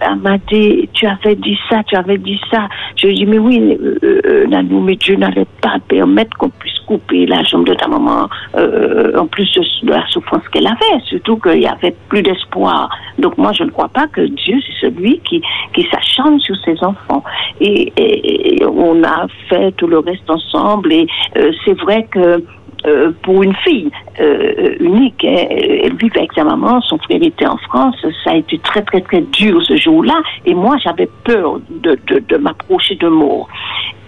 dit, 0.50 0.88
tu 0.94 1.06
avais 1.06 1.34
dit 1.36 1.58
ça, 1.68 1.82
tu 1.86 1.96
avais 1.96 2.16
dit 2.16 2.40
ça. 2.50 2.66
Je 2.96 3.08
lui 3.08 3.14
dis, 3.14 3.26
mais 3.26 3.38
oui, 3.38 3.58
euh, 3.78 4.20
euh, 4.24 4.46
Nanou, 4.46 4.80
mais 4.80 4.96
Dieu 4.96 5.16
n'allait 5.16 5.46
pas 5.60 5.76
permettre 5.86 6.34
qu'on 6.38 6.48
puisse 6.48 6.78
couper 6.86 7.26
la 7.26 7.42
jambe 7.42 7.66
de 7.66 7.74
ta 7.74 7.88
maman, 7.88 8.28
euh, 8.56 9.18
en 9.18 9.26
plus 9.26 9.52
de, 9.54 9.86
de 9.86 9.90
la 9.92 10.06
souffrance 10.08 10.48
qu'elle 10.48 10.66
avait, 10.66 11.00
surtout 11.04 11.36
qu'il 11.36 11.60
n'y 11.60 11.66
avait 11.66 11.94
plus 12.08 12.22
d'espoir. 12.22 12.88
Donc, 13.18 13.36
moi, 13.36 13.52
je 13.52 13.64
ne 13.64 13.70
crois 13.70 13.88
pas 13.88 14.06
que 14.06 14.22
Dieu, 14.22 14.56
c'est 14.66 14.86
celui 14.88 15.18
qui, 15.28 15.42
qui 15.74 15.86
s'acharne 15.90 16.40
sur 16.40 16.56
ses 16.64 16.82
enfants. 16.82 17.22
Et, 17.60 17.92
et- 17.98 18.54
et 18.62 18.64
on 18.66 19.02
a 19.04 19.26
fait 19.48 19.72
tout 19.72 19.86
le 19.86 19.98
reste 19.98 20.28
ensemble, 20.30 20.90
et 20.92 21.06
euh, 21.36 21.52
c'est 21.64 21.78
vrai 21.80 22.06
que 22.10 22.42
euh, 22.86 23.12
pour 23.22 23.42
une 23.42 23.54
fille 23.56 23.90
euh, 24.20 24.76
unique. 24.80 25.24
hein, 25.24 25.46
Elle 25.50 25.96
vivait 25.96 26.18
avec 26.18 26.32
sa 26.34 26.44
maman, 26.44 26.80
son 26.82 26.98
frère 26.98 27.22
était 27.22 27.46
en 27.46 27.56
France. 27.58 27.96
Ça 28.24 28.32
a 28.32 28.36
été 28.36 28.58
très, 28.58 28.82
très, 28.82 29.00
très 29.00 29.20
dur 29.20 29.62
ce 29.64 29.76
jour-là. 29.76 30.20
Et 30.44 30.54
moi, 30.54 30.76
j'avais 30.82 31.08
peur 31.24 31.60
de, 31.70 31.98
de, 32.06 32.18
de 32.20 32.36
m'approcher 32.36 32.96
de 32.96 33.08
mort. 33.08 33.48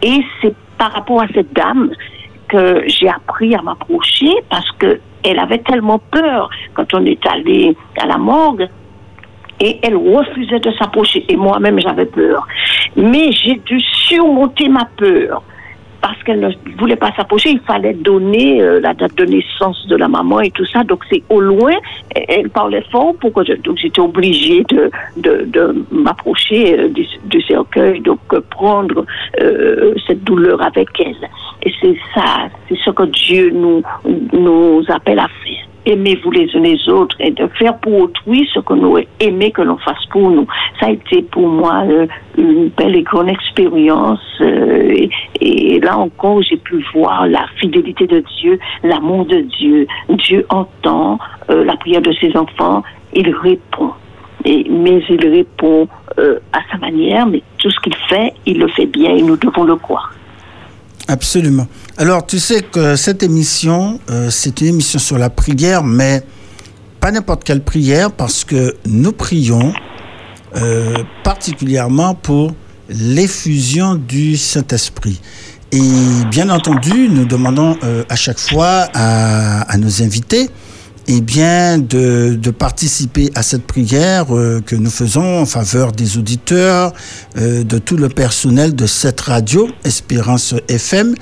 Et 0.02 0.22
c'est 0.42 0.54
par 0.78 0.92
rapport 0.92 1.22
à 1.22 1.26
cette 1.34 1.52
dame 1.52 1.90
que 2.48 2.82
j'ai 2.86 3.08
appris 3.08 3.54
à 3.54 3.62
m'approcher 3.62 4.30
parce 4.50 4.70
que 4.72 5.00
elle 5.24 5.38
avait 5.40 5.58
tellement 5.58 5.98
peur 5.98 6.50
quand 6.74 6.92
on 6.94 7.04
est 7.04 7.26
allé 7.26 7.76
à 8.00 8.06
la 8.06 8.18
morgue 8.18 8.68
et 9.58 9.78
elle 9.82 9.96
refusait 9.96 10.60
de 10.60 10.70
s'approcher. 10.72 11.24
Et 11.28 11.36
moi-même, 11.36 11.80
j'avais 11.80 12.04
peur. 12.06 12.46
Mais 12.94 13.32
j'ai 13.32 13.54
dû 13.64 13.80
surmonter 13.80 14.68
ma 14.68 14.84
peur 14.96 15.42
parce 16.07 16.23
qu'elle 16.23 16.38
ne 16.38 16.51
voulait 16.79 16.95
pas 16.95 17.11
s'approcher. 17.16 17.51
Il 17.51 17.61
fallait 17.61 17.95
donner 17.95 18.62
euh, 18.62 18.79
la 18.81 18.95
date 18.95 19.16
de 19.16 19.25
naissance 19.25 19.87
de 19.88 19.97
la 19.97 20.07
maman 20.07 20.40
et 20.40 20.53
tout 20.53 20.64
ça. 20.66 20.85
Donc, 20.85 21.03
c'est 21.11 21.23
au 21.29 21.40
loin. 21.40 21.73
Elle 22.14 22.49
parlait 22.49 22.85
fort 22.92 23.14
pour 23.21 23.33
que 23.33 23.45
je, 23.45 23.55
donc 23.55 23.77
j'étais 23.79 24.01
obligée 24.01 24.62
de, 24.69 24.88
de, 25.16 25.45
de 25.47 25.85
m'approcher 25.90 26.79
euh, 26.79 26.88
du, 26.90 27.42
cercueil, 27.42 28.01
donc 28.01 28.21
euh, 28.33 28.40
prendre 28.51 29.05
cette 30.07 30.23
douleur 30.23 30.62
avec 30.62 30.88
elle. 31.01 31.29
Et 31.64 31.73
c'est 31.81 31.97
ça, 32.14 32.49
c'est 32.69 32.79
ce 32.85 32.90
que 32.90 33.03
Dieu 33.05 33.51
nous 33.51 34.85
appelle 34.88 35.19
à 35.19 35.29
faire 35.42 35.66
aimez-vous 35.87 36.31
les 36.33 36.49
uns 36.55 36.61
les 36.61 36.88
autres 36.88 37.16
et 37.20 37.31
de 37.31 37.46
faire 37.59 37.79
pour 37.79 37.94
autrui 37.94 38.49
ce 38.53 38.61
que 38.61 38.75
nous 38.75 38.99
aimons 39.20 39.51
que 39.51 39.62
l'on 39.62 39.79
fasse 39.79 40.05
pour 40.11 40.31
nous. 40.31 40.46
Ça 40.81 40.87
a 40.87 40.90
été 40.90 41.22
pour 41.22 41.49
moi 41.49 41.85
euh, 41.88 42.07
une 42.37 42.68
belle 42.68 42.96
et 42.96 43.03
grande 43.03 43.29
expérience. 43.29 44.20
euh, 44.40 45.07
et, 45.40 45.81
là 45.81 45.96
encore, 45.96 46.42
j'ai 46.42 46.57
pu 46.57 46.85
voir 46.92 47.27
la 47.29 47.46
fidélité 47.61 48.07
de 48.07 48.22
Dieu, 48.40 48.59
l'amour 48.83 49.25
de 49.27 49.40
Dieu. 49.40 49.87
Dieu 50.09 50.44
entend 50.49 51.18
euh, 51.51 51.64
la 51.64 51.77
prière 51.77 52.03
de 52.03 52.12
ses 52.20 52.37
enfants, 52.37 52.83
il 53.14 53.31
répond. 53.31 53.92
Mais 54.44 55.03
il 55.09 55.27
répond 55.27 55.88
à 56.53 56.59
sa 56.70 56.79
manière, 56.79 57.27
mais 57.27 57.42
tout 57.59 57.70
ce 57.70 57.81
qu'il 57.81 57.94
fait, 58.09 58.33
il 58.46 58.59
le 58.59 58.68
fait 58.68 58.87
bien 58.87 59.16
et 59.16 59.22
nous 59.22 59.37
devons 59.37 59.64
le 59.64 59.75
croire. 59.75 60.14
Absolument. 61.09 61.66
Alors, 61.98 62.26
tu 62.26 62.38
sais 62.38 62.61
que 62.61 62.94
cette 62.94 63.22
émission, 63.22 64.00
euh, 64.11 64.28
c'est 64.30 64.61
une 64.61 64.66
émission 64.66 64.98
sur 64.98 65.16
la 65.16 65.30
prière, 65.30 65.82
mais 65.82 66.22
pas 67.00 67.11
n'importe 67.11 67.42
quelle 67.42 67.62
prière, 67.62 68.12
parce 68.12 68.44
que 68.44 68.76
nous 68.85 69.12
prions 69.12 69.72
euh, 70.56 70.94
particulièrement 71.24 72.14
pour 72.14 72.54
l'effusion 72.90 73.94
du 73.94 74.37
Saint-Esprit. 74.37 75.22
Et 75.72 75.80
bien 76.30 76.50
entendu, 76.50 77.09
nous 77.09 77.24
demandons 77.24 77.78
euh, 77.82 78.04
à 78.11 78.16
chaque 78.16 78.40
fois 78.40 78.88
à, 78.92 79.74
nos 79.78 80.02
invités 80.02 80.50
eh 81.09 81.22
bien, 81.22 81.78
de, 81.78 82.38
participer 82.50 83.30
à 83.35 83.42
cette 83.42 83.66
prière 83.66 84.26
que 84.26 84.76
nous 84.76 84.90
faisons 84.90 85.40
en 85.40 85.46
faveur 85.46 85.92
des 85.92 86.18
auditeurs, 86.18 86.92
de 87.37 87.78
tout 87.78 87.96
le 87.96 88.09
personnel 88.09 88.74
de 88.74 88.87
cette 88.87 89.20
radio, 89.20 89.68
Espérance 89.85 90.54
FM. 90.68 91.14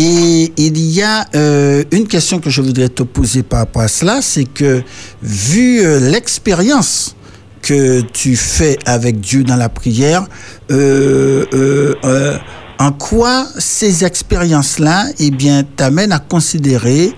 Et 0.00 0.52
il 0.56 0.78
y 0.78 1.02
a 1.02 1.26
euh, 1.34 1.82
une 1.90 2.06
question 2.06 2.38
que 2.38 2.50
je 2.50 2.62
voudrais 2.62 2.88
te 2.88 3.02
poser 3.02 3.42
par 3.42 3.58
rapport 3.58 3.82
à 3.82 3.88
cela, 3.88 4.22
c'est 4.22 4.44
que 4.44 4.80
vu 5.20 5.80
euh, 5.80 5.98
l'expérience 5.98 7.16
que 7.62 8.02
tu 8.02 8.36
fais 8.36 8.78
avec 8.86 9.18
Dieu 9.18 9.42
dans 9.42 9.56
la 9.56 9.68
prière, 9.68 10.24
euh, 10.70 12.38
en 12.78 12.92
quoi 12.92 13.44
ces 13.58 14.04
expériences-là, 14.04 15.06
eh 15.18 15.32
t'amènent 15.74 16.12
à 16.12 16.20
considérer 16.20 17.12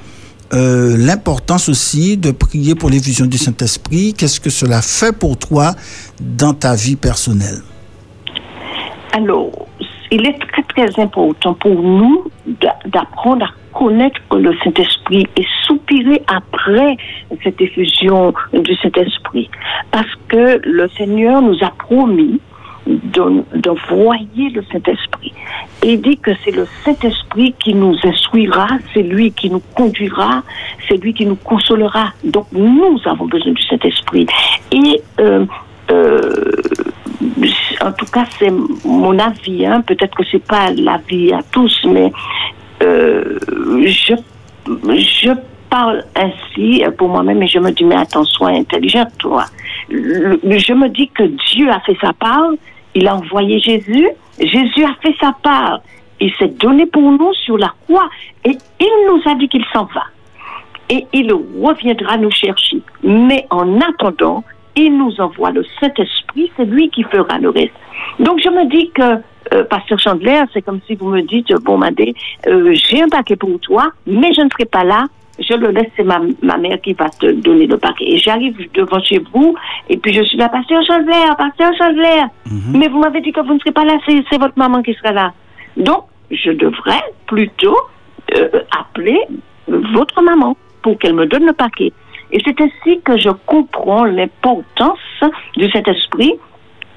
l'importance 0.51 1.69
aussi 1.69 2.17
de 2.17 2.31
prier 2.31 2.75
pour 2.75 2.89
les 2.89 2.99
visions 2.99 3.27
du 3.27 3.37
Saint-Esprit? 3.37 4.15
Qu'est-ce 4.15 4.41
que 4.41 4.49
cela 4.49 4.81
fait 4.81 5.13
pour 5.13 5.37
toi 5.37 5.75
dans 6.19 6.55
ta 6.55 6.75
vie 6.75 6.97
personnelle? 6.97 7.61
Alors, 9.13 9.60
il 10.11 10.27
est 10.27 10.39
très 10.53 10.63
très 10.63 11.01
important 11.01 11.55
pour 11.55 11.75
nous 11.81 12.25
d'a- 12.47 12.79
d'apprendre 12.87 13.47
à 13.47 13.51
connaître 13.79 14.21
le 14.37 14.53
Saint-Esprit 14.65 15.27
et 15.37 15.45
soupirer 15.67 16.23
après 16.27 16.97
cette 17.45 17.61
effusion 17.61 18.35
du 18.53 18.75
Saint-Esprit. 18.77 19.49
Parce 19.93 20.13
que 20.29 20.61
le 20.65 20.89
Seigneur 20.91 21.41
nous 21.41 21.57
a 21.63 21.71
promis 21.79 22.41
d'en- 22.87 23.45
d'envoyer 23.55 24.51
le 24.51 24.65
Saint-Esprit. 24.73 25.33
Il 25.85 26.01
dit 26.01 26.17
que 26.19 26.33
c'est 26.45 26.51
le 26.51 26.67
Saint-Esprit 26.85 27.55
qui 27.63 27.75
nous 27.75 27.97
instruira, 28.03 28.67
c'est 28.93 29.03
lui 29.03 29.31
qui 29.33 29.49
nous 29.51 29.63
conduira, 29.77 30.43
c'est 30.89 30.97
lui 30.97 31.15
qui 31.15 31.25
nous 31.27 31.37
consolera. 31.37 32.13
Donc 32.25 32.47
nous 32.53 32.99
avons 33.07 33.27
besoin 33.27 33.53
du 33.53 33.63
Saint-Esprit. 33.63 34.27
Et 34.73 35.01
euh, 35.21 35.45
euh, 35.93 36.21
en 37.83 37.93
tout 37.93 38.07
cas, 38.07 38.25
c'est 38.39 38.51
mon 38.85 39.19
avis. 39.19 39.67
hein. 39.67 39.83
Peut-être 39.83 40.17
que 40.17 40.23
c'est 40.31 40.45
pas 40.45 40.71
l'avis 40.71 41.33
à 41.33 41.41
tous, 41.51 41.85
mais 41.85 42.13
euh, 42.83 43.39
je, 43.85 44.15
je 44.67 45.31
parle 45.69 46.05
ainsi 46.17 46.83
pour 46.99 47.09
moi-même 47.09 47.43
et 47.43 47.47
je 47.47 47.59
me 47.59 47.71
dis, 47.71 47.85
mais 47.85 47.97
attends, 47.97 48.25
sois 48.25 48.49
intelligent, 48.51 49.07
toi. 49.19 49.45
Je 49.91 50.73
me 50.73 50.89
dis 50.89 51.09
que 51.09 51.25
Dieu 51.53 51.71
a 51.71 51.81
fait 51.81 51.97
sa 52.01 52.13
part, 52.13 52.51
il 52.95 53.07
a 53.07 53.17
envoyé 53.17 53.61
Jésus, 53.61 54.09
Jésus 54.39 54.85
a 54.85 54.95
fait 55.03 55.15
sa 55.21 55.33
part, 55.43 55.81
il 56.21 56.33
s'est 56.35 56.49
donné 56.49 56.87
pour 56.87 57.03
nous 57.03 57.33
sur 57.35 57.57
la 57.59 57.73
croix 57.85 58.09
et 58.45 58.57
il 58.81 59.07
nous 59.09 59.31
a 59.31 59.35
dit 59.35 59.49
qu'il 59.49 59.65
s'en 59.73 59.85
va. 59.95 60.05
Et 60.89 61.07
il 61.13 61.33
reviendra 61.33 62.17
nous 62.17 62.31
chercher. 62.33 62.79
Mais 63.03 63.47
en 63.51 63.81
attendant, 63.81 64.43
il 64.77 64.97
nous 64.97 65.21
envoie 65.21 65.51
le 65.51 65.65
Saint-Esprit, 65.81 66.51
c'est 66.57 66.65
lui 66.65 66.89
qui 66.91 67.03
fera 67.05 67.39
le 67.39 67.51
reste. 67.51 67.73
Donc 68.19 68.41
je 68.43 68.49
me 68.49 68.67
dis 68.67 68.91
que, 68.91 69.21
euh, 69.53 69.65
Pasteur 69.65 69.99
Chandler, 69.99 70.43
c'est 70.53 70.63
comme 70.63 70.81
si 70.87 70.95
vous 70.95 71.09
me 71.09 71.23
dites, 71.23 71.53
bon 71.65 71.79
Madé, 71.79 72.15
euh, 72.47 72.73
j'ai 72.75 73.03
un 73.03 73.09
paquet 73.09 73.37
pour 73.37 73.59
toi, 73.61 73.91
mais 74.07 74.33
je 74.35 74.43
ne 74.43 74.49
serai 74.51 74.65
pas 74.67 74.85
là. 74.85 75.07
Je 75.39 75.55
le 75.55 75.71
laisse, 75.71 75.91
c'est 75.97 76.05
ma, 76.05 76.21
ma 76.43 76.59
mère 76.59 76.79
qui 76.83 76.93
va 76.93 77.09
te 77.09 77.33
donner 77.33 77.67
le 77.67 77.79
paquet. 77.79 78.05
Et 78.07 78.19
j'arrive 78.19 78.57
devant 78.75 79.03
chez 79.03 79.23
vous, 79.33 79.55
et 79.89 79.97
puis 79.97 80.13
je 80.13 80.23
suis 80.23 80.37
là, 80.37 80.51
Pasteur 80.51 80.85
Chandler, 80.85 81.25
Pasteur 81.39 81.73
Chandler. 81.79 82.25
Mais 82.75 82.89
vous 82.89 82.99
m'avez 82.99 83.23
dit 83.23 83.33
que 83.33 83.41
vous 83.41 83.55
ne 83.55 83.59
serez 83.59 83.73
pas 83.73 83.85
là, 83.85 83.97
c'est 84.07 84.23
c'est 84.31 84.39
votre 84.39 84.59
maman 84.59 84.83
qui 84.83 84.93
sera 84.95 85.13
là. 85.13 85.33
Donc, 85.79 86.05
je 86.31 86.51
devrais 86.51 87.03
plutôt 87.27 87.77
euh, 88.37 88.49
appeler 88.79 89.19
votre 89.67 90.21
maman 90.23 90.57
pour 90.83 90.99
qu'elle 90.99 91.15
me 91.15 91.27
donne 91.27 91.47
le 91.47 91.53
paquet. 91.53 91.93
Et 92.33 92.41
c'est 92.45 92.61
ainsi 92.61 93.01
que 93.03 93.19
je 93.19 93.31
comprends 93.47 94.05
l'importance 94.05 94.99
de 95.57 95.69
cet 95.73 95.89
esprit. 95.89 96.35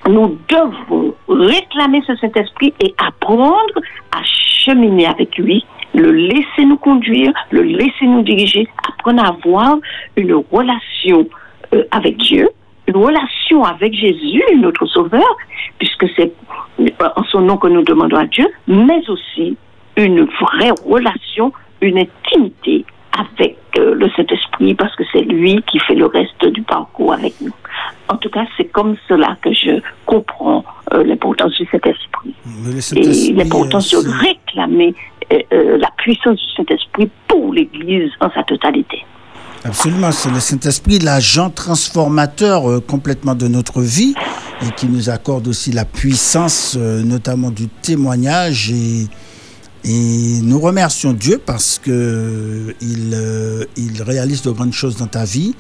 Nous 0.08 0.38
devons 0.50 1.16
réclamer 1.28 2.02
ce 2.06 2.16
Saint-Esprit 2.18 2.74
et 2.82 2.94
apprendre 2.98 3.80
à 4.12 4.22
cheminer 4.24 5.08
avec 5.08 5.38
lui, 5.38 5.66
le 5.94 6.12
laisser 6.12 6.66
nous 6.66 6.78
conduire, 6.78 7.32
le 7.52 7.62
laisser 7.62 8.06
nous 8.06 8.22
diriger, 8.22 8.68
apprendre 8.88 9.24
à 9.24 9.30
avoir 9.30 9.78
une 10.18 10.34
relation 10.52 11.28
euh, 11.74 11.84
avec 11.92 12.18
Dieu, 12.18 12.50
une 12.88 12.98
relation 12.98 13.64
avec 13.64 13.94
Jésus, 13.94 14.44
notre 14.58 14.86
Sauveur, 14.88 15.38
puisque 15.80 16.06
c'est 16.16 16.34
euh, 16.80 17.10
en 17.16 17.24
son 17.26 17.42
nom 17.42 17.58
que 17.58 17.68
nous 17.68 17.84
demandons 17.84 18.18
à 18.18 18.26
Dieu, 18.26 18.48
mais 18.68 19.02
aussi 19.08 19.58
une 19.98 20.26
vraie 20.26 20.74
relation, 20.86 21.54
une 21.82 22.00
intimité 22.00 22.86
avec 23.18 23.58
euh, 23.78 23.94
le 23.94 24.10
Saint-Esprit, 24.12 24.74
parce 24.76 24.96
que 24.96 25.04
c'est 25.12 25.22
lui 25.22 25.64
qui 25.64 25.80
fait 25.80 25.96
le 25.96 26.06
reste 26.06 26.46
du 26.46 26.62
parcours 26.64 27.14
avec 27.14 27.40
nous. 27.42 27.54
En 28.08 28.18
tout 28.18 28.30
cas, 28.30 28.46
c'est 28.58 28.66
comme 28.66 28.96
cela 29.08 29.38
que 29.42 29.54
je 29.54 29.82
comprends 30.06 30.64
euh, 30.94 31.04
l'importance 31.04 31.54
du 31.54 31.66
Saint-Esprit 31.72 32.36
et 32.96 33.34
l'importance 33.34 33.92
de 33.92 34.10
réclamer 34.10 34.94
euh, 35.32 35.40
euh, 35.54 35.78
la 35.78 35.90
puissance 35.98 36.38
du 36.38 36.54
Saint-Esprit 36.56 37.10
pour 37.28 37.54
l'Église 37.54 38.12
en 38.20 38.30
sa 38.32 38.44
totalité. 38.44 39.06
Absolument, 39.66 40.12
c'est 40.12 40.30
le 40.30 40.42
Saint-Esprit, 40.42 41.00
l'agent 41.00 41.50
transformateur 41.50 42.70
euh, 42.70 42.82
complètement 42.82 43.34
de 43.34 43.48
notre 43.48 43.82
vie 43.82 44.14
et 44.62 44.72
qui 44.76 44.88
nous 44.88 45.10
accorde 45.10 45.48
aussi 45.48 45.72
la 45.72 45.86
puissance, 45.86 46.76
euh, 46.78 47.02
notamment 47.02 47.50
du 47.50 47.70
témoignage. 47.70 48.72
Et, 48.72 49.08
et 49.86 50.40
nous 50.42 50.60
remercions 50.60 51.14
Dieu 51.14 51.42
parce 51.44 51.80
que 51.84 52.74
il, 52.82 53.12
euh, 53.14 53.66
il 53.76 54.02
réalise 54.02 54.42
de 54.42 54.52
grandes 54.52 54.74
choses 54.74 54.96
dans 54.96 55.08
ta 55.08 55.26
vie 55.26 55.56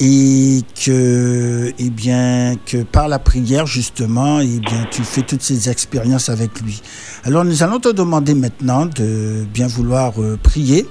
et 0.00 0.60
que, 0.84 1.72
eh 1.76 1.90
bien, 1.90 2.54
que 2.66 2.84
par 2.84 3.08
la 3.08 3.18
prière, 3.18 3.66
justement, 3.66 4.38
eh 4.40 4.60
bien, 4.60 4.86
tu 4.90 5.02
fais 5.02 5.22
toutes 5.22 5.42
ces 5.42 5.68
expériences 5.68 6.28
avec 6.28 6.60
lui. 6.60 6.80
Alors, 7.24 7.44
nous 7.44 7.62
allons 7.62 7.80
te 7.80 7.88
demander 7.88 8.34
maintenant 8.34 8.86
de 8.86 9.44
bien 9.52 9.66
vouloir 9.66 10.14
euh, 10.20 10.38
prier 10.40 10.86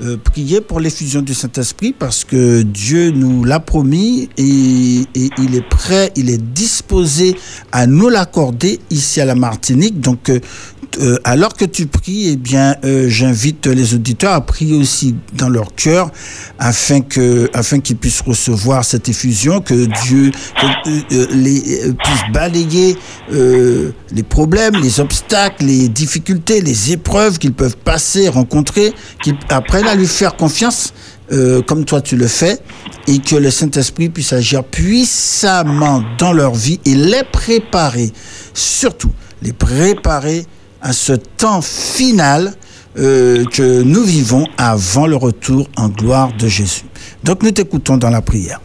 euh, 0.00 0.16
prier 0.16 0.62
pour 0.62 0.80
l'effusion 0.80 1.20
du 1.20 1.34
Saint-Esprit 1.34 1.94
parce 1.96 2.24
que 2.24 2.62
Dieu 2.62 3.10
nous 3.10 3.44
l'a 3.44 3.60
promis 3.60 4.30
et, 4.38 5.04
il 5.14 5.54
est 5.54 5.68
prêt, 5.68 6.10
il 6.16 6.30
est 6.30 6.42
disposé 6.42 7.36
à 7.72 7.86
nous 7.86 8.08
l'accorder 8.08 8.80
ici 8.90 9.20
à 9.20 9.26
la 9.26 9.34
Martinique. 9.34 10.00
Donc, 10.00 10.32
euh, 11.00 11.16
alors 11.24 11.54
que 11.54 11.64
tu 11.64 11.86
pries, 11.86 12.28
eh 12.28 12.36
bien, 12.36 12.76
euh, 12.84 13.08
j'invite 13.08 13.66
les 13.66 13.94
auditeurs 13.94 14.32
à 14.32 14.40
prier 14.42 14.76
aussi 14.76 15.14
dans 15.32 15.48
leur 15.48 15.74
cœur 15.74 16.10
afin 16.58 17.00
que, 17.00 17.48
afin 17.54 17.80
qu'ils 17.80 17.96
puissent 17.96 18.20
recevoir 18.20 18.84
cette 18.84 19.08
effusion, 19.08 19.60
que 19.60 19.86
Dieu 20.04 20.30
euh, 21.12 21.26
les, 21.30 21.60
puisse 21.60 22.32
balayer 22.32 22.96
les 23.30 24.22
problèmes, 24.22 24.74
les 24.76 25.00
obstacles, 25.00 25.64
les 25.64 25.88
difficultés, 25.88 26.60
les 26.60 26.92
épreuves 26.92 27.38
qu'ils 27.38 27.54
peuvent 27.54 27.78
passer, 27.78 28.28
rencontrer, 28.28 28.92
qu'ils 29.22 29.36
apprennent 29.48 29.88
à 29.88 29.94
lui 29.94 30.06
faire 30.06 30.36
confiance, 30.36 30.92
comme 31.66 31.86
toi 31.86 32.02
tu 32.02 32.16
le 32.16 32.26
fais, 32.26 32.58
et 33.08 33.18
que 33.18 33.36
le 33.36 33.50
Saint-Esprit 33.50 34.10
puisse 34.10 34.34
agir 34.34 34.64
puissamment 34.64 36.02
dans 36.18 36.32
leur 36.32 36.54
vie 36.54 36.78
et 36.84 36.94
les 36.94 37.24
préparer, 37.24 38.12
surtout 38.52 39.12
les 39.40 39.52
préparer 39.52 40.46
à 40.82 40.92
ce 40.92 41.12
temps 41.12 41.62
final 41.62 42.50
euh, 42.98 43.44
que 43.44 43.82
nous 43.82 44.02
vivons 44.02 44.46
avant 44.58 45.06
le 45.06 45.16
retour 45.16 45.66
en 45.78 45.88
gloire 45.88 46.30
de 46.38 46.46
Jésus. 46.46 46.84
Donc 47.24 47.42
nous 47.42 47.52
t'écoutons 47.52 47.96
dans 47.96 48.10
la 48.10 48.20
prière. 48.20 48.60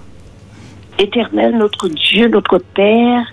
Éternel, 0.99 1.55
notre 1.57 1.87
Dieu, 1.87 2.27
notre 2.27 2.57
Père, 2.57 3.23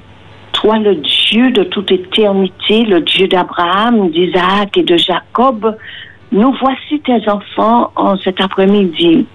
toi 0.53 0.79
le 0.79 0.97
Dieu 0.97 1.51
de 1.51 1.65
toute 1.65 1.91
éternité, 1.91 2.85
le 2.85 3.01
Dieu 3.01 3.27
d'Abraham, 3.27 4.11
d'Isaac 4.11 4.77
et 4.77 4.83
de 4.83 4.97
Jacob, 4.97 5.77
nous 6.31 6.55
voici 6.61 7.01
tes 7.01 7.29
enfants 7.29 7.91
en 7.97 8.17
cet 8.19 8.41
après-midi. 8.41 9.27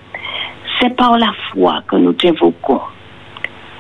C'est 0.80 0.96
par 0.96 1.18
la 1.18 1.32
foi 1.52 1.82
que 1.88 1.96
nous 1.96 2.14
t'invoquons. 2.14 2.82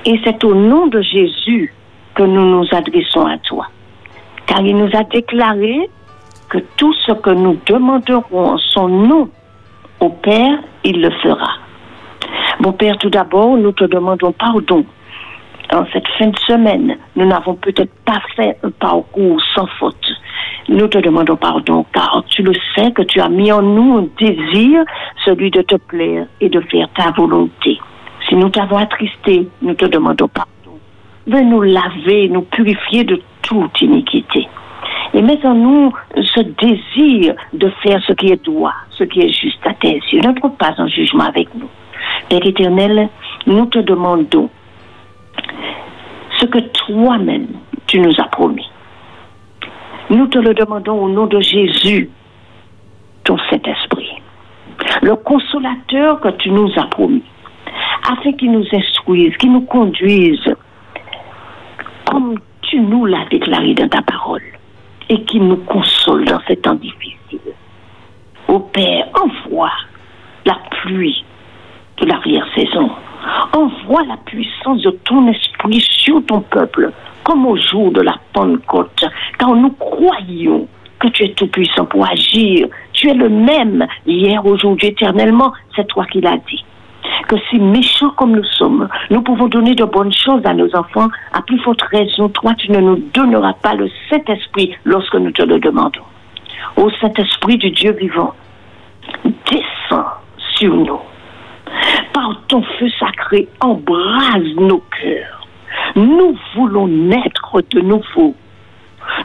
Et 0.06 0.20
c'est 0.24 0.44
au 0.44 0.56
nom 0.56 0.88
de 0.88 1.02
Jésus 1.02 1.74
que 2.16 2.24
nous 2.24 2.60
nous 2.60 2.68
adressons 2.72 3.26
à 3.26 3.38
toi. 3.38 3.68
Car 4.50 4.62
il 4.62 4.76
nous 4.76 4.90
a 4.98 5.04
déclaré 5.04 5.90
que 6.50 6.58
tout 6.76 6.94
ce 7.06 7.12
que 7.12 7.30
nous 7.30 7.60
demanderons 7.68 8.54
en 8.54 8.58
son 8.58 8.88
nom 8.88 9.30
au 10.00 10.10
Père, 10.10 10.58
il 10.84 11.02
le 11.02 11.12
fera. 11.22 11.52
Mon 12.60 12.74
Père, 12.74 12.98
tout 12.98 13.12
d'abord, 13.12 13.58
nous 13.58 13.72
te 13.74 13.84
demandons 13.84 14.32
pardon. 14.32 14.84
En 15.72 15.86
cette 15.94 16.08
fin 16.18 16.30
de 16.30 16.40
semaine, 16.40 16.98
nous 17.16 17.28
n'avons 17.28 17.54
peut-être 17.54 17.94
pas 18.06 18.22
fait 18.36 18.58
un 18.64 18.72
parcours 18.72 19.40
sans 19.54 19.68
faute. 19.80 20.08
Nous 20.68 20.88
te 20.88 20.98
demandons 20.98 21.36
pardon, 21.36 21.86
car 21.94 22.24
tu 22.28 22.42
le 22.42 22.54
sais 22.76 22.92
que 22.92 23.04
tu 23.04 23.22
as 23.22 23.30
mis 23.30 23.52
en 23.52 23.62
nous 23.62 23.98
un 23.98 24.08
désir, 24.18 24.84
celui 25.26 25.52
de 25.52 25.62
te 25.62 25.76
plaire 25.76 26.26
et 26.42 26.50
de 26.50 26.60
faire 26.62 26.90
ta 26.98 27.12
volonté. 27.12 27.80
Si 28.28 28.36
nous 28.36 28.50
t'avons 28.50 28.78
attristé, 28.78 29.48
nous 29.62 29.76
te 29.76 29.86
demandons 29.86 30.28
pardon. 30.28 30.59
Veux 31.28 31.42
nous 31.42 31.62
laver, 31.62 32.30
nous 32.30 32.42
purifier 32.42 33.04
de 33.04 33.22
toute 33.42 33.82
iniquité. 33.82 34.48
Et 35.14 35.22
mets 35.22 35.44
en 35.46 35.56
nous 35.56 35.94
ce 36.16 36.42
désir 36.42 37.36
de 37.54 37.70
faire 37.84 38.02
ce 38.08 38.14
qui 38.14 38.28
est 38.28 38.46
droit, 38.46 38.74
ce 38.92 39.04
qui 39.04 39.22
est 39.22 39.34
juste 39.34 39.66
à 39.66 39.74
tes 39.74 40.02
yeux. 40.12 40.22
Ne 40.22 40.34
trouve 40.34 40.56
pas 40.56 40.74
en 40.78 40.88
jugement 40.88 41.26
avec 41.26 41.54
nous. 41.56 41.70
Père 42.30 42.46
éternel, 42.46 43.10
nous 43.48 43.66
te 43.66 43.80
demandons 43.80 44.50
ce 46.40 46.46
que 46.46 46.60
toi-même 46.60 47.48
tu 47.88 48.00
nous 48.00 48.14
as 48.20 48.28
promis. 48.28 48.70
Nous 50.10 50.28
te 50.28 50.40
le 50.40 50.54
demandons 50.54 51.04
au 51.04 51.10
nom 51.10 51.28
de 51.28 51.40
Jésus, 51.40 52.10
ton 53.24 53.38
Saint-Esprit, 53.50 54.22
le 55.02 55.16
consolateur 55.16 56.20
que 56.20 56.30
tu 56.30 56.52
nous 56.52 56.72
as 56.78 56.88
promis, 56.88 57.24
afin 58.10 58.32
qu'il 58.34 58.52
nous 58.52 58.66
instruise, 58.72 59.36
qu'il 59.38 59.52
nous 59.52 59.62
conduise 59.62 60.56
comme 62.10 62.40
tu 62.62 62.80
nous 62.80 63.06
l'as 63.06 63.26
déclaré 63.30 63.74
dans 63.76 63.88
ta 63.88 64.02
parole 64.02 64.42
et 65.10 65.22
qu'il 65.24 65.48
nous 65.48 65.58
console 65.58 66.26
dans 66.26 66.40
ces 66.48 66.58
temps 66.58 66.76
difficiles. 66.76 67.54
Ô 68.48 68.60
Père, 68.60 69.08
envoie 69.14 69.72
la 70.46 70.58
pluie 70.82 71.24
de 71.98 72.06
l'arrière-saison. 72.06 72.90
Envoie 73.54 74.04
la 74.06 74.18
puissance 74.18 74.82
de 74.82 74.92
ton 75.04 75.28
esprit 75.28 75.82
sur 75.82 76.26
ton 76.26 76.42
peuple, 76.42 76.92
comme 77.24 77.46
au 77.46 77.58
jour 77.58 77.92
de 77.92 78.02
la 78.02 78.16
Pentecôte, 78.34 79.06
car 79.38 79.54
nous 79.54 79.72
croyons 79.72 80.68
que 81.00 81.08
tu 81.10 81.26
es 81.26 81.34
tout-puissant 81.34 81.86
pour 81.86 82.08
agir. 82.10 82.68
Tu 82.94 83.10
es 83.10 83.14
le 83.14 83.30
même 83.30 83.86
hier, 84.06 84.46
aujourd'hui, 84.46 84.88
éternellement. 84.88 85.54
C'est 85.76 85.88
toi 85.88 86.06
qui 86.06 86.22
l'as 86.22 86.38
dit. 86.38 86.64
Que 87.28 87.36
si 87.50 87.60
méchants 87.60 88.12
comme 88.12 88.36
nous 88.36 88.44
sommes, 88.44 88.88
nous 89.10 89.22
pouvons 89.22 89.48
donner 89.48 89.76
de 89.76 89.86
bonnes 89.86 90.14
choses 90.14 90.46
à 90.46 90.54
nos 90.54 90.74
enfants, 90.76 91.10
à 91.34 91.42
plus 91.42 91.60
forte 91.60 91.82
raison, 91.84 92.30
toi, 92.30 92.54
tu 92.56 92.72
ne 92.72 92.80
nous 92.80 92.98
donneras 93.14 93.54
pas 93.54 93.76
le 93.76 93.90
Saint-Esprit 94.10 94.76
lorsque 94.84 95.16
nous 95.16 95.32
te 95.32 95.44
le 95.44 95.60
demandons. 95.60 96.02
Ô 96.76 96.90
Saint-Esprit 97.02 97.58
du 97.58 97.72
Dieu 97.72 97.92
vivant, 97.94 98.34
descends 99.24 100.08
sur 100.56 100.74
nous. 100.76 101.00
Par 102.14 102.42
ton 102.48 102.64
feu 102.64 102.90
sacré, 103.00 103.48
embrase 103.62 104.56
nos 104.58 104.84
cœurs. 105.02 105.48
Nous 105.96 106.38
voulons 106.56 106.88
naître 106.88 107.62
de 107.72 107.82
nouveau. 107.82 108.36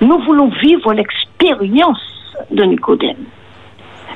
Nous 0.01 0.19
voulons 0.21 0.49
vivre 0.63 0.93
l'expérience 0.93 2.35
de 2.51 2.65
Nicodème. 2.65 3.25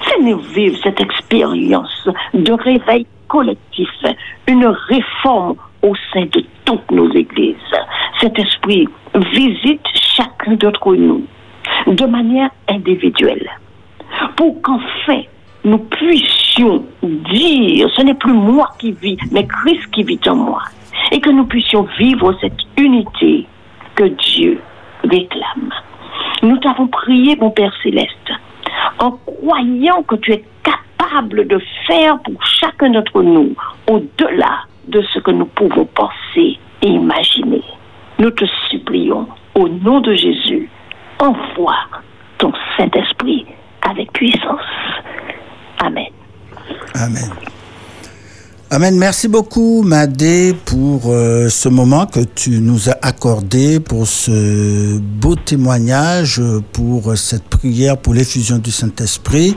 Fais-nous 0.03 0.39
vivre 0.39 0.79
cette 0.83 1.01
expérience 1.01 2.09
de 2.35 2.53
réveil 2.53 3.07
collectif, 3.29 3.89
une 4.47 4.67
réforme 4.67 5.57
au 5.83 5.95
sein 6.13 6.27
de 6.27 6.45
toutes 6.65 6.91
nos 6.91 7.11
églises. 7.13 7.57
Cet 8.21 8.39
esprit 8.39 8.89
visite 9.33 9.87
chacun 9.95 10.55
d'entre 10.55 10.95
nous 10.95 11.25
de 11.87 12.07
manière 12.07 12.51
individuelle 12.69 13.49
pour 14.37 14.61
qu'enfin 14.63 15.23
nous 15.65 15.79
puissions 15.79 16.85
dire 17.03 17.89
ce 17.95 18.03
n'est 18.03 18.15
plus 18.15 18.33
moi 18.33 18.71
qui 18.79 18.93
vis, 18.93 19.19
mais 19.33 19.47
Christ 19.47 19.91
qui 19.93 20.03
vit 20.03 20.21
en 20.27 20.37
moi. 20.37 20.63
Et 21.13 21.21
que 21.21 21.31
nous 21.31 21.47
puissions 21.47 21.87
vivre 21.99 22.35
cette 22.41 22.59
unité 22.77 23.47
que 23.95 24.05
Dieu 24.05 24.61
réclame. 25.05 25.71
Nous 26.43 26.57
t'avons 26.59 26.87
prié, 26.89 27.37
mon 27.37 27.51
Père 27.51 27.73
céleste, 27.83 28.33
en 28.99 29.13
croyant 29.13 30.03
que 30.03 30.17
tu 30.17 30.33
es 30.33 30.45
capable 30.63 30.88
de 31.45 31.61
faire 31.87 32.19
pour 32.21 32.45
chacun 32.45 32.91
d'entre 32.91 33.23
nous 33.23 33.55
au-delà 33.89 34.65
de 34.89 35.03
ce 35.13 35.19
que 35.21 35.31
nous 35.31 35.47
pouvons 35.47 35.87
penser 35.87 36.59
et 36.83 36.87
imaginer. 36.87 37.63
Nous 38.19 38.31
te 38.31 38.45
supplions, 38.71 39.29
au 39.55 39.69
nom 39.69 40.01
de 40.01 40.15
Jésus, 40.15 40.69
envoie 41.19 41.79
ton 42.39 42.53
Saint-Esprit 42.77 43.47
avec 43.83 44.13
puissance. 44.13 44.61
Amen. 45.81 46.07
Amen. 46.95 47.31
Amen. 48.71 48.99
Merci 48.99 49.29
beaucoup, 49.29 49.83
Madé, 49.83 50.55
pour 50.67 51.05
euh, 51.07 51.49
ce 51.49 51.69
moment 51.69 52.07
que 52.07 52.21
tu 52.21 52.61
nous 52.61 52.91
as 52.91 52.99
accordé, 53.01 53.81
pour 53.81 54.07
ce 54.07 54.99
beau 54.99 55.37
témoignage, 55.37 56.43
pour 56.73 57.17
cette 57.17 57.45
prière 57.45 57.97
pour 57.97 58.13
l'effusion 58.15 58.59
du 58.59 58.71
Saint-Esprit. 58.71 59.57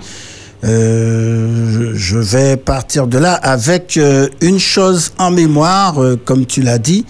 Euh, 0.63 1.93
je 1.95 2.17
vais 2.19 2.55
partir 2.55 3.07
de 3.07 3.17
là 3.17 3.33
avec 3.33 3.97
euh, 3.97 4.27
une 4.41 4.59
chose 4.59 5.11
en 5.17 5.31
mémoire, 5.31 6.01
euh, 6.01 6.19
comme 6.23 6.45
tu 6.45 6.61
l'as 6.61 6.77
dit. 6.77 7.05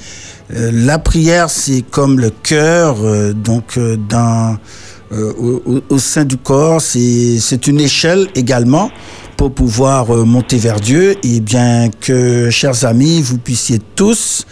La 0.53 0.99
prière, 0.99 1.49
c'est 1.49 1.81
comme 1.81 2.19
le 2.19 2.29
cœur, 2.29 2.97
donc 3.33 3.79
dans, 4.09 4.57
au, 5.13 5.81
au 5.87 5.97
sein 5.97 6.25
du 6.25 6.35
corps, 6.35 6.81
c'est 6.81 7.67
une 7.67 7.79
échelle 7.79 8.27
également 8.35 8.91
pour 9.37 9.53
pouvoir 9.53 10.13
monter 10.25 10.57
vers 10.57 10.81
Dieu. 10.81 11.15
Et 11.23 11.39
bien 11.39 11.89
que, 12.01 12.49
chers 12.49 12.83
amis, 12.83 13.21
vous 13.21 13.37
puissiez 13.37 13.79
tous 13.95 14.45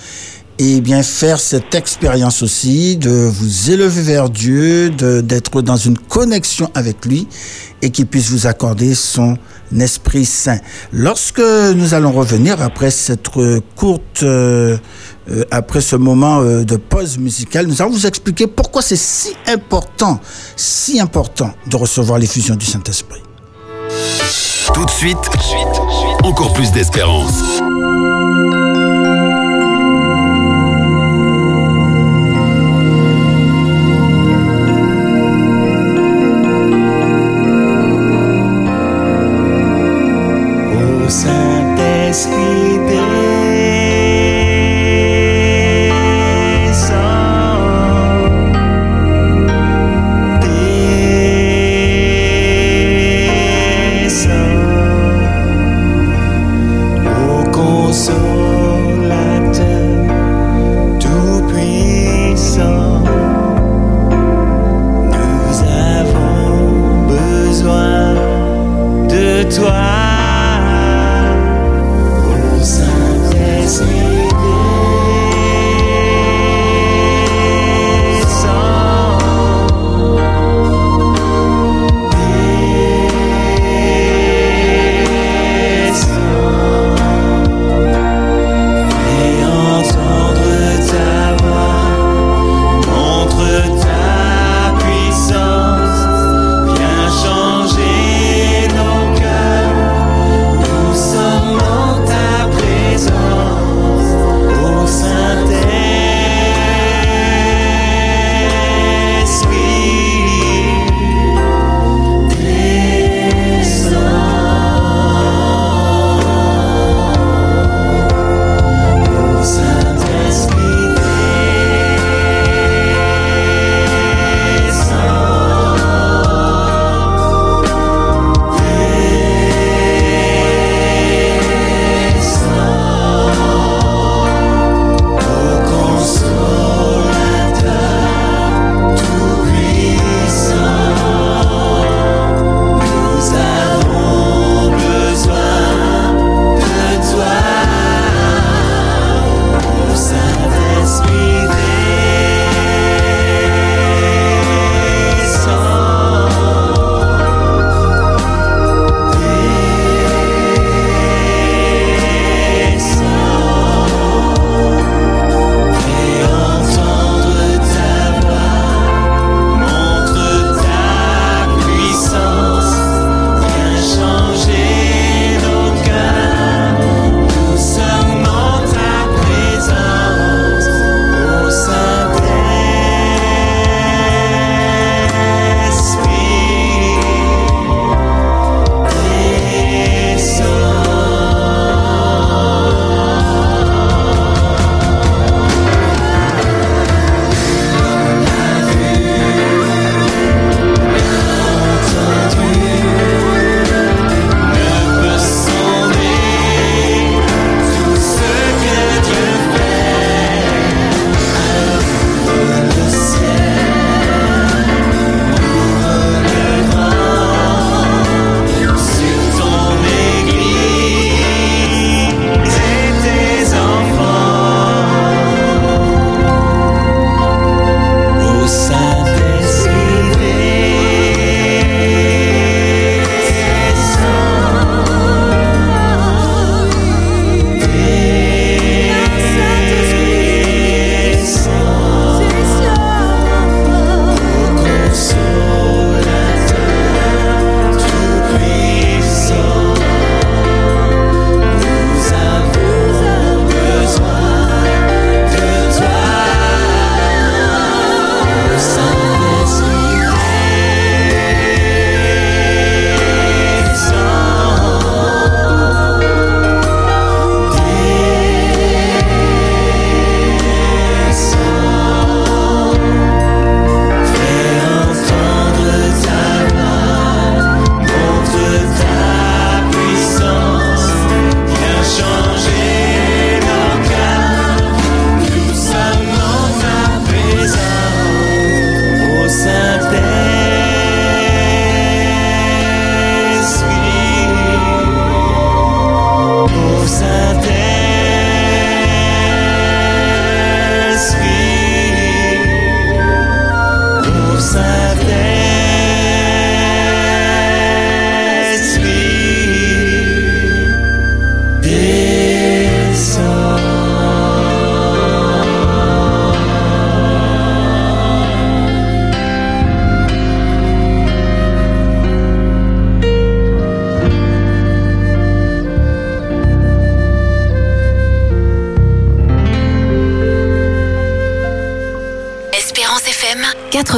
et 0.59 0.81
bien 0.81 1.01
faire 1.03 1.39
cette 1.39 1.73
expérience 1.73 2.43
aussi 2.43 2.97
de 2.97 3.09
vous 3.09 3.71
élever 3.71 4.01
vers 4.01 4.29
Dieu, 4.29 4.89
d'être 4.89 5.61
dans 5.61 5.77
une 5.77 5.97
connexion 5.97 6.69
avec 6.75 7.05
lui 7.05 7.27
et 7.81 7.89
qu'il 7.91 8.05
puisse 8.05 8.29
vous 8.29 8.45
accorder 8.45 8.93
son 8.93 9.37
Esprit 9.79 10.25
Saint. 10.25 10.59
Lorsque 10.91 11.39
nous 11.39 11.93
allons 11.93 12.11
revenir 12.11 12.61
après 12.61 12.91
cette 12.91 13.29
euh, 13.37 13.61
courte, 13.75 14.23
euh, 14.23 14.77
euh, 15.29 15.43
après 15.51 15.79
ce 15.79 15.95
moment 15.95 16.41
de 16.43 16.75
pause 16.75 17.17
musicale, 17.17 17.67
nous 17.67 17.81
allons 17.81 17.91
vous 17.91 18.07
expliquer 18.07 18.47
pourquoi 18.47 18.81
c'est 18.81 18.97
si 18.97 19.29
important, 19.47 20.19
si 20.55 20.99
important 20.99 21.51
de 21.67 21.77
recevoir 21.77 22.19
l'effusion 22.19 22.55
du 22.55 22.65
Saint-Esprit. 22.65 23.21
Tout 24.73 24.85
de 24.85 24.91
suite, 24.91 25.17
encore 26.23 26.53
plus 26.53 26.71
d'espérance. 26.71 27.61
Saint-Esprit 42.11 42.49
descends, 42.49 42.58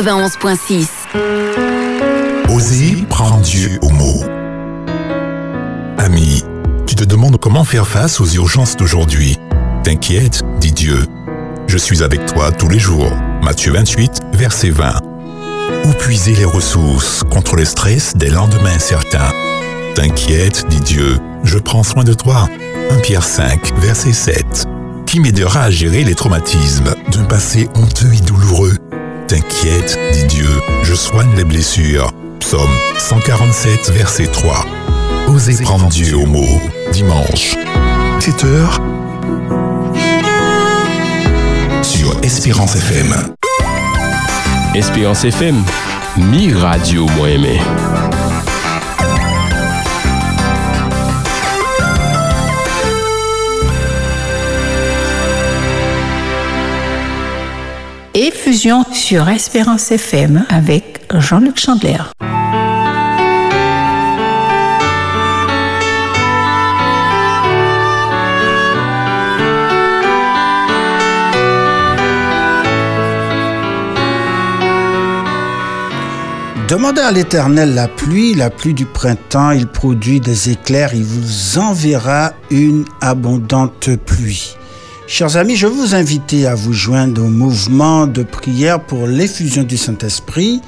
91.6. 0.01 0.87
Oser 2.49 3.05
prendre 3.07 3.39
Dieu 3.41 3.77
au 3.83 3.89
mot. 3.89 4.23
Ami, 5.99 6.43
tu 6.87 6.95
te 6.95 7.03
demandes 7.03 7.37
comment 7.39 7.63
faire 7.63 7.87
face 7.87 8.19
aux 8.19 8.25
urgences 8.25 8.75
d'aujourd'hui. 8.75 9.37
T'inquiète, 9.83 10.41
dit 10.59 10.71
Dieu. 10.71 11.05
Je 11.67 11.77
suis 11.77 12.01
avec 12.01 12.25
toi 12.25 12.51
tous 12.51 12.67
les 12.67 12.79
jours. 12.79 13.11
Matthieu 13.43 13.73
28, 13.73 14.21
verset 14.33 14.71
20. 14.71 14.91
Où 15.85 15.91
puiser 15.99 16.33
les 16.33 16.45
ressources 16.45 17.21
contre 17.29 17.55
le 17.55 17.65
stress 17.65 18.15
des 18.15 18.29
lendemains 18.29 18.73
incertains 18.73 19.31
T'inquiète, 19.93 20.65
dit 20.67 20.81
Dieu, 20.81 21.19
je 21.43 21.59
prends 21.59 21.83
soin 21.83 22.03
de 22.03 22.13
toi. 22.13 22.49
1 22.89 22.97
Pierre 23.01 23.23
5, 23.23 23.71
verset 23.77 24.13
7. 24.13 24.65
Qui 25.05 25.19
m'aidera 25.19 25.61
à 25.61 25.69
gérer 25.69 26.03
les 26.03 26.15
traumatismes 26.15 26.95
d'un 27.11 27.25
passé 27.25 27.69
honteux 27.75 28.11
et 28.15 28.21
douloureux? 28.21 28.80
T'inquiète, 29.31 29.97
dit 30.11 30.25
Dieu, 30.25 30.59
je 30.83 30.93
soigne 30.93 31.33
les 31.37 31.45
blessures. 31.45 32.11
Psaume 32.41 32.69
147, 32.97 33.89
verset 33.91 34.27
3. 34.27 34.65
Osez 35.29 35.63
prendre 35.63 35.87
Dieu 35.87 36.17
au 36.17 36.25
mot. 36.25 36.59
Dimanche, 36.91 37.55
7 38.19 38.43
heures. 38.43 38.81
Sur 41.81 42.13
Espérance 42.21 42.75
FM. 42.75 43.15
Espérance 44.75 45.23
FM, 45.23 45.63
mi 46.17 46.51
radio 46.51 47.05
moi 47.15 47.29
aimé. 47.29 47.57
Sur 58.61 59.27
Espérance 59.27 59.91
FM 59.91 60.45
avec 60.47 61.01
Jean-Luc 61.17 61.57
Chandler. 61.59 61.97
Demandez 76.67 77.01
à 77.01 77.11
l'Éternel 77.11 77.73
la 77.73 77.87
pluie, 77.87 78.35
la 78.35 78.51
pluie 78.51 78.75
du 78.75 78.85
printemps, 78.85 79.49
il 79.49 79.65
produit 79.65 80.19
des 80.19 80.51
éclairs, 80.51 80.93
il 80.93 81.03
vous 81.03 81.57
enverra 81.57 82.33
une 82.51 82.85
abondante 83.01 83.89
pluie. 84.05 84.55
Chers 85.11 85.35
amis, 85.35 85.57
je 85.57 85.67
vous 85.67 85.93
invite 85.93 86.33
à 86.45 86.55
vous 86.55 86.71
joindre 86.71 87.25
au 87.25 87.27
mouvement 87.27 88.07
de 88.07 88.23
prière 88.23 88.81
pour 88.81 89.07
l'effusion 89.07 89.63
du 89.63 89.75
Saint-Esprit. 89.75 90.61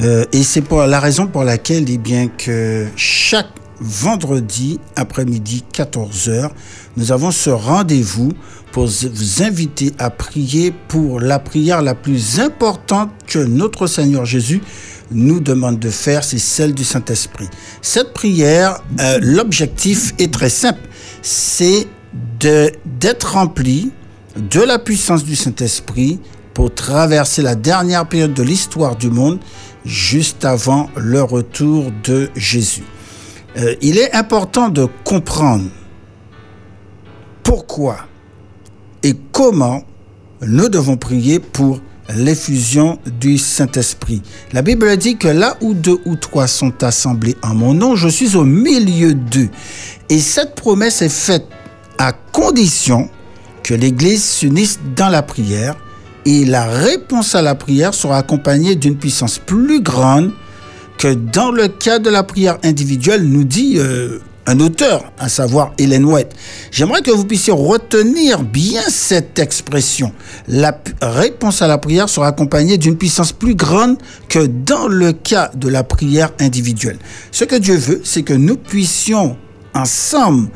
Euh, 0.00 0.24
et 0.32 0.42
c'est 0.42 0.62
pour 0.62 0.80
la 0.84 0.98
raison 0.98 1.26
pour 1.26 1.44
laquelle, 1.44 1.84
eh 1.86 1.98
bien, 1.98 2.28
que 2.28 2.86
chaque 2.96 3.50
vendredi 3.78 4.80
après-midi 4.96 5.64
14h, 5.74 6.48
nous 6.96 7.12
avons 7.12 7.30
ce 7.30 7.50
rendez-vous 7.50 8.32
pour 8.72 8.86
vous 8.86 9.42
inviter 9.42 9.92
à 9.98 10.08
prier 10.08 10.72
pour 10.88 11.20
la 11.20 11.38
prière 11.38 11.82
la 11.82 11.94
plus 11.94 12.40
importante 12.40 13.10
que 13.26 13.38
notre 13.38 13.86
Seigneur 13.86 14.24
Jésus 14.24 14.62
nous 15.10 15.40
demande 15.40 15.78
de 15.78 15.90
faire, 15.90 16.24
c'est 16.24 16.38
celle 16.38 16.72
du 16.72 16.84
Saint-Esprit. 16.84 17.50
Cette 17.82 18.14
prière, 18.14 18.82
euh, 18.98 19.18
l'objectif 19.20 20.14
est 20.18 20.32
très 20.32 20.48
simple, 20.48 20.80
c'est 21.20 21.86
d'être 22.12 23.34
rempli 23.34 23.92
de 24.36 24.60
la 24.60 24.78
puissance 24.78 25.24
du 25.24 25.36
Saint-Esprit 25.36 26.20
pour 26.54 26.74
traverser 26.74 27.42
la 27.42 27.54
dernière 27.54 28.08
période 28.08 28.34
de 28.34 28.42
l'histoire 28.42 28.96
du 28.96 29.10
monde 29.10 29.38
juste 29.84 30.44
avant 30.44 30.90
le 30.96 31.22
retour 31.22 31.90
de 32.04 32.30
Jésus. 32.34 32.84
Euh, 33.56 33.74
il 33.80 33.98
est 33.98 34.14
important 34.14 34.68
de 34.68 34.86
comprendre 35.04 35.68
pourquoi 37.42 37.96
et 39.02 39.14
comment 39.32 39.82
nous 40.42 40.68
devons 40.68 40.96
prier 40.96 41.40
pour 41.40 41.80
l'effusion 42.14 42.98
du 43.20 43.38
Saint-Esprit. 43.38 44.22
La 44.52 44.62
Bible 44.62 44.96
dit 44.96 45.16
que 45.16 45.28
là 45.28 45.56
où 45.60 45.74
deux 45.74 46.00
ou 46.04 46.16
trois 46.16 46.46
sont 46.46 46.82
assemblés 46.82 47.36
en 47.42 47.54
mon 47.54 47.74
nom, 47.74 47.96
je 47.96 48.08
suis 48.08 48.36
au 48.36 48.44
milieu 48.44 49.14
d'eux. 49.14 49.48
Et 50.08 50.18
cette 50.18 50.54
promesse 50.54 51.02
est 51.02 51.08
faite 51.08 51.46
à 52.00 52.12
condition 52.12 53.10
que 53.62 53.74
l'Église 53.74 54.24
s'unisse 54.24 54.80
dans 54.96 55.10
la 55.10 55.20
prière 55.20 55.76
et 56.24 56.46
la 56.46 56.64
réponse 56.64 57.34
à 57.34 57.42
la 57.42 57.54
prière 57.54 57.92
sera 57.92 58.16
accompagnée 58.16 58.74
d'une 58.74 58.96
puissance 58.96 59.38
plus 59.38 59.82
grande 59.82 60.32
que 60.96 61.12
dans 61.12 61.50
le 61.50 61.68
cas 61.68 61.98
de 61.98 62.08
la 62.08 62.22
prière 62.22 62.56
individuelle, 62.64 63.24
nous 63.24 63.44
dit 63.44 63.74
euh, 63.76 64.18
un 64.46 64.60
auteur, 64.60 65.12
à 65.18 65.28
savoir 65.28 65.74
Hélène 65.76 66.06
White. 66.06 66.28
J'aimerais 66.70 67.02
que 67.02 67.10
vous 67.10 67.26
puissiez 67.26 67.52
retenir 67.52 68.44
bien 68.44 68.80
cette 68.88 69.38
expression. 69.38 70.12
La 70.48 70.80
réponse 71.02 71.60
à 71.60 71.66
la 71.66 71.76
prière 71.76 72.08
sera 72.08 72.28
accompagnée 72.28 72.78
d'une 72.78 72.96
puissance 72.96 73.32
plus 73.32 73.54
grande 73.54 73.98
que 74.30 74.46
dans 74.46 74.88
le 74.88 75.12
cas 75.12 75.50
de 75.54 75.68
la 75.68 75.84
prière 75.84 76.30
individuelle. 76.40 76.98
Ce 77.30 77.44
que 77.44 77.56
Dieu 77.56 77.76
veut, 77.76 78.00
c'est 78.04 78.22
que 78.22 78.32
nous 78.32 78.56
puissions 78.56 79.36
ensemble 79.74 80.48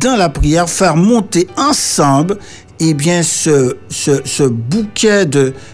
dans 0.00 0.16
la 0.16 0.28
prière 0.28 0.68
faire 0.68 0.96
monter 0.96 1.46
ensemble 1.56 2.38
eh 2.80 2.94
bien 2.94 3.22
ce, 3.22 3.76
ce, 3.88 4.22
ce 4.24 4.42
bouquet 4.42 5.26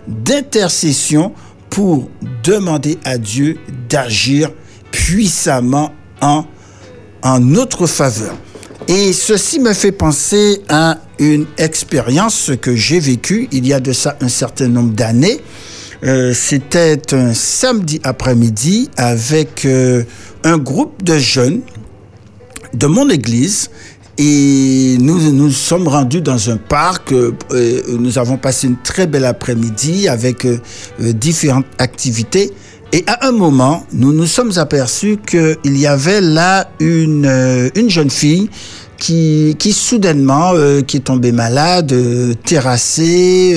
d'intercession 0.07 1.33
pour 1.71 2.09
demander 2.43 2.99
à 3.05 3.19
Dieu 3.19 3.59
d'agir 3.89 4.51
puissamment 4.91 5.93
en 6.21 6.45
en 7.23 7.41
notre 7.41 7.87
faveur. 7.87 8.35
Et 8.87 9.13
ceci 9.13 9.59
me 9.59 9.73
fait 9.75 9.91
penser 9.93 10.63
à 10.69 10.99
une 11.19 11.47
expérience 11.59 12.53
que 12.61 12.75
j'ai 12.77 13.01
vécue 13.01 13.49
il 13.51 13.67
y 13.67 13.73
a 13.73 13.81
de 13.81 13.93
ça 13.93 14.17
un 14.21 14.29
certain 14.29 14.69
nombre 14.69 14.95
d'années. 14.95 15.41
Euh, 16.05 16.33
C'était 16.33 17.13
un 17.13 17.35
samedi 17.35 18.01
après-midi 18.05 18.89
avec 18.97 19.65
euh, 19.65 20.05
un 20.45 20.59
groupe 20.59 21.03
de 21.03 21.19
jeunes 21.19 21.61
de 22.75 22.87
mon 22.87 23.09
église 23.09 23.71
et 24.19 24.97
nous 25.01 25.33
nous 25.33 25.51
sommes 25.51 25.87
rendus 25.89 26.21
dans 26.21 26.51
un 26.51 26.57
parc. 26.57 27.13
euh, 27.13 27.33
nous 27.99 28.19
avons 28.19 28.37
passé 28.37 28.67
une 28.67 28.77
très 28.83 29.07
belle 29.07 29.25
après-midi 29.25 30.09
avec 30.09 30.45
euh, 30.45 30.59
différentes 30.99 31.67
activités. 31.79 32.51
Et 32.93 33.05
à 33.07 33.29
un 33.29 33.33
moment, 33.33 33.87
nous 33.93 34.13
nous 34.13 34.27
sommes 34.27 34.53
aperçus 34.57 35.19
qu'il 35.27 35.79
y 35.79 35.87
avait 35.87 36.21
là 36.23 36.71
une, 36.81 37.27
euh, 37.27 37.69
une 37.77 37.91
jeune 37.91 38.11
fille 38.11 38.49
qui, 38.97 39.55
qui 39.61 39.73
soudainement, 39.73 40.53
euh, 40.55 40.81
qui 40.81 40.97
est 40.97 41.01
tombée 41.01 41.31
malade, 41.31 41.93
euh, 41.93 42.35
terrassée, 42.45 43.55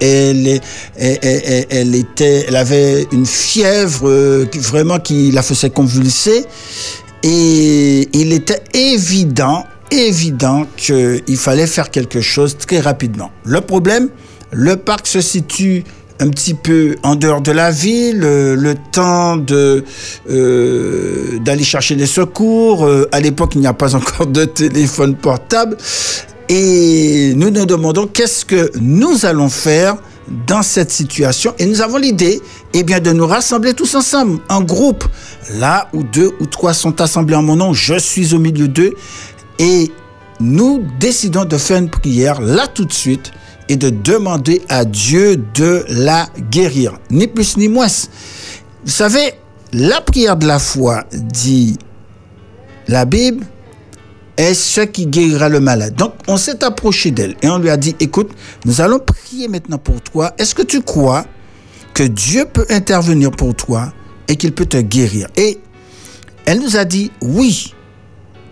elle, 0.00 0.60
elle, 0.96 1.18
elle- 1.22 1.66
elle 1.70 1.94
était, 1.94 2.46
elle 2.48 2.56
avait 2.56 3.06
une 3.12 3.26
fièvre 3.26 4.46
qui- 4.50 4.58
vraiment 4.58 4.98
qui 4.98 5.30
la 5.30 5.42
faisait 5.42 5.70
convulser. 5.70 6.44
Et 7.22 8.08
il 8.12 8.32
était 8.32 8.62
évident, 8.72 9.66
évident 9.90 10.66
qu'il 10.76 11.36
fallait 11.36 11.66
faire 11.66 11.90
quelque 11.90 12.20
chose 12.20 12.56
très 12.56 12.80
rapidement. 12.80 13.30
Le 13.44 13.60
problème, 13.60 14.08
le 14.52 14.76
parc 14.76 15.06
se 15.06 15.20
situe 15.20 15.84
un 16.20 16.28
petit 16.28 16.54
peu 16.54 16.96
en 17.02 17.16
dehors 17.16 17.40
de 17.40 17.50
la 17.50 17.70
ville, 17.70 18.22
euh, 18.22 18.54
le 18.54 18.74
temps 18.92 19.38
de 19.38 19.84
euh, 20.30 21.38
d'aller 21.40 21.64
chercher 21.64 21.94
les 21.94 22.06
secours. 22.06 22.84
Euh, 22.84 23.08
à 23.10 23.20
l'époque, 23.20 23.52
il 23.54 23.62
n'y 23.62 23.66
a 23.66 23.72
pas 23.72 23.94
encore 23.94 24.26
de 24.26 24.44
téléphone 24.44 25.16
portable. 25.16 25.78
Et 26.48 27.32
nous 27.36 27.50
nous 27.50 27.64
demandons 27.64 28.06
qu'est-ce 28.06 28.44
que 28.44 28.70
nous 28.80 29.24
allons 29.24 29.48
faire 29.48 29.96
dans 30.46 30.62
cette 30.62 30.90
situation. 30.90 31.54
Et 31.58 31.66
nous 31.66 31.80
avons 31.80 31.98
l'idée, 31.98 32.40
eh 32.72 32.82
bien, 32.82 33.00
de 33.00 33.12
nous 33.12 33.26
rassembler 33.26 33.74
tous 33.74 33.94
ensemble, 33.94 34.40
en 34.48 34.62
groupe. 34.62 35.04
Là 35.54 35.88
où 35.92 36.02
deux 36.02 36.32
ou 36.40 36.46
trois 36.46 36.74
sont 36.74 37.00
assemblés 37.00 37.36
en 37.36 37.42
mon 37.42 37.56
nom, 37.56 37.72
je 37.72 37.98
suis 37.98 38.34
au 38.34 38.38
milieu 38.38 38.68
d'eux. 38.68 38.94
Et 39.58 39.90
nous 40.40 40.84
décidons 40.98 41.44
de 41.44 41.58
faire 41.58 41.78
une 41.78 41.90
prière 41.90 42.40
là 42.40 42.66
tout 42.66 42.84
de 42.84 42.92
suite 42.92 43.32
et 43.68 43.76
de 43.76 43.90
demander 43.90 44.62
à 44.68 44.84
Dieu 44.84 45.36
de 45.54 45.84
la 45.88 46.28
guérir. 46.50 46.98
Ni 47.10 47.26
plus 47.26 47.56
ni 47.56 47.68
moins. 47.68 47.86
Vous 48.84 48.90
savez, 48.90 49.34
la 49.72 50.00
prière 50.00 50.36
de 50.36 50.46
la 50.46 50.58
foi 50.58 51.04
dit 51.12 51.78
la 52.88 53.04
Bible 53.04 53.46
est 54.40 54.54
ce 54.54 54.80
qui 54.80 55.06
guérira 55.06 55.48
le 55.48 55.60
malade. 55.60 55.94
Donc, 55.94 56.14
on 56.26 56.36
s'est 56.38 56.64
approché 56.64 57.10
d'elle 57.10 57.36
et 57.42 57.48
on 57.48 57.58
lui 57.58 57.68
a 57.68 57.76
dit, 57.76 57.94
écoute, 58.00 58.30
nous 58.64 58.80
allons 58.80 58.98
prier 58.98 59.48
maintenant 59.48 59.78
pour 59.78 60.00
toi. 60.00 60.32
Est-ce 60.38 60.54
que 60.54 60.62
tu 60.62 60.80
crois 60.80 61.26
que 61.92 62.04
Dieu 62.04 62.46
peut 62.50 62.66
intervenir 62.70 63.30
pour 63.32 63.54
toi 63.54 63.92
et 64.28 64.36
qu'il 64.36 64.52
peut 64.52 64.64
te 64.64 64.78
guérir? 64.78 65.28
Et 65.36 65.58
elle 66.46 66.60
nous 66.60 66.76
a 66.76 66.86
dit, 66.86 67.12
oui. 67.20 67.74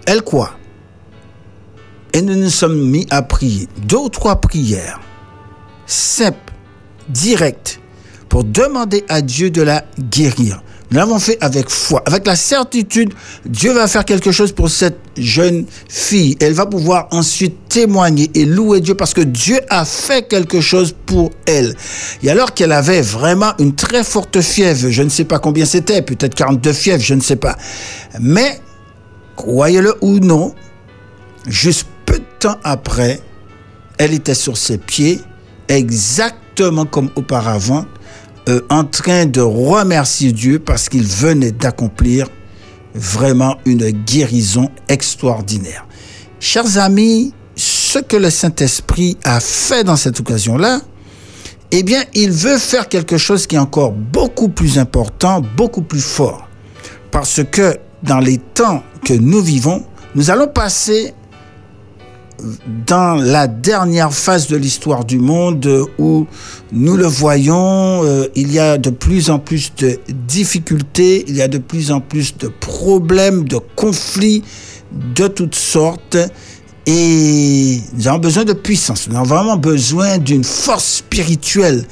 Elle 0.06 0.22
quoi 0.22 0.58
Et 2.12 2.20
nous 2.20 2.36
nous 2.36 2.50
sommes 2.50 2.78
mis 2.78 3.06
à 3.08 3.22
prier. 3.22 3.66
Deux 3.78 3.96
ou 3.96 4.08
trois 4.10 4.40
prières, 4.42 5.00
simples, 5.86 6.52
directes, 7.08 7.80
pour 8.28 8.44
demander 8.44 9.04
à 9.08 9.22
Dieu 9.22 9.50
de 9.50 9.62
la 9.62 9.84
guérir. 9.98 10.62
Nous 10.90 10.96
l'avons 10.96 11.18
fait 11.18 11.36
avec 11.42 11.68
foi, 11.68 12.02
avec 12.06 12.26
la 12.26 12.34
certitude, 12.34 13.12
Dieu 13.44 13.72
va 13.72 13.86
faire 13.88 14.06
quelque 14.06 14.32
chose 14.32 14.52
pour 14.52 14.70
cette 14.70 14.98
jeune 15.18 15.66
fille. 15.88 16.36
Elle 16.40 16.54
va 16.54 16.64
pouvoir 16.64 17.08
ensuite 17.10 17.68
témoigner 17.68 18.30
et 18.34 18.46
louer 18.46 18.80
Dieu 18.80 18.94
parce 18.94 19.12
que 19.12 19.20
Dieu 19.20 19.60
a 19.68 19.84
fait 19.84 20.26
quelque 20.26 20.62
chose 20.62 20.94
pour 21.04 21.30
elle. 21.44 21.76
Et 22.22 22.30
alors 22.30 22.54
qu'elle 22.54 22.72
avait 22.72 23.02
vraiment 23.02 23.52
une 23.58 23.74
très 23.74 24.02
forte 24.02 24.40
fièvre, 24.40 24.88
je 24.88 25.02
ne 25.02 25.10
sais 25.10 25.24
pas 25.24 25.38
combien 25.38 25.66
c'était, 25.66 26.00
peut-être 26.00 26.34
42 26.34 26.72
fièvres, 26.72 27.04
je 27.04 27.14
ne 27.14 27.20
sais 27.20 27.36
pas. 27.36 27.56
Mais, 28.18 28.58
croyez-le 29.36 29.94
ou 30.00 30.20
non, 30.20 30.54
juste 31.46 31.86
peu 32.06 32.18
de 32.18 32.24
temps 32.38 32.56
après, 32.64 33.20
elle 33.98 34.14
était 34.14 34.34
sur 34.34 34.56
ses 34.56 34.78
pieds, 34.78 35.20
exactement 35.68 36.86
comme 36.86 37.10
auparavant, 37.14 37.84
euh, 38.48 38.60
en 38.70 38.84
train 38.84 39.26
de 39.26 39.40
remercier 39.40 40.32
Dieu 40.32 40.58
parce 40.58 40.88
qu'il 40.88 41.06
venait 41.06 41.52
d'accomplir 41.52 42.28
vraiment 42.94 43.56
une 43.66 43.90
guérison 43.90 44.70
extraordinaire. 44.88 45.86
Chers 46.40 46.78
amis, 46.78 47.34
ce 47.56 47.98
que 47.98 48.16
le 48.16 48.30
Saint-Esprit 48.30 49.16
a 49.24 49.40
fait 49.40 49.84
dans 49.84 49.96
cette 49.96 50.20
occasion-là, 50.20 50.80
eh 51.70 51.82
bien, 51.82 52.02
il 52.14 52.30
veut 52.30 52.58
faire 52.58 52.88
quelque 52.88 53.18
chose 53.18 53.46
qui 53.46 53.56
est 53.56 53.58
encore 53.58 53.92
beaucoup 53.92 54.48
plus 54.48 54.78
important, 54.78 55.42
beaucoup 55.56 55.82
plus 55.82 56.00
fort. 56.00 56.48
Parce 57.10 57.42
que 57.50 57.78
dans 58.02 58.20
les 58.20 58.38
temps 58.38 58.82
que 59.04 59.12
nous 59.12 59.42
vivons, 59.42 59.84
nous 60.14 60.30
allons 60.30 60.48
passer 60.48 61.12
dans 62.86 63.14
la 63.14 63.46
dernière 63.46 64.12
phase 64.12 64.46
de 64.48 64.56
l'histoire 64.56 65.04
du 65.04 65.18
monde 65.18 65.86
où 65.98 66.26
nous 66.72 66.96
le 66.96 67.06
voyons, 67.06 68.04
euh, 68.04 68.26
il 68.34 68.52
y 68.52 68.58
a 68.58 68.78
de 68.78 68.90
plus 68.90 69.30
en 69.30 69.38
plus 69.38 69.72
de 69.76 69.98
difficultés, 70.26 71.24
il 71.26 71.36
y 71.36 71.42
a 71.42 71.48
de 71.48 71.58
plus 71.58 71.90
en 71.90 72.00
plus 72.00 72.36
de 72.36 72.48
problèmes, 72.48 73.48
de 73.48 73.58
conflits 73.76 74.44
de 75.14 75.26
toutes 75.26 75.54
sortes. 75.54 76.16
Et 76.86 77.80
nous 77.94 78.08
avons 78.08 78.18
besoin 78.18 78.44
de 78.44 78.54
puissance, 78.54 79.08
nous 79.08 79.16
avons 79.16 79.26
vraiment 79.26 79.56
besoin 79.56 80.18
d'une 80.18 80.44
force 80.44 80.96
spirituelle 80.98 81.84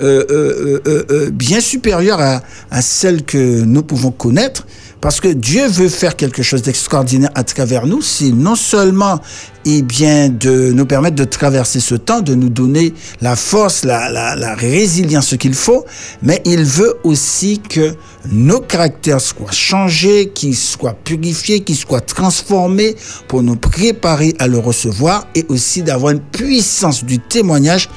euh, 0.00 0.80
euh, 0.86 1.30
bien 1.30 1.60
supérieure 1.60 2.20
à 2.20 2.82
celle 2.82 3.24
que 3.24 3.62
nous 3.62 3.82
pouvons 3.82 4.12
connaître. 4.12 4.66
Parce 5.00 5.20
que 5.20 5.28
Dieu 5.28 5.68
veut 5.68 5.88
faire 5.88 6.16
quelque 6.16 6.42
chose 6.42 6.62
d'extraordinaire 6.62 7.30
à 7.36 7.44
travers 7.44 7.86
nous, 7.86 8.02
c'est 8.02 8.32
non 8.32 8.56
seulement 8.56 9.20
eh 9.64 9.82
bien, 9.82 10.28
de 10.28 10.72
nous 10.72 10.86
permettre 10.86 11.14
de 11.14 11.24
traverser 11.24 11.78
ce 11.78 11.94
temps, 11.94 12.20
de 12.20 12.34
nous 12.34 12.48
donner 12.48 12.92
la 13.20 13.36
force, 13.36 13.84
la, 13.84 14.54
résilience 14.56 15.36
qu'il 15.36 15.54
faut, 15.54 15.84
mais 16.22 16.42
il 16.44 16.64
veut 16.64 16.96
aussi 17.04 17.60
que 17.60 17.94
nos 18.32 18.60
caractères 18.60 19.20
soient 19.20 19.52
changés, 19.52 20.30
qu'ils 20.34 20.56
soient 20.56 20.96
purifiés, 21.04 21.60
qu'ils 21.60 21.76
soient 21.76 22.00
transformés 22.00 22.96
pour 23.28 23.44
nous 23.44 23.56
préparer 23.56 24.34
à 24.40 24.48
le 24.48 24.58
recevoir 24.58 25.28
et 25.36 25.46
aussi 25.48 25.82
d'avoir 25.82 26.12
une 26.12 26.20
puissance 26.20 27.04
du 27.04 27.20
témoignage 27.20 27.88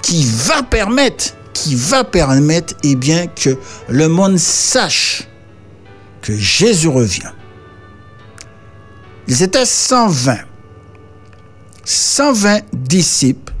qui 0.00 0.24
va 0.24 0.62
permettre, 0.62 1.34
qui 1.54 1.74
va 1.74 2.04
permettre, 2.04 2.74
eh 2.84 2.94
bien, 2.94 3.26
que 3.26 3.58
le 3.88 4.06
monde 4.08 4.38
sache 4.38 5.26
Jésus 6.34 6.88
revient. 6.88 7.32
Ils 9.28 9.42
étaient 9.42 9.66
120. 9.66 10.38
120 11.84 12.60
disciples 12.72 13.52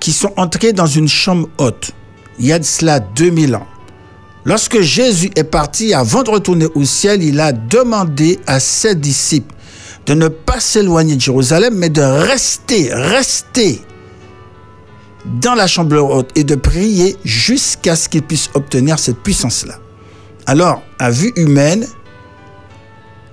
qui 0.00 0.12
sont 0.12 0.32
entrés 0.36 0.72
dans 0.72 0.86
une 0.86 1.08
chambre 1.08 1.48
haute. 1.58 1.90
Il 2.38 2.46
y 2.46 2.52
a 2.52 2.58
de 2.58 2.64
cela 2.64 3.00
2000 3.00 3.56
ans. 3.56 3.66
Lorsque 4.44 4.80
Jésus 4.80 5.30
est 5.36 5.44
parti, 5.44 5.92
avant 5.92 6.22
de 6.22 6.30
retourner 6.30 6.66
au 6.74 6.84
ciel, 6.84 7.22
il 7.22 7.40
a 7.40 7.52
demandé 7.52 8.38
à 8.46 8.60
ses 8.60 8.94
disciples 8.94 9.54
de 10.06 10.14
ne 10.14 10.28
pas 10.28 10.60
s'éloigner 10.60 11.16
de 11.16 11.20
Jérusalem, 11.20 11.74
mais 11.74 11.90
de 11.90 12.00
rester, 12.00 12.88
rester 12.92 13.82
dans 15.42 15.54
la 15.54 15.66
chambre 15.66 15.98
haute 15.98 16.30
et 16.34 16.44
de 16.44 16.54
prier 16.54 17.16
jusqu'à 17.24 17.94
ce 17.94 18.08
qu'ils 18.08 18.22
puissent 18.22 18.48
obtenir 18.54 18.98
cette 18.98 19.18
puissance-là. 19.18 19.78
Alors, 20.48 20.82
à 20.98 21.10
vue 21.10 21.30
humaine, 21.36 21.86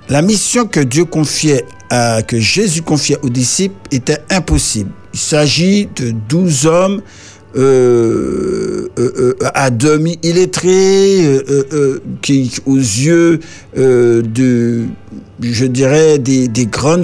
la 0.10 0.22
mission 0.22 0.68
que 0.68 0.82
Dieu 0.82 1.06
confiait, 1.06 1.66
à, 1.90 2.22
que 2.22 2.42
Jésus 2.42 2.82
confiait 2.82 3.18
aux 3.22 3.30
disciples 3.30 3.78
était 3.90 4.18
impossible. 4.30 4.92
Il 5.14 5.20
s'agit 5.22 5.86
de 5.96 6.12
douze 6.12 6.66
hommes 6.66 7.02
à 9.54 9.70
demi 9.70 10.20
illettrés, 10.24 11.42
qui, 12.22 12.52
aux 12.66 12.76
yeux 12.76 13.40
euh, 13.78 14.22
de, 14.22 14.86
je 15.42 15.66
dirais, 15.66 16.18
des, 16.18 16.48
grands 16.66 17.04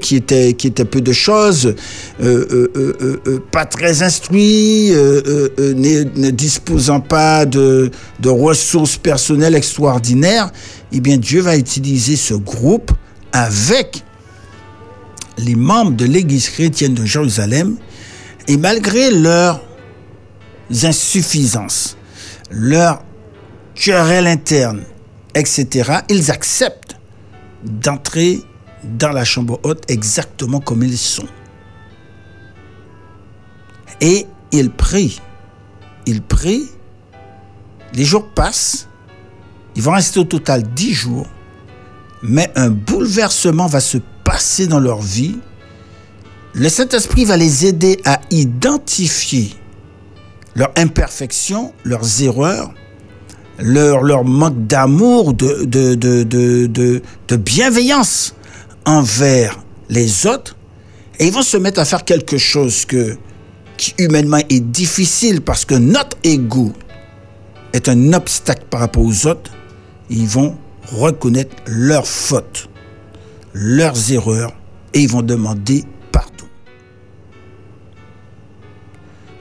qui 0.00 0.16
étaient, 0.16 0.52
qui 0.54 0.70
peu 0.70 1.00
de 1.00 1.12
choses, 1.12 1.74
euh, 2.22 2.68
euh, 2.76 3.40
pas 3.50 3.64
très 3.64 4.02
instruits, 4.02 4.92
ne, 4.92 6.30
disposant 6.30 7.00
pas 7.00 7.44
de, 7.44 7.90
de 8.20 8.28
ressources 8.28 8.96
personnelles 8.96 9.56
extraordinaires, 9.56 10.52
eh 10.92 11.00
bien 11.00 11.16
Dieu 11.16 11.40
va 11.40 11.56
utiliser 11.56 12.16
ce 12.16 12.34
groupe 12.34 12.92
avec 13.32 14.04
les 15.38 15.56
membres 15.56 15.96
de 15.96 16.04
l'Église 16.04 16.48
chrétienne 16.50 16.94
de 16.94 17.04
Jérusalem 17.04 17.76
et 18.50 18.56
malgré 18.56 19.12
leurs 19.12 19.60
insuffisances, 20.82 21.96
leurs 22.50 23.04
querelles 23.76 24.26
internes, 24.26 24.82
etc., 25.36 26.00
ils 26.08 26.32
acceptent 26.32 26.96
d'entrer 27.62 28.40
dans 28.82 29.12
la 29.12 29.24
chambre 29.24 29.60
haute 29.62 29.88
exactement 29.88 30.58
comme 30.58 30.82
ils 30.82 30.98
sont. 30.98 31.28
Et 34.00 34.26
ils 34.50 34.72
prient. 34.72 35.20
Ils 36.06 36.20
prient. 36.20 36.70
Les 37.92 38.04
jours 38.04 38.30
passent. 38.34 38.88
Ils 39.76 39.82
vont 39.82 39.92
rester 39.92 40.18
au 40.18 40.24
total 40.24 40.64
dix 40.74 40.92
jours. 40.92 41.28
Mais 42.24 42.50
un 42.56 42.70
bouleversement 42.70 43.68
va 43.68 43.78
se 43.78 43.98
passer 44.24 44.66
dans 44.66 44.80
leur 44.80 45.00
vie. 45.00 45.38
Le 46.54 46.68
Saint-Esprit 46.68 47.24
va 47.24 47.36
les 47.36 47.66
aider 47.66 48.00
à 48.04 48.20
identifier 48.30 49.54
leurs 50.56 50.72
imperfections, 50.76 51.72
leurs 51.84 52.22
erreurs, 52.22 52.74
leur, 53.58 54.24
manque 54.24 54.66
d'amour, 54.66 55.32
de, 55.34 57.02
bienveillance 57.36 58.34
envers 58.84 59.58
les 59.88 60.26
autres. 60.26 60.56
Et 61.20 61.26
ils 61.26 61.32
vont 61.32 61.42
se 61.42 61.56
mettre 61.56 61.78
à 61.80 61.84
faire 61.84 62.04
quelque 62.04 62.36
chose 62.36 62.84
qui 63.76 63.94
humainement 63.98 64.40
est 64.48 64.60
difficile 64.60 65.42
parce 65.42 65.64
que 65.64 65.74
notre 65.74 66.16
ego 66.24 66.72
est 67.72 67.88
un 67.88 68.12
obstacle 68.12 68.64
par 68.68 68.80
rapport 68.80 69.04
aux 69.04 69.26
autres. 69.26 69.52
Ils 70.08 70.26
vont 70.26 70.56
reconnaître 70.90 71.54
leurs 71.66 72.08
fautes, 72.08 72.68
leurs 73.52 74.10
erreurs 74.10 74.52
et 74.94 75.02
ils 75.02 75.08
vont 75.08 75.22
demander 75.22 75.84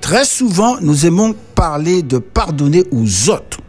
Très 0.10 0.26
souvent, 0.26 0.82
nous 0.82 1.06
aimons 1.06 1.36
parler 1.54 2.02
de 2.02 2.18
pardonner 2.18 2.84
aux 2.90 3.30
autres. 3.30 3.60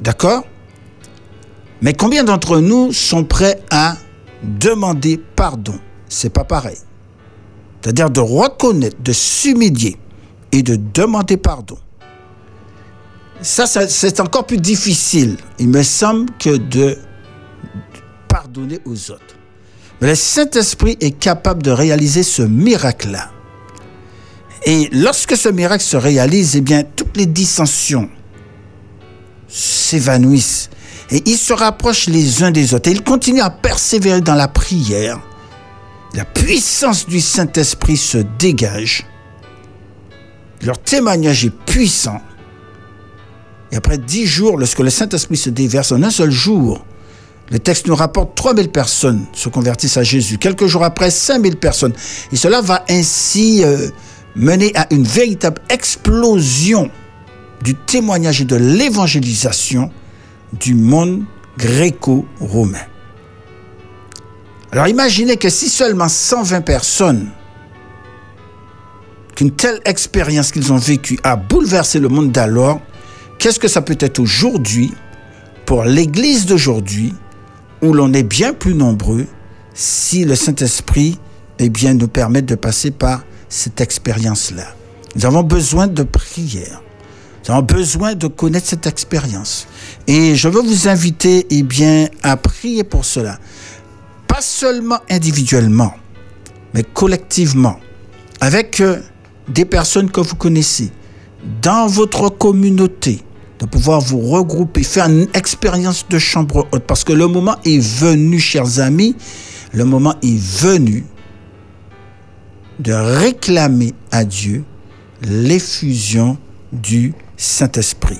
D'accord? 0.00 0.44
Mais 1.82 1.92
combien 1.92 2.22
d'entre 2.22 2.60
nous 2.60 2.92
sont 2.92 3.24
prêts 3.24 3.60
à 3.68 3.96
demander 4.44 5.20
pardon? 5.34 5.74
C'est 6.08 6.30
pas 6.30 6.44
pareil. 6.44 6.76
C'est-à-dire 7.80 8.08
de 8.08 8.20
reconnaître, 8.20 8.96
de 9.02 9.12
s'humilier 9.12 9.96
et 10.52 10.62
de 10.62 10.76
demander 10.76 11.36
pardon. 11.36 11.78
Ça, 13.42 13.66
c'est 13.66 14.20
encore 14.20 14.46
plus 14.46 14.58
difficile, 14.58 15.36
il 15.58 15.68
me 15.68 15.82
semble, 15.82 16.30
que 16.38 16.56
de 16.56 16.96
pardonner 18.28 18.78
aux 18.84 19.10
autres. 19.10 19.34
Mais 20.00 20.10
le 20.10 20.14
Saint-Esprit 20.14 20.96
est 21.00 21.18
capable 21.18 21.60
de 21.64 21.72
réaliser 21.72 22.22
ce 22.22 22.42
miracle-là. 22.42 23.32
Et 24.66 24.88
lorsque 24.90 25.36
ce 25.36 25.48
miracle 25.48 25.84
se 25.84 25.96
réalise, 25.96 26.56
eh 26.56 26.60
bien, 26.60 26.82
toutes 26.82 27.16
les 27.16 27.26
dissensions 27.26 28.10
s'évanouissent 29.48 30.70
et 31.10 31.22
ils 31.24 31.38
se 31.38 31.52
rapprochent 31.52 32.08
les 32.08 32.42
uns 32.42 32.50
des 32.50 32.74
autres. 32.74 32.90
Et 32.90 32.92
ils 32.92 33.04
continuent 33.04 33.42
à 33.42 33.50
persévérer 33.50 34.20
dans 34.20 34.34
la 34.34 34.48
prière. 34.48 35.20
La 36.14 36.24
puissance 36.24 37.06
du 37.06 37.20
Saint-Esprit 37.20 37.96
se 37.96 38.18
dégage. 38.18 39.06
Leur 40.62 40.78
témoignage 40.78 41.44
est 41.44 41.56
puissant. 41.64 42.20
Et 43.70 43.76
après 43.76 43.98
dix 43.98 44.26
jours, 44.26 44.58
lorsque 44.58 44.80
le 44.80 44.90
Saint-Esprit 44.90 45.36
se 45.36 45.50
déverse 45.50 45.92
en 45.92 46.02
un 46.02 46.10
seul 46.10 46.30
jour, 46.30 46.84
le 47.52 47.60
texte 47.60 47.86
nous 47.86 47.94
rapporte 47.94 48.34
3000 48.34 48.70
personnes 48.70 49.26
se 49.32 49.48
convertissent 49.48 49.96
à 49.96 50.02
Jésus. 50.02 50.38
Quelques 50.38 50.66
jours 50.66 50.82
après, 50.82 51.10
5000 51.10 51.56
personnes. 51.56 51.92
Et 52.32 52.36
cela 52.36 52.60
va 52.60 52.84
ainsi 52.88 53.62
euh, 53.62 53.88
mené 54.36 54.70
à 54.76 54.86
une 54.92 55.04
véritable 55.04 55.60
explosion 55.70 56.90
du 57.62 57.74
témoignage 57.74 58.42
et 58.42 58.44
de 58.44 58.56
l'évangélisation 58.56 59.90
du 60.52 60.74
monde 60.74 61.24
gréco-romain. 61.58 62.86
Alors 64.70 64.88
imaginez 64.88 65.36
que 65.36 65.48
si 65.48 65.68
seulement 65.68 66.08
120 66.08 66.60
personnes, 66.60 67.30
qu'une 69.34 69.50
telle 69.50 69.80
expérience 69.84 70.52
qu'ils 70.52 70.72
ont 70.72 70.78
vécue 70.78 71.18
a 71.22 71.36
bouleversé 71.36 71.98
le 71.98 72.08
monde 72.08 72.30
d'alors, 72.30 72.80
qu'est-ce 73.38 73.58
que 73.58 73.68
ça 73.68 73.82
peut 73.82 73.96
être 74.00 74.18
aujourd'hui 74.18 74.92
pour 75.64 75.84
l'Église 75.84 76.46
d'aujourd'hui 76.46 77.14
où 77.82 77.92
l'on 77.92 78.12
est 78.12 78.22
bien 78.22 78.52
plus 78.52 78.74
nombreux 78.74 79.26
si 79.74 80.24
le 80.24 80.34
Saint-Esprit 80.34 81.18
eh 81.58 81.68
bien, 81.68 81.94
nous 81.94 82.08
permet 82.08 82.42
de 82.42 82.54
passer 82.54 82.90
par 82.90 83.22
cette 83.48 83.80
expérience-là. 83.80 84.74
Nous 85.14 85.24
avons 85.24 85.42
besoin 85.42 85.86
de 85.86 86.02
prière. 86.02 86.82
Nous 87.46 87.54
avons 87.54 87.62
besoin 87.62 88.14
de 88.14 88.26
connaître 88.26 88.66
cette 88.66 88.86
expérience. 88.86 89.66
Et 90.06 90.34
je 90.34 90.48
veux 90.48 90.60
vous 90.60 90.88
inviter 90.88 91.46
eh 91.50 91.62
bien, 91.62 92.08
à 92.22 92.36
prier 92.36 92.84
pour 92.84 93.04
cela. 93.04 93.38
Pas 94.26 94.40
seulement 94.40 94.98
individuellement, 95.08 95.94
mais 96.74 96.82
collectivement, 96.82 97.78
avec 98.40 98.80
euh, 98.80 99.00
des 99.48 99.64
personnes 99.64 100.10
que 100.10 100.20
vous 100.20 100.34
connaissez, 100.34 100.90
dans 101.62 101.86
votre 101.86 102.28
communauté, 102.28 103.22
de 103.60 103.66
pouvoir 103.66 104.00
vous 104.00 104.20
regrouper, 104.20 104.82
faire 104.82 105.06
une 105.06 105.28
expérience 105.32 106.06
de 106.10 106.18
chambre 106.18 106.66
haute. 106.72 106.84
Parce 106.84 107.04
que 107.04 107.12
le 107.12 107.26
moment 107.26 107.56
est 107.64 107.78
venu, 107.78 108.38
chers 108.38 108.80
amis, 108.80 109.16
le 109.72 109.84
moment 109.84 110.14
est 110.22 110.38
venu 110.38 111.04
de 112.78 112.92
réclamer 112.92 113.94
à 114.10 114.24
Dieu 114.24 114.64
l'effusion 115.22 116.38
du 116.72 117.14
Saint-Esprit. 117.36 118.18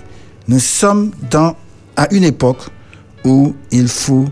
Nous 0.48 0.60
sommes 0.60 1.10
dans, 1.30 1.56
à 1.96 2.12
une 2.12 2.24
époque 2.24 2.68
où 3.24 3.54
il 3.70 3.88
faut 3.88 4.26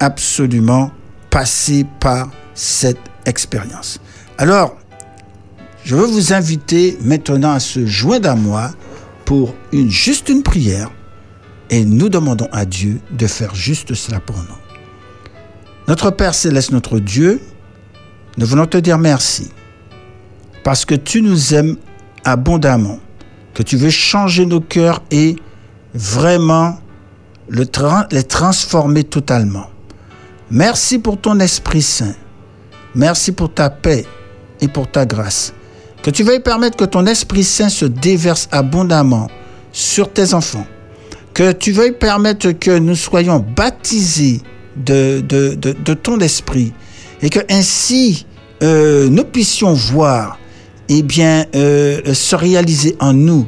absolument 0.00 0.90
passer 1.30 1.84
par 2.00 2.30
cette 2.54 2.98
expérience. 3.26 4.00
Alors, 4.38 4.76
je 5.84 5.94
veux 5.94 6.06
vous 6.06 6.32
inviter 6.32 6.98
maintenant 7.02 7.52
à 7.52 7.60
se 7.60 7.86
joindre 7.86 8.30
à 8.30 8.34
moi 8.34 8.70
pour 9.24 9.54
une, 9.72 9.90
juste 9.90 10.28
une 10.28 10.42
prière 10.42 10.90
et 11.70 11.84
nous 11.84 12.08
demandons 12.08 12.48
à 12.52 12.64
Dieu 12.64 13.00
de 13.10 13.26
faire 13.26 13.54
juste 13.54 13.94
cela 13.94 14.20
pour 14.20 14.36
nous. 14.36 14.58
Notre 15.86 16.10
Père 16.10 16.34
céleste, 16.34 16.72
notre 16.72 16.98
Dieu, 16.98 17.40
nous 18.36 18.46
voulons 18.46 18.66
te 18.66 18.78
dire 18.78 18.98
merci 18.98 19.50
parce 20.64 20.84
que 20.84 20.94
tu 20.94 21.22
nous 21.22 21.54
aimes 21.54 21.76
abondamment, 22.24 22.98
que 23.54 23.62
tu 23.62 23.76
veux 23.76 23.90
changer 23.90 24.46
nos 24.46 24.60
cœurs 24.60 25.02
et 25.10 25.36
vraiment 25.94 26.78
le 27.48 27.64
les 28.10 28.22
transformer 28.22 29.04
totalement. 29.04 29.70
Merci 30.50 30.98
pour 30.98 31.20
ton 31.20 31.40
Esprit 31.40 31.82
Saint. 31.82 32.14
Merci 32.94 33.32
pour 33.32 33.52
ta 33.52 33.70
paix 33.70 34.04
et 34.60 34.68
pour 34.68 34.90
ta 34.90 35.06
grâce. 35.06 35.52
Que 36.02 36.10
tu 36.10 36.22
veuilles 36.22 36.40
permettre 36.40 36.76
que 36.76 36.84
ton 36.84 37.06
Esprit 37.06 37.44
Saint 37.44 37.68
se 37.68 37.84
déverse 37.84 38.48
abondamment 38.50 39.28
sur 39.72 40.12
tes 40.12 40.34
enfants. 40.34 40.66
Que 41.34 41.52
tu 41.52 41.72
veuilles 41.72 41.92
permettre 41.92 42.52
que 42.52 42.78
nous 42.78 42.96
soyons 42.96 43.44
baptisés 43.56 44.42
de, 44.76 45.94
ton 45.94 46.18
esprit 46.20 46.72
et 47.22 47.30
que 47.30 47.40
ainsi 47.50 48.26
euh, 48.62 49.08
nous 49.08 49.24
puissions 49.24 49.72
voir 49.72 50.38
eh 50.88 51.02
bien, 51.02 51.46
euh, 51.54 52.14
se 52.14 52.36
réaliser 52.36 52.96
en 53.00 53.12
nous 53.12 53.46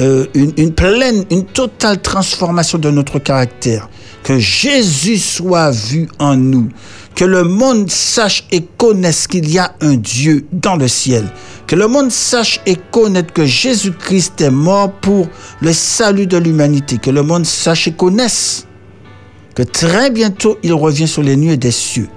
euh, 0.00 0.26
une, 0.34 0.52
une, 0.56 0.72
pleine, 0.72 1.24
une 1.30 1.44
totale 1.44 2.00
transformation 2.00 2.78
de 2.78 2.90
notre 2.90 3.18
caractère. 3.18 3.88
Que 4.22 4.38
Jésus 4.38 5.18
soit 5.18 5.70
vu 5.70 6.08
en 6.18 6.36
nous. 6.36 6.68
Que 7.14 7.24
le 7.24 7.44
monde 7.44 7.90
sache 7.90 8.44
et 8.50 8.62
connaisse 8.78 9.26
qu'il 9.26 9.50
y 9.50 9.58
a 9.58 9.74
un 9.80 9.96
Dieu 9.96 10.46
dans 10.52 10.76
le 10.76 10.88
ciel. 10.88 11.24
Que 11.66 11.76
le 11.76 11.88
monde 11.88 12.10
sache 12.10 12.60
et 12.66 12.76
connaisse 12.90 13.26
que 13.34 13.44
Jésus-Christ 13.44 14.40
est 14.40 14.50
mort 14.50 14.92
pour 14.92 15.28
le 15.60 15.72
salut 15.72 16.26
de 16.26 16.38
l'humanité. 16.38 16.98
Que 16.98 17.10
le 17.10 17.22
monde 17.22 17.44
sache 17.44 17.88
et 17.88 17.92
connaisse 17.92 18.66
que 19.54 19.62
très 19.62 20.10
bientôt 20.10 20.58
il 20.62 20.72
revient 20.72 21.08
sur 21.08 21.22
les 21.22 21.36
nuées 21.36 21.58
des 21.58 21.70
cieux 21.70 22.08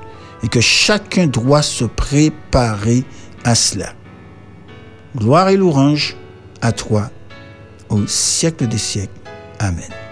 et 0.44 0.48
que 0.48 0.62
chacun 0.62 1.28
doit 1.28 1.62
se 1.62 1.86
préparer 1.86 3.04
à 3.44 3.56
cela. 3.56 3.94
Gloire 5.16 5.50
et 5.50 5.56
louange 5.56 6.18
à 6.62 6.72
toi 6.72 7.10
au 7.90 8.06
siècle 8.06 8.68
des 8.68 8.78
siècles. 8.78 9.14
Amen. 9.60 10.05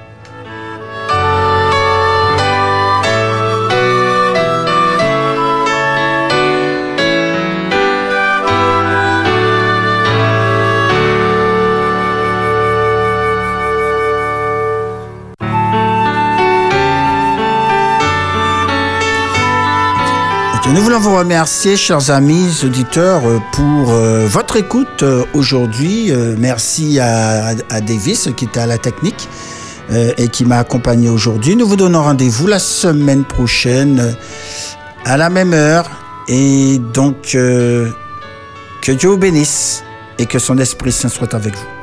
Nous 20.71 20.81
voulons 20.81 20.99
vous 20.99 21.15
remercier, 21.15 21.75
chers 21.75 22.09
amis 22.09 22.61
auditeurs, 22.63 23.21
pour 23.51 23.91
euh, 23.91 24.25
votre 24.27 24.55
écoute 24.55 25.03
euh, 25.03 25.25
aujourd'hui. 25.33 26.09
Euh, 26.09 26.35
merci 26.39 26.99
à, 26.99 27.53
Davis 27.81 28.29
qui 28.35 28.45
était 28.45 28.61
à 28.61 28.65
la 28.65 28.77
technique 28.77 29.27
et 30.17 30.29
qui 30.29 30.45
m'a 30.45 30.59
accompagné 30.59 31.09
aujourd'hui. 31.09 31.57
Nous 31.57 31.67
vous 31.67 31.75
donnons 31.75 32.01
rendez-vous 32.01 32.47
la 32.47 32.57
semaine 32.57 33.25
prochaine 33.25 34.15
à 35.03 35.17
la 35.17 35.29
même 35.29 35.53
heure. 35.53 35.91
Et 36.29 36.79
donc, 36.93 37.33
que 37.33 37.91
Dieu 38.87 39.09
vous 39.09 39.17
bénisse 39.17 39.83
et 40.17 40.25
que 40.25 40.39
son 40.39 40.57
Esprit 40.57 40.93
Saint 40.93 41.09
soit 41.09 41.33
avec 41.33 41.53
vous. 41.53 41.82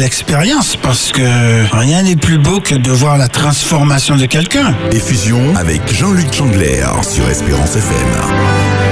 belle 0.00 0.06
expérience 0.06 0.76
parce 0.76 1.12
que 1.12 1.76
rien 1.76 2.02
n'est 2.02 2.16
plus 2.16 2.38
beau 2.38 2.60
que 2.60 2.74
de 2.74 2.90
voir 2.90 3.18
la 3.18 3.28
transformation 3.28 4.16
de 4.16 4.26
quelqu'un. 4.26 4.74
Effusion 4.92 5.54
avec 5.56 5.92
Jean-Luc 5.92 6.32
Chandler 6.32 6.84
sur 7.02 7.28
Espérance 7.28 7.76
FM. 7.76 8.89